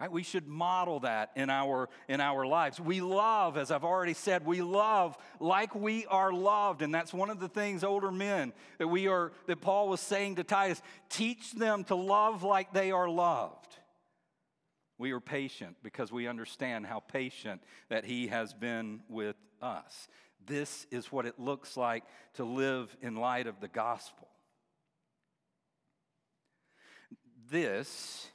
Right? 0.00 0.12
We 0.12 0.22
should 0.22 0.46
model 0.46 1.00
that 1.00 1.32
in 1.34 1.50
our, 1.50 1.88
in 2.08 2.20
our 2.20 2.46
lives. 2.46 2.78
We 2.78 3.00
love, 3.00 3.56
as 3.56 3.72
I've 3.72 3.82
already 3.82 4.14
said, 4.14 4.46
we 4.46 4.62
love 4.62 5.18
like 5.40 5.74
we 5.74 6.06
are 6.06 6.32
loved. 6.32 6.82
And 6.82 6.94
that's 6.94 7.12
one 7.12 7.30
of 7.30 7.40
the 7.40 7.48
things, 7.48 7.82
older 7.82 8.12
men, 8.12 8.52
that 8.78 8.86
we 8.86 9.08
are, 9.08 9.32
that 9.46 9.60
Paul 9.60 9.88
was 9.88 10.00
saying 10.00 10.36
to 10.36 10.44
Titus, 10.44 10.80
teach 11.08 11.52
them 11.52 11.82
to 11.84 11.96
love 11.96 12.44
like 12.44 12.72
they 12.72 12.92
are 12.92 13.08
loved. 13.08 13.76
We 14.98 15.10
are 15.10 15.20
patient 15.20 15.76
because 15.82 16.12
we 16.12 16.28
understand 16.28 16.86
how 16.86 17.00
patient 17.00 17.60
that 17.88 18.04
he 18.04 18.28
has 18.28 18.54
been 18.54 19.00
with 19.08 19.36
us. 19.60 20.08
This 20.46 20.86
is 20.92 21.10
what 21.10 21.26
it 21.26 21.40
looks 21.40 21.76
like 21.76 22.04
to 22.34 22.44
live 22.44 22.96
in 23.02 23.16
light 23.16 23.48
of 23.48 23.60
the 23.60 23.68
gospel. 23.68 24.28
This 27.50 28.28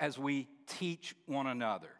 as 0.00 0.18
we 0.18 0.48
teach 0.66 1.14
one 1.26 1.46
another, 1.46 1.90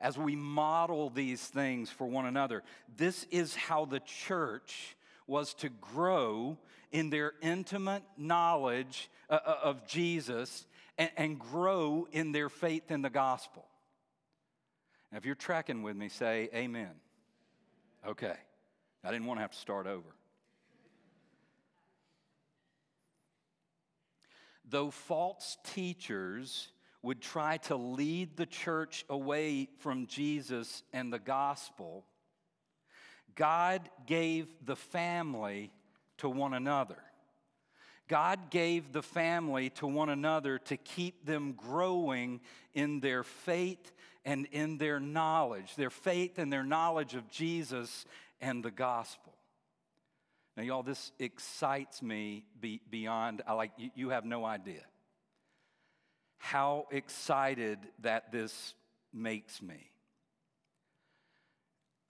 as 0.00 0.16
we 0.16 0.36
model 0.36 1.10
these 1.10 1.42
things 1.42 1.90
for 1.90 2.06
one 2.06 2.26
another. 2.26 2.62
This 2.96 3.26
is 3.30 3.54
how 3.54 3.84
the 3.84 4.00
church 4.00 4.96
was 5.26 5.54
to 5.54 5.68
grow 5.68 6.58
in 6.92 7.10
their 7.10 7.32
intimate 7.42 8.02
knowledge 8.16 9.10
uh, 9.28 9.38
uh, 9.44 9.56
of 9.64 9.86
Jesus 9.86 10.66
and 10.96 11.40
grow 11.40 12.06
in 12.12 12.30
their 12.30 12.48
faith 12.48 12.90
in 12.90 13.02
the 13.02 13.10
gospel. 13.10 13.66
Now, 15.10 15.18
if 15.18 15.26
you're 15.26 15.34
tracking 15.34 15.82
with 15.82 15.96
me, 15.96 16.08
say 16.08 16.48
amen. 16.54 16.90
Okay. 18.06 18.34
I 19.02 19.10
didn't 19.10 19.26
want 19.26 19.38
to 19.38 19.42
have 19.42 19.50
to 19.50 19.58
start 19.58 19.86
over. 19.86 20.08
Though 24.68 24.90
false 24.90 25.56
teachers 25.64 26.68
would 27.02 27.20
try 27.20 27.58
to 27.58 27.76
lead 27.76 28.36
the 28.36 28.46
church 28.46 29.04
away 29.10 29.68
from 29.78 30.06
Jesus 30.06 30.82
and 30.92 31.12
the 31.12 31.18
gospel, 31.18 32.04
God 33.34 33.88
gave 34.06 34.48
the 34.64 34.76
family 34.76 35.70
to 36.18 36.28
one 36.28 36.54
another. 36.54 36.96
God 38.08 38.50
gave 38.50 38.92
the 38.92 39.02
family 39.02 39.70
to 39.70 39.86
one 39.86 40.08
another 40.08 40.58
to 40.58 40.76
keep 40.76 41.26
them 41.26 41.52
growing 41.52 42.40
in 42.74 43.00
their 43.00 43.22
faith 43.22 43.92
and 44.24 44.46
in 44.52 44.78
their 44.78 45.00
knowledge, 45.00 45.74
their 45.76 45.90
faith 45.90 46.38
and 46.38 46.52
their 46.52 46.64
knowledge 46.64 47.14
of 47.14 47.30
Jesus 47.30 48.06
and 48.40 48.64
the 48.64 48.70
gospel. 48.70 49.33
Now, 50.56 50.62
y'all, 50.62 50.82
this 50.82 51.10
excites 51.18 52.00
me 52.00 52.44
beyond, 52.90 53.42
I 53.46 53.54
like, 53.54 53.72
you, 53.76 53.90
you 53.94 54.08
have 54.10 54.24
no 54.24 54.44
idea 54.44 54.82
how 56.38 56.86
excited 56.90 57.78
that 58.00 58.30
this 58.30 58.74
makes 59.12 59.62
me. 59.62 59.90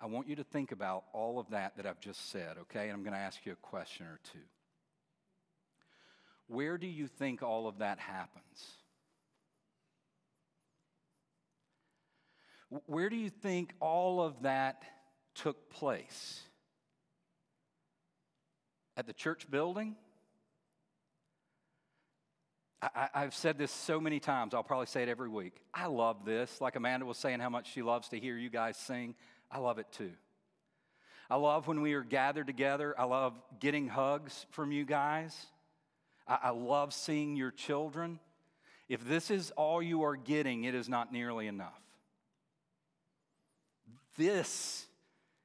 I 0.01 0.07
want 0.07 0.29
you 0.29 0.37
to 0.37 0.45
think 0.45 0.73
about 0.73 1.05
all 1.13 1.39
of 1.39 1.51
that 1.51 1.77
that 1.77 1.87
I've 1.87 2.01
just 2.01 2.31
said, 2.31 2.57
okay? 2.63 2.89
And 2.89 2.93
I'm 2.93 3.03
going 3.03 3.15
to 3.15 3.19
ask 3.19 3.47
you 3.47 3.53
a 3.53 3.57
question 3.57 4.07
or 4.07 4.19
two. 4.33 4.41
Where 6.49 6.77
do 6.77 6.87
you 6.87 7.07
think 7.07 7.43
all 7.43 7.69
of 7.69 7.79
that 7.79 7.99
happens? 8.01 8.67
Where 12.87 13.09
do 13.09 13.17
you 13.17 13.31
think 13.31 13.73
all 13.81 14.21
of 14.21 14.43
that 14.43 14.83
took 15.35 15.71
place? 15.71 16.43
At 18.97 19.07
the 19.07 19.13
church 19.13 19.51
building. 19.51 19.97
I, 22.95 23.09
have 23.21 23.35
said 23.35 23.57
this 23.57 23.71
so 23.71 23.99
many 23.99 24.21
times, 24.21 24.53
I'll 24.53 24.63
probably 24.63 24.87
say 24.87 25.03
it 25.03 25.09
every 25.09 25.29
week. 25.29 25.55
I 25.73 25.87
love 25.87 26.25
this. 26.25 26.61
Like 26.61 26.77
Amanda 26.77 27.07
was 27.07 27.17
saying, 27.17 27.41
how 27.41 27.49
much 27.49 27.73
she 27.73 27.83
loves 27.83 28.09
to 28.09 28.19
hear 28.19 28.37
you 28.37 28.51
guys 28.51 28.77
sing. 28.77 29.15
I 29.51 29.59
love 29.59 29.79
it 29.79 29.87
too. 29.93 30.13
I 31.31 31.37
love 31.37 31.67
when 31.67 31.81
we 31.81 31.95
are 31.95 32.03
gathered 32.03 32.47
together. 32.47 32.95
I 32.99 33.05
love 33.05 33.41
getting 33.59 33.89
hugs 33.89 34.45
from 34.51 34.73
you 34.73 34.85
guys. 34.85 35.35
I, 36.29 36.39
I 36.45 36.51
love 36.51 36.93
seeing 36.93 37.37
your 37.37 37.51
children. 37.51 38.19
If 38.89 39.07
this 39.07 39.31
is 39.31 39.51
all 39.53 39.83
you 39.83 40.03
are 40.03 40.17
getting, 40.17 40.65
it 40.65 40.75
is 40.75 40.89
not 40.89 41.13
nearly 41.13 41.47
enough. 41.47 41.81
This 44.19 44.87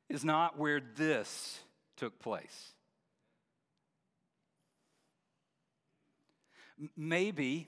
is 0.10 0.26
not 0.26 0.58
where 0.58 0.82
this 0.98 1.60
took 1.96 2.20
place. 2.20 2.74
Maybe, 6.96 7.68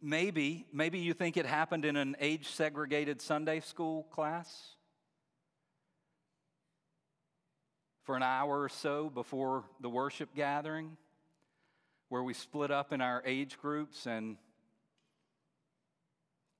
maybe, 0.00 0.66
maybe 0.72 0.98
you 0.98 1.12
think 1.12 1.36
it 1.36 1.46
happened 1.46 1.84
in 1.84 1.96
an 1.96 2.16
age 2.20 2.48
segregated 2.48 3.20
Sunday 3.20 3.60
school 3.60 4.04
class 4.04 4.76
for 8.04 8.16
an 8.16 8.22
hour 8.22 8.62
or 8.62 8.68
so 8.68 9.10
before 9.10 9.64
the 9.80 9.88
worship 9.88 10.34
gathering, 10.34 10.96
where 12.08 12.22
we 12.22 12.34
split 12.34 12.70
up 12.70 12.92
in 12.92 13.00
our 13.00 13.22
age 13.26 13.58
groups 13.58 14.06
and 14.06 14.36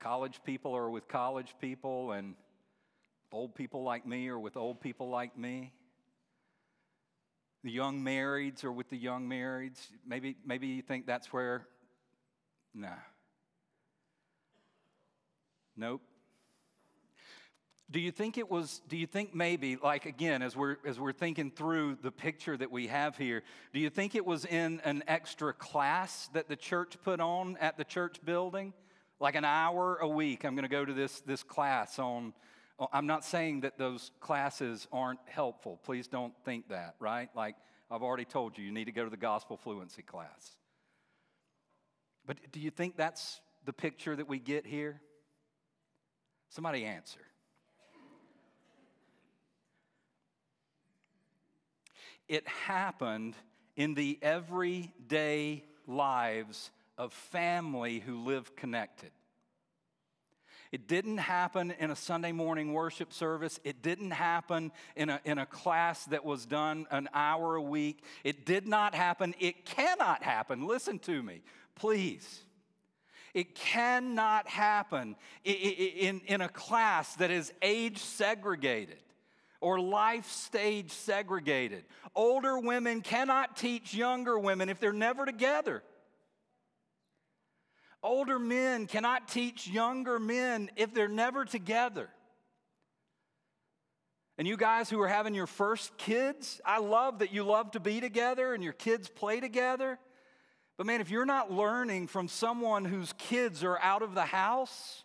college 0.00 0.40
people 0.44 0.76
are 0.76 0.90
with 0.90 1.08
college 1.08 1.54
people 1.60 2.12
and 2.12 2.34
old 3.32 3.54
people 3.54 3.82
like 3.82 4.06
me 4.06 4.28
are 4.28 4.38
with 4.38 4.56
old 4.56 4.80
people 4.80 5.08
like 5.08 5.36
me. 5.36 5.72
The 7.62 7.70
young 7.70 8.00
marrieds 8.00 8.64
or 8.64 8.72
with 8.72 8.88
the 8.88 8.96
young 8.96 9.28
marrieds. 9.28 9.78
Maybe, 10.06 10.36
maybe 10.44 10.68
you 10.68 10.82
think 10.82 11.06
that's 11.06 11.32
where, 11.32 11.66
nah. 12.74 12.88
Nope. 15.76 16.02
Do 17.90 17.98
you 17.98 18.12
think 18.12 18.38
it 18.38 18.48
was, 18.48 18.80
do 18.88 18.96
you 18.96 19.06
think 19.06 19.34
maybe, 19.34 19.76
like 19.76 20.06
again, 20.06 20.42
as 20.42 20.56
we're, 20.56 20.76
as 20.86 21.00
we're 21.00 21.12
thinking 21.12 21.50
through 21.50 21.98
the 22.02 22.12
picture 22.12 22.56
that 22.56 22.70
we 22.70 22.86
have 22.86 23.16
here, 23.16 23.42
do 23.72 23.80
you 23.80 23.90
think 23.90 24.14
it 24.14 24.24
was 24.24 24.44
in 24.44 24.80
an 24.84 25.02
extra 25.08 25.52
class 25.52 26.28
that 26.32 26.48
the 26.48 26.54
church 26.54 26.96
put 27.02 27.18
on 27.20 27.56
at 27.56 27.76
the 27.76 27.84
church 27.84 28.24
building? 28.24 28.72
Like 29.18 29.34
an 29.34 29.44
hour 29.44 29.96
a 29.96 30.08
week, 30.08 30.44
I'm 30.44 30.54
going 30.54 30.62
to 30.62 30.68
go 30.68 30.84
to 30.84 30.94
this, 30.94 31.20
this 31.22 31.42
class 31.42 31.98
on 31.98 32.32
Oh, 32.80 32.88
I'm 32.94 33.06
not 33.06 33.26
saying 33.26 33.60
that 33.60 33.76
those 33.76 34.10
classes 34.20 34.88
aren't 34.90 35.20
helpful. 35.26 35.78
Please 35.84 36.08
don't 36.08 36.32
think 36.46 36.70
that, 36.70 36.94
right? 36.98 37.28
Like 37.36 37.56
I've 37.90 38.02
already 38.02 38.24
told 38.24 38.56
you, 38.56 38.64
you 38.64 38.72
need 38.72 38.86
to 38.86 38.92
go 38.92 39.04
to 39.04 39.10
the 39.10 39.18
gospel 39.18 39.58
fluency 39.58 40.02
class. 40.02 40.56
But 42.26 42.38
do 42.50 42.58
you 42.58 42.70
think 42.70 42.96
that's 42.96 43.40
the 43.66 43.74
picture 43.74 44.16
that 44.16 44.28
we 44.28 44.38
get 44.38 44.66
here? 44.66 45.02
Somebody 46.48 46.84
answer. 46.84 47.20
It 52.28 52.48
happened 52.48 53.34
in 53.76 53.94
the 53.94 54.18
everyday 54.22 55.64
lives 55.86 56.70
of 56.96 57.12
family 57.12 57.98
who 57.98 58.24
live 58.24 58.56
connected. 58.56 59.10
It 60.72 60.86
didn't 60.86 61.18
happen 61.18 61.72
in 61.72 61.90
a 61.90 61.96
Sunday 61.96 62.30
morning 62.30 62.72
worship 62.72 63.12
service. 63.12 63.58
It 63.64 63.82
didn't 63.82 64.12
happen 64.12 64.70
in 64.94 65.10
a, 65.10 65.20
in 65.24 65.38
a 65.38 65.46
class 65.46 66.04
that 66.06 66.24
was 66.24 66.46
done 66.46 66.86
an 66.92 67.08
hour 67.12 67.56
a 67.56 67.62
week. 67.62 68.04
It 68.22 68.46
did 68.46 68.68
not 68.68 68.94
happen. 68.94 69.34
It 69.40 69.64
cannot 69.64 70.22
happen. 70.22 70.68
Listen 70.68 71.00
to 71.00 71.22
me, 71.22 71.42
please. 71.74 72.44
It 73.34 73.56
cannot 73.56 74.46
happen 74.48 75.16
in, 75.44 75.54
in, 75.54 76.20
in 76.26 76.40
a 76.40 76.48
class 76.48 77.16
that 77.16 77.32
is 77.32 77.52
age 77.62 77.98
segregated 77.98 78.98
or 79.60 79.78
life 79.78 80.30
stage 80.30 80.90
segregated. 80.90 81.84
Older 82.14 82.58
women 82.58 83.02
cannot 83.02 83.56
teach 83.56 83.92
younger 83.92 84.38
women 84.38 84.68
if 84.68 84.80
they're 84.80 84.92
never 84.92 85.26
together. 85.26 85.82
Older 88.02 88.38
men 88.38 88.86
cannot 88.86 89.28
teach 89.28 89.68
younger 89.68 90.18
men 90.18 90.70
if 90.76 90.94
they're 90.94 91.08
never 91.08 91.44
together. 91.44 92.08
And 94.38 94.48
you 94.48 94.56
guys 94.56 94.88
who 94.88 95.00
are 95.02 95.08
having 95.08 95.34
your 95.34 95.46
first 95.46 95.98
kids, 95.98 96.62
I 96.64 96.78
love 96.78 97.18
that 97.18 97.30
you 97.30 97.44
love 97.44 97.72
to 97.72 97.80
be 97.80 98.00
together 98.00 98.54
and 98.54 98.64
your 98.64 98.72
kids 98.72 99.10
play 99.10 99.38
together. 99.38 99.98
But 100.78 100.86
man, 100.86 101.02
if 101.02 101.10
you're 101.10 101.26
not 101.26 101.52
learning 101.52 102.06
from 102.06 102.26
someone 102.26 102.86
whose 102.86 103.12
kids 103.18 103.62
are 103.62 103.78
out 103.78 104.00
of 104.00 104.14
the 104.14 104.24
house, 104.24 105.04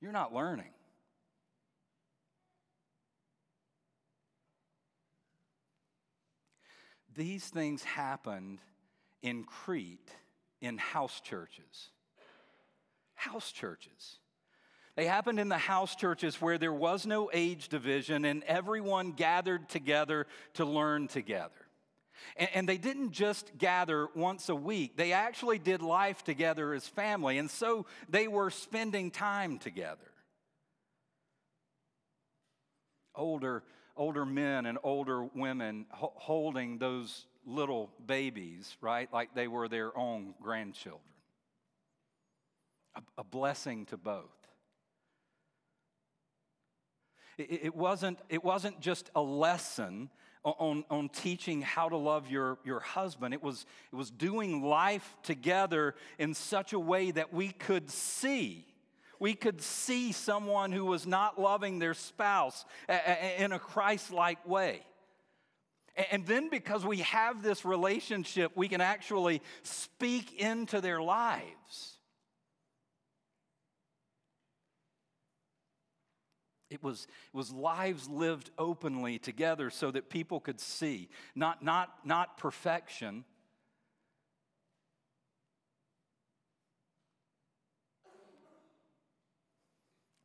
you're 0.00 0.10
not 0.10 0.34
learning. 0.34 0.72
These 7.14 7.44
things 7.44 7.84
happened 7.84 8.58
in 9.22 9.44
Crete 9.44 10.10
in 10.64 10.78
house 10.78 11.20
churches. 11.20 11.90
House 13.14 13.52
churches. 13.52 14.18
They 14.96 15.06
happened 15.06 15.40
in 15.40 15.48
the 15.48 15.58
house 15.58 15.96
churches 15.96 16.40
where 16.40 16.56
there 16.56 16.72
was 16.72 17.04
no 17.04 17.30
age 17.32 17.68
division 17.68 18.24
and 18.24 18.44
everyone 18.44 19.12
gathered 19.12 19.68
together 19.68 20.26
to 20.54 20.64
learn 20.64 21.08
together. 21.08 21.50
And, 22.36 22.68
they 22.68 22.78
didn't 22.78 23.10
just 23.10 23.50
gather 23.58 24.08
once 24.14 24.48
a 24.48 24.54
week, 24.54 24.96
they 24.96 25.12
actually 25.12 25.58
did 25.58 25.82
life 25.82 26.24
together 26.24 26.72
as 26.72 26.86
family. 26.86 27.38
And 27.38 27.50
so 27.50 27.86
they 28.08 28.28
were 28.28 28.50
spending 28.50 29.10
time 29.10 29.58
together. 29.58 30.00
Older, 33.14 33.62
older 33.96 34.24
men 34.24 34.64
and 34.64 34.78
older 34.82 35.24
women 35.34 35.86
ho- 35.90 36.12
holding 36.16 36.78
those 36.78 37.26
little 37.46 37.90
babies, 38.06 38.76
right? 38.80 39.12
Like 39.12 39.34
they 39.34 39.48
were 39.48 39.68
their 39.68 39.96
own 39.96 40.34
grandchildren. 40.42 41.02
A, 42.96 43.02
a 43.18 43.24
blessing 43.24 43.86
to 43.86 43.96
both. 43.96 44.30
It, 47.36 47.64
it, 47.64 47.74
wasn't, 47.74 48.18
it 48.28 48.44
wasn't 48.44 48.80
just 48.80 49.10
a 49.14 49.22
lesson 49.22 50.10
on, 50.44 50.84
on 50.90 51.08
teaching 51.08 51.62
how 51.62 51.88
to 51.88 51.96
love 51.96 52.30
your, 52.30 52.58
your 52.64 52.80
husband. 52.80 53.34
It 53.34 53.42
was, 53.42 53.66
it 53.92 53.96
was 53.96 54.10
doing 54.10 54.62
life 54.62 55.16
together 55.22 55.94
in 56.18 56.34
such 56.34 56.72
a 56.72 56.78
way 56.78 57.10
that 57.10 57.32
we 57.32 57.48
could 57.48 57.90
see. 57.90 58.66
We 59.18 59.34
could 59.34 59.62
see 59.62 60.12
someone 60.12 60.70
who 60.70 60.84
was 60.84 61.06
not 61.06 61.40
loving 61.40 61.78
their 61.78 61.94
spouse 61.94 62.64
in 63.38 63.52
a 63.52 63.58
Christ 63.58 64.12
like 64.12 64.46
way. 64.46 64.82
And 66.10 66.26
then 66.26 66.50
because 66.50 66.84
we 66.84 66.98
have 66.98 67.42
this 67.42 67.64
relationship, 67.64 68.52
we 68.56 68.68
can 68.68 68.80
actually 68.80 69.40
speak 69.62 70.40
into 70.40 70.80
their 70.80 71.00
lives. 71.00 71.98
It 76.68 76.82
was, 76.82 77.06
it 77.32 77.36
was 77.36 77.52
lives 77.52 78.08
lived 78.08 78.50
openly 78.58 79.20
together 79.20 79.70
so 79.70 79.92
that 79.92 80.10
people 80.10 80.40
could 80.40 80.58
see, 80.58 81.08
not, 81.36 81.62
not, 81.62 81.90
not 82.04 82.38
perfection. 82.38 83.24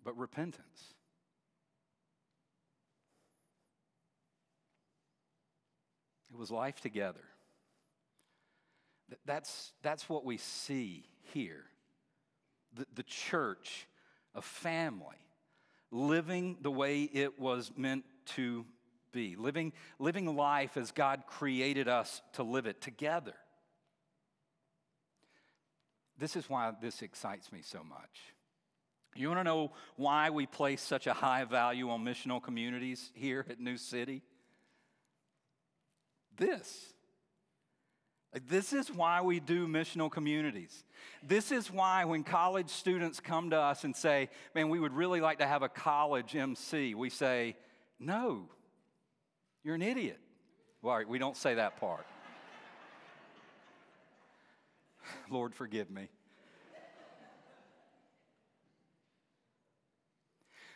But 0.04 0.18
repentance. 0.18 0.96
It 6.29 6.29
was 6.40 6.50
life 6.50 6.80
together. 6.80 7.24
That's, 9.26 9.74
that's 9.82 10.08
what 10.08 10.24
we 10.24 10.38
see 10.38 11.04
here. 11.34 11.66
The, 12.76 12.86
the 12.96 13.04
church, 13.04 13.88
a 14.34 14.42
family, 14.42 15.18
living 15.92 16.58
the 16.62 16.72
way 16.72 17.04
it 17.04 17.40
was 17.40 17.72
meant 17.76 18.06
to 18.36 18.66
be, 19.12 19.36
living, 19.36 19.74
living 19.98 20.36
life 20.36 20.78
as 20.78 20.92
God 20.92 21.24
created 21.28 21.88
us 21.88 22.22
to 22.34 22.44
live 22.44 22.68
it 22.68 22.80
together. 22.80 23.34
This 26.18 26.36
is 26.36 26.50
why 26.50 26.72
this 26.82 27.02
excites 27.02 27.52
me 27.52 27.62
so 27.64 27.84
much. 27.84 28.20
You 29.16 29.28
want 29.28 29.40
to 29.40 29.44
know 29.44 29.72
why 29.96 30.30
we 30.30 30.46
place 30.46 30.82
such 30.82 31.08
a 31.08 31.14
high 31.14 31.44
value 31.44 31.90
on 31.90 32.06
missional 32.06 32.42
communities 32.42 33.10
here 33.16 33.46
at 33.50 33.60
New 33.60 33.78
City? 33.78 34.22
This. 36.40 36.94
This 38.48 38.74
is 38.74 38.92
why 38.92 39.22
we 39.22 39.40
do 39.40 39.68
missional 39.68 40.12
communities. 40.12 40.84
This 41.24 41.52
is 41.52 41.72
why 41.72 42.06
when 42.06 42.24
college 42.24 42.70
students 42.70 43.20
come 43.20 43.50
to 43.50 43.58
us 43.58 43.84
and 43.84 43.96
say, 43.96 44.30
Man, 44.54 44.70
we 44.70 44.80
would 44.80 44.94
really 44.94 45.20
like 45.20 45.40
to 45.40 45.48
have 45.48 45.64
a 45.64 45.70
college 45.70 46.36
MC, 46.36 46.94
we 46.94 47.10
say, 47.10 47.56
No, 48.00 48.48
you're 49.64 49.76
an 49.76 49.82
idiot. 49.82 50.20
Well, 50.82 51.04
we 51.08 51.18
don't 51.18 51.36
say 51.36 51.56
that 51.56 51.80
part. 51.80 52.06
Lord, 55.32 55.56
forgive 55.56 55.90
me. 55.90 56.08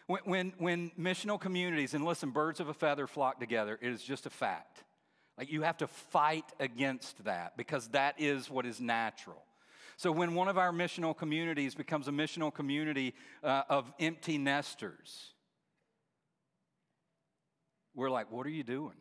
When, 0.08 0.22
when, 0.26 0.54
when 0.58 0.92
missional 1.00 1.40
communities, 1.40 1.94
and 1.94 2.04
listen, 2.04 2.32
birds 2.32 2.60
of 2.60 2.68
a 2.68 2.74
feather 2.74 3.08
flock 3.08 3.40
together, 3.40 3.80
it 3.82 3.90
is 3.90 4.04
just 4.04 4.26
a 4.26 4.30
fact. 4.30 4.83
Like 5.38 5.52
you 5.52 5.64
have 5.64 5.78
to 5.78 5.88
fight 5.88 6.46
against 6.60 7.24
that 7.26 7.58
because 7.58 7.88
that 7.90 8.20
is 8.20 8.50
what 8.50 8.66
is 8.66 8.80
natural. 8.80 9.44
So 9.98 10.12
when 10.12 10.36
one 10.36 10.48
of 10.48 10.58
our 10.58 10.72
missional 10.72 11.16
communities 11.16 11.76
becomes 11.76 12.08
a 12.08 12.12
missional 12.12 12.54
community 12.54 13.14
uh, 13.44 13.64
of 13.70 13.92
empty 14.00 14.38
nesters, 14.38 15.34
we're 17.96 18.10
like, 18.10 18.32
what 18.32 18.46
are 18.46 18.52
you 18.52 18.64
doing? 18.64 18.96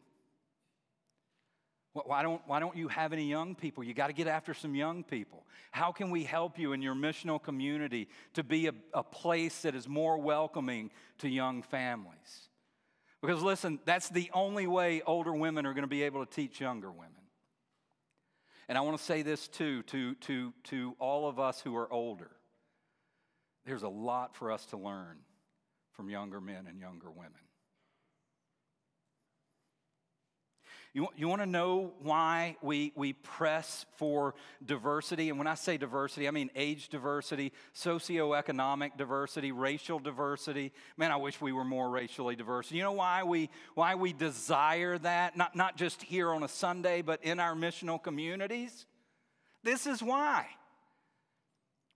Why 1.95 2.22
don't, 2.22 2.41
why 2.47 2.59
don't 2.59 2.76
you 2.76 2.89
have 2.89 3.12
any 3.12 3.28
young 3.28 3.55
people? 3.55 3.85
You 3.85 3.93
got 3.93 4.07
to 4.07 4.14
get 4.14 4.26
after 4.26 4.55
some 4.55 4.74
young 4.74 5.05
people. 5.05 5.45
How 5.72 5.93
can 5.93 6.11
we 6.11 6.24
help 6.24 6.59
you 6.59 6.72
in 6.72 6.80
your 6.80 6.95
missional 6.95 7.43
community 7.43 8.09
to 8.33 8.43
be 8.43 8.68
a, 8.68 8.72
a 8.95 9.03
place 9.03 9.62
that 9.62 9.74
is 9.74 9.87
more 9.87 10.16
welcoming 10.16 10.91
to 11.18 11.28
young 11.28 11.62
families? 11.62 12.49
Because 13.23 13.41
listen, 13.41 13.79
that's 13.85 14.09
the 14.09 14.31
only 14.35 14.66
way 14.66 15.01
older 15.07 15.33
women 15.33 15.64
are 15.64 15.73
going 15.73 15.85
to 15.85 15.89
be 15.89 16.03
able 16.03 16.27
to 16.27 16.31
teach 16.31 16.61
younger 16.61 16.91
women. 16.91 17.12
And 18.68 18.77
I 18.77 18.81
want 18.81 18.99
to 18.99 19.03
say 19.03 19.23
this 19.23 19.49
too 19.49 19.85
to, 19.85 20.14
to, 20.16 20.53
to 20.64 20.97
all 20.99 21.29
of 21.29 21.39
us 21.39 21.61
who 21.61 21.77
are 21.77 21.91
older. 21.93 22.31
There's 23.64 23.85
a 23.85 23.89
lot 23.89 24.35
for 24.35 24.51
us 24.51 24.66
to 24.66 24.77
learn 24.77 25.18
from 25.93 26.11
younger 26.11 26.41
men 26.41 26.66
and 26.68 26.81
younger 26.81 27.11
women. 27.11 27.33
You, 30.95 31.09
you 31.16 31.26
want 31.26 31.40
to 31.40 31.47
know 31.47 31.93
why 32.03 32.57
we, 32.61 32.93
we 32.95 33.14
press 33.14 33.86
for 33.97 34.34
diversity? 34.64 35.30
And 35.30 35.38
when 35.38 35.47
I 35.47 35.55
say 35.55 35.78
diversity, 35.78 36.28
I 36.28 36.32
mean 36.32 36.51
age 36.55 36.90
diversity, 36.90 37.53
socioeconomic 37.74 38.99
diversity, 38.99 39.53
racial 39.53 39.99
diversity. 39.99 40.70
Man, 40.99 41.11
I 41.11 41.16
wish 41.16 41.40
we 41.40 41.53
were 41.53 41.64
more 41.64 41.88
racially 41.88 42.36
diverse. 42.36 42.70
You 42.70 42.82
know 42.82 42.93
why 42.93 43.22
we, 43.22 43.49
why 43.74 43.95
we 43.95 44.12
desire 44.12 44.99
that? 44.99 45.34
Not, 45.34 45.57
not 45.57 45.78
just 45.78 46.03
here 46.03 46.30
on 46.30 46.43
a 46.43 46.49
Sunday, 46.49 47.01
but 47.01 47.24
in 47.24 47.40
our 47.40 47.55
missional 47.55 48.03
communities? 48.03 48.84
This 49.62 49.86
is 49.86 50.03
why. 50.03 50.47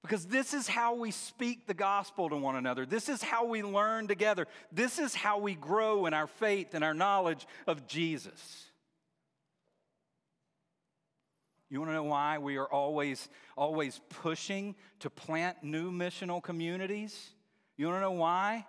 Because 0.01 0.25
this 0.25 0.55
is 0.55 0.69
how 0.69 0.95
we 0.95 1.11
speak 1.11 1.67
the 1.67 1.75
gospel 1.75 2.31
to 2.31 2.37
one 2.37 2.57
another. 2.57 2.87
This 2.87 3.11
is 3.11 3.23
how 3.23 3.45
we 3.45 3.63
learn 3.63 4.09
together. 4.09 4.47
This 4.73 4.99
is 4.99 5.15
how 5.15 5.39
we 5.39 5.55
grow 5.55 6.07
in 6.07 6.15
our 6.15 6.29
faith 6.29 6.69
and 6.73 6.83
our 6.83 6.95
knowledge 6.95 7.47
of 7.67 7.87
Jesus. 7.87 8.67
You 11.69 11.81
want 11.81 11.91
to 11.91 11.95
know 11.95 12.05
why 12.05 12.39
we 12.39 12.57
are 12.59 12.67
always, 12.67 13.29
always 13.57 14.01
pushing 14.09 14.77
to 15.01 15.11
plant 15.11 15.63
new 15.63 15.91
missional 15.91 16.43
communities? 16.43 17.31
You 17.77 17.87
want 17.87 17.97
to 17.97 18.03
know 18.03 18.13
why? 18.13 18.67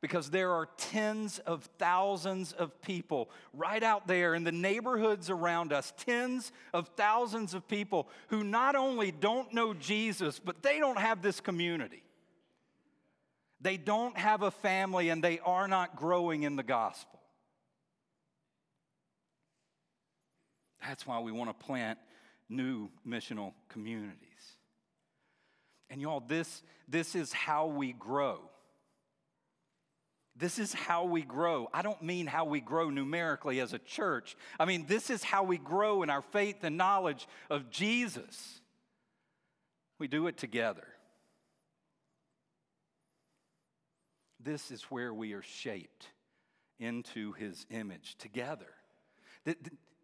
Because 0.00 0.30
there 0.30 0.52
are 0.52 0.66
tens 0.76 1.40
of 1.40 1.68
thousands 1.78 2.52
of 2.52 2.80
people 2.80 3.28
right 3.52 3.82
out 3.82 4.06
there 4.06 4.34
in 4.34 4.44
the 4.44 4.52
neighborhoods 4.52 5.28
around 5.28 5.72
us, 5.72 5.92
tens 5.98 6.52
of 6.72 6.88
thousands 6.96 7.52
of 7.52 7.68
people 7.68 8.08
who 8.28 8.44
not 8.44 8.76
only 8.76 9.10
don't 9.10 9.52
know 9.52 9.74
Jesus, 9.74 10.38
but 10.38 10.62
they 10.62 10.78
don't 10.78 10.98
have 10.98 11.20
this 11.20 11.40
community. 11.40 12.02
They 13.60 13.76
don't 13.76 14.16
have 14.16 14.42
a 14.42 14.52
family 14.52 15.08
and 15.08 15.22
they 15.22 15.40
are 15.40 15.68
not 15.68 15.96
growing 15.96 16.44
in 16.44 16.56
the 16.56 16.62
gospel. 16.62 17.18
That's 20.80 21.06
why 21.06 21.18
we 21.18 21.32
want 21.32 21.50
to 21.50 21.66
plant 21.66 21.98
new 22.48 22.88
missional 23.06 23.52
communities. 23.68 24.18
And 25.90 26.00
y'all, 26.00 26.20
this, 26.20 26.62
this 26.86 27.14
is 27.14 27.32
how 27.32 27.66
we 27.66 27.92
grow. 27.92 28.40
This 30.36 30.58
is 30.58 30.72
how 30.72 31.04
we 31.04 31.22
grow. 31.22 31.68
I 31.74 31.82
don't 31.82 32.02
mean 32.02 32.26
how 32.26 32.44
we 32.44 32.60
grow 32.60 32.90
numerically 32.90 33.58
as 33.58 33.72
a 33.72 33.78
church. 33.78 34.36
I 34.60 34.66
mean, 34.66 34.86
this 34.86 35.10
is 35.10 35.24
how 35.24 35.42
we 35.42 35.58
grow 35.58 36.02
in 36.02 36.10
our 36.10 36.22
faith 36.22 36.62
and 36.62 36.76
knowledge 36.76 37.26
of 37.50 37.70
Jesus. 37.70 38.60
We 39.98 40.06
do 40.06 40.28
it 40.28 40.36
together. 40.36 40.86
This 44.38 44.70
is 44.70 44.82
where 44.84 45.12
we 45.12 45.32
are 45.32 45.42
shaped 45.42 46.06
into 46.78 47.32
his 47.32 47.66
image 47.70 48.16
together. 48.18 48.72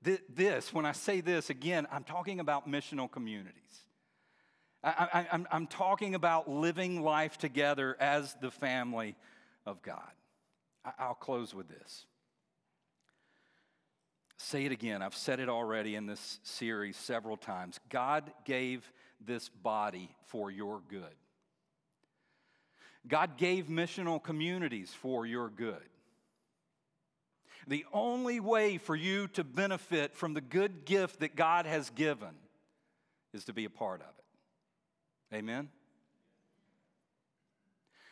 This, 0.05 0.73
when 0.73 0.85
I 0.85 0.93
say 0.93 1.21
this, 1.21 1.49
again, 1.49 1.87
I'm 1.91 2.05
talking 2.05 2.39
about 2.39 2.69
missional 2.69 3.11
communities. 3.11 3.55
I, 4.83 5.27
am 5.51 5.67
talking 5.67 6.15
about 6.15 6.51
living 6.51 7.03
life 7.03 7.39
together 7.39 7.97
as 7.99 8.37
the 8.43 8.51
family 8.51 9.17
of 9.65 9.81
God. 9.81 10.11
I, 10.85 10.93
I'll 10.99 11.15
close 11.15 11.55
with 11.55 11.69
this. 11.69 12.05
Say 14.37 14.67
it 14.67 14.73
again. 14.73 15.01
I've 15.01 15.15
said 15.15 15.41
it 15.41 15.49
already 15.49 15.95
in 15.95 16.05
this 16.05 16.39
series 16.43 16.99
several 16.99 17.39
times. 17.39 17.81
God 17.89 18.31
gave 18.45 18.93
this 19.25 19.49
body 19.49 20.15
for 20.27 20.51
your 20.51 20.83
good. 20.91 21.15
God 23.09 23.39
gave 23.39 23.67
missional 23.67 24.23
communities 24.23 24.93
for 24.93 25.25
your 25.25 25.49
good. 25.49 25.83
The 27.67 27.85
only 27.93 28.41
way 28.41 28.79
for 28.79 28.95
you 28.95 29.29
to 29.29 29.45
benefit 29.45 30.15
from 30.15 30.35
the 30.35 30.41
good 30.41 30.85
gift 30.85 31.21
that 31.21 31.37
God 31.37 31.67
has 31.67 31.91
given 31.91 32.35
is 33.33 33.45
to 33.47 33.53
be 33.53 33.65
a 33.65 33.71
part 33.71 34.01
of 34.01 34.09
it. 34.19 35.37
Amen? 35.37 35.69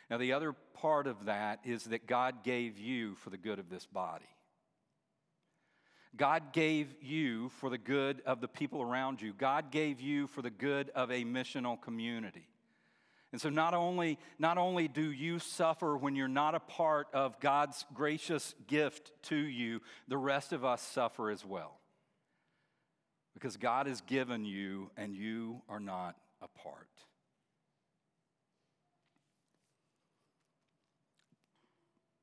Now, 0.09 0.17
the 0.17 0.33
other 0.33 0.53
part 0.73 1.07
of 1.07 1.25
that 1.25 1.59
is 1.63 1.85
that 1.85 2.07
God 2.07 2.43
gave 2.43 2.77
you 2.77 3.15
for 3.15 3.29
the 3.29 3.37
good 3.37 3.59
of 3.59 3.69
this 3.69 3.85
body. 3.85 4.25
God 6.15 6.53
gave 6.53 6.93
you 7.01 7.49
for 7.49 7.69
the 7.69 7.77
good 7.77 8.21
of 8.25 8.39
the 8.39 8.47
people 8.47 8.81
around 8.81 9.21
you. 9.21 9.33
God 9.33 9.71
gave 9.71 9.99
you 9.99 10.27
for 10.27 10.41
the 10.41 10.51
good 10.51 10.91
of 10.91 11.09
a 11.09 11.23
missional 11.23 11.81
community. 11.81 12.47
And 13.33 13.41
so 13.41 13.49
not 13.49 13.73
only, 13.73 14.19
not 14.37 14.59
only 14.59 14.87
do 14.87 15.11
you 15.11 15.39
suffer 15.39 15.97
when 15.97 16.15
you're 16.15 16.27
not 16.27 16.53
a 16.53 16.59
part 16.59 17.07
of 17.13 17.39
God's 17.39 17.83
gracious 17.95 18.53
gift 18.67 19.11
to 19.23 19.35
you, 19.35 19.81
the 20.07 20.17
rest 20.17 20.53
of 20.53 20.63
us 20.63 20.83
suffer 20.83 21.31
as 21.31 21.43
well. 21.43 21.79
Because 23.33 23.57
God 23.57 23.87
has 23.87 24.01
given 24.01 24.45
you 24.45 24.91
and 24.95 25.15
you 25.15 25.63
are 25.67 25.79
not 25.79 26.15
a 26.43 26.47
part. 26.47 26.87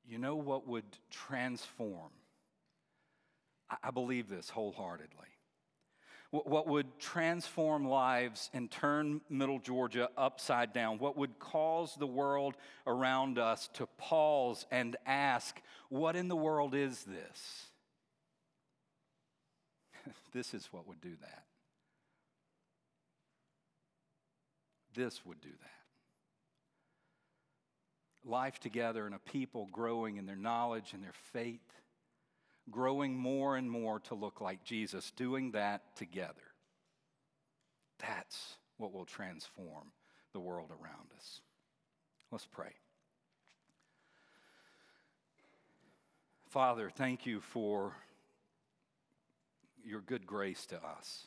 You 0.07 0.19
know 0.19 0.37
what 0.37 0.69
would 0.69 0.85
transform? 1.11 2.11
I 3.83 3.91
believe 3.91 4.29
this 4.29 4.49
wholeheartedly 4.49 5.27
what 6.31 6.69
would 6.69 6.99
transform 7.01 7.85
lives 7.85 8.51
and 8.55 8.71
turn 8.71 9.21
Middle 9.29 9.59
Georgia 9.59 10.09
upside 10.17 10.73
down, 10.73 10.99
what 10.99 11.17
would 11.17 11.41
cause 11.41 11.97
the 11.97 12.07
world 12.07 12.55
around 12.87 13.37
us 13.39 13.69
to 13.75 13.87
pause 13.99 14.65
and 14.71 14.97
ask, 15.07 15.61
What 15.89 16.15
in 16.15 16.29
the 16.29 16.37
world 16.37 16.75
is 16.75 17.03
this? 17.05 17.67
this 20.33 20.55
is 20.55 20.69
what 20.71 20.87
would 20.87 21.01
do 21.01 21.17
that. 21.21 21.43
This 24.95 25.27
would 25.27 25.41
do 25.41 25.49
that. 25.49 25.71
Life 28.29 28.61
together 28.61 29.07
and 29.07 29.15
a 29.15 29.19
people 29.19 29.69
growing 29.73 30.17
in 30.17 30.27
their 30.27 30.37
knowledge 30.37 30.93
and 30.93 31.03
their 31.03 31.15
faith 31.33 31.61
growing 32.71 33.17
more 33.17 33.57
and 33.57 33.71
more 33.71 34.01
to 34.01 34.15
look 34.15 34.41
like 34.41 34.65
Jesus, 34.65 35.13
doing 35.17 35.53
that 35.53 35.97
together. 35.97 36.35
That's 37.99 38.57
what 38.79 38.93
will 38.93 39.05
transform 39.05 39.93
the 40.33 40.41
world 40.41 40.71
around 40.71 41.13
us. 41.17 41.41
Let's 42.31 42.47
pray. 42.47 42.73
Father, 46.49 46.91
thank 46.91 47.27
you 47.27 47.41
for 47.41 47.95
your 49.85 50.01
good 50.01 50.27
grace 50.27 50.67
to 50.67 50.77
us. 50.77 51.27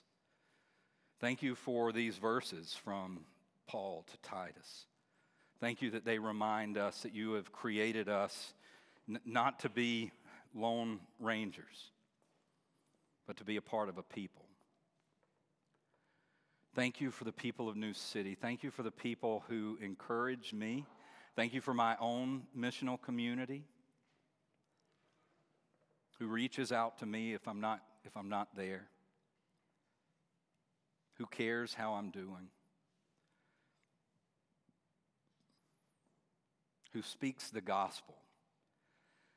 Thank 1.20 1.42
you 1.42 1.56
for 1.56 1.92
these 1.92 2.18
verses 2.18 2.78
from 2.84 3.22
Paul 3.68 4.06
to 4.12 4.30
Titus. 4.30 4.86
Thank 5.60 5.82
you 5.82 5.92
that 5.92 6.04
they 6.04 6.20
remind 6.20 6.78
us 6.78 7.04
that 7.04 7.14
you 7.14 7.34
have 7.34 7.54
created 7.54 8.10
us 8.10 8.54
n- 9.08 9.22
not 9.26 9.60
to 9.62 9.70
be 9.70 10.12
lone 10.54 11.00
rangers, 11.20 11.92
but 13.28 13.38
to 13.38 13.44
be 13.44 13.58
a 13.58 13.62
part 13.62 13.90
of 13.90 13.98
a 13.98 14.04
people. 14.04 14.44
Thank 16.76 17.00
you 17.00 17.12
for 17.12 17.24
the 17.24 17.32
people 17.32 17.70
of 17.70 17.76
New 17.76 17.94
City. 17.94 18.36
Thank 18.36 18.64
you 18.64 18.72
for 18.72 18.82
the 18.82 18.92
people 18.92 19.44
who 19.48 19.78
encourage 19.82 20.54
me. 20.54 20.86
Thank 21.36 21.54
you 21.54 21.62
for 21.62 21.74
my 21.74 21.96
own 22.00 22.44
missional 22.58 23.00
community 23.00 23.64
who 26.20 26.28
reaches 26.28 26.72
out 26.72 26.98
to 27.00 27.06
me 27.06 27.34
if 27.34 27.48
I'm 27.48 27.62
not, 27.62 27.82
if 28.06 28.16
I'm 28.18 28.30
not 28.30 28.56
there, 28.56 28.88
who 31.18 31.26
cares 31.26 31.74
how 31.74 31.94
I'm 31.94 32.10
doing, 32.10 32.50
who 36.94 37.02
speaks 37.02 37.50
the 37.50 37.62
gospel 37.62 38.16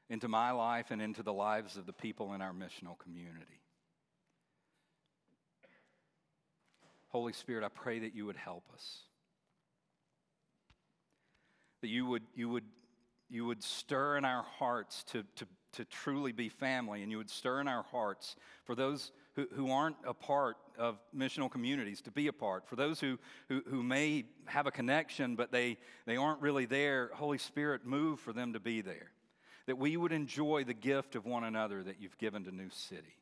into 0.09 0.29
my 0.29 0.53
life 0.53 0.91
and 0.91 1.03
into 1.03 1.23
the 1.23 1.33
lives 1.33 1.77
of 1.77 1.87
the 1.87 1.93
people 1.93 2.33
in 2.33 2.41
our 2.41 2.53
missional 2.53 2.99
community. 2.99 3.61
Holy 7.09 7.33
Spirit, 7.33 7.65
I 7.65 7.69
pray 7.69 8.01
that 8.01 8.15
you 8.15 8.27
would 8.27 8.37
help 8.37 8.65
us. 8.75 8.99
That 11.81 11.89
you 11.89 12.07
would, 12.07 12.23
you 12.35 12.49
would, 12.49 12.65
you 13.31 13.47
would 13.47 13.63
stir 13.63 14.17
in 14.17 14.25
our 14.25 14.45
hearts 14.59 15.03
to, 15.05 15.25
to, 15.37 15.47
to 15.73 15.85
truly 15.87 16.33
be 16.33 16.49
family, 16.49 17.03
and 17.03 17.11
you 17.11 17.19
would 17.19 17.31
stir 17.31 17.61
in 17.61 17.69
our 17.69 17.85
hearts 17.85 18.37
for 18.65 18.75
those 18.75 19.13
who, 19.35 19.47
who 19.55 19.71
aren't 19.71 19.97
a 20.07 20.15
part 20.15 20.57
of 20.79 20.99
missional 21.17 21.51
communities 21.51 22.01
to 22.03 22.11
be 22.11 22.27
a 22.27 22.33
part, 22.33 22.69
for 22.69 22.77
those 22.77 23.01
who, 23.01 23.19
who, 23.49 23.63
who 23.69 23.83
may 23.83 24.25
have 24.47 24.67
a 24.67 24.71
connection 24.71 25.37
but 25.37 25.51
they, 25.51 25.79
they 26.07 26.17
aren't 26.17 26.41
really 26.41 26.67
there. 26.67 27.11
Holy 27.15 27.39
Spirit, 27.39 27.87
move 27.87 28.21
for 28.21 28.33
them 28.33 28.53
to 28.53 28.61
be 28.61 28.81
there. 28.81 29.11
That 29.67 29.79
we 29.79 29.97
would 29.97 30.13
enjoy 30.13 30.65
the 30.65 30.75
gift 30.75 31.17
of 31.17 31.27
one 31.27 31.45
another 31.45 31.83
that 31.83 32.01
you've 32.01 32.19
given 32.19 32.45
to 32.45 32.55
New 32.55 32.71
City. 32.71 33.17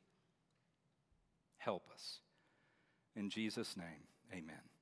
Help 1.58 1.84
us. 1.92 2.18
In 3.16 3.30
Jesus' 3.30 3.76
name, 3.76 4.06
amen. 4.32 4.73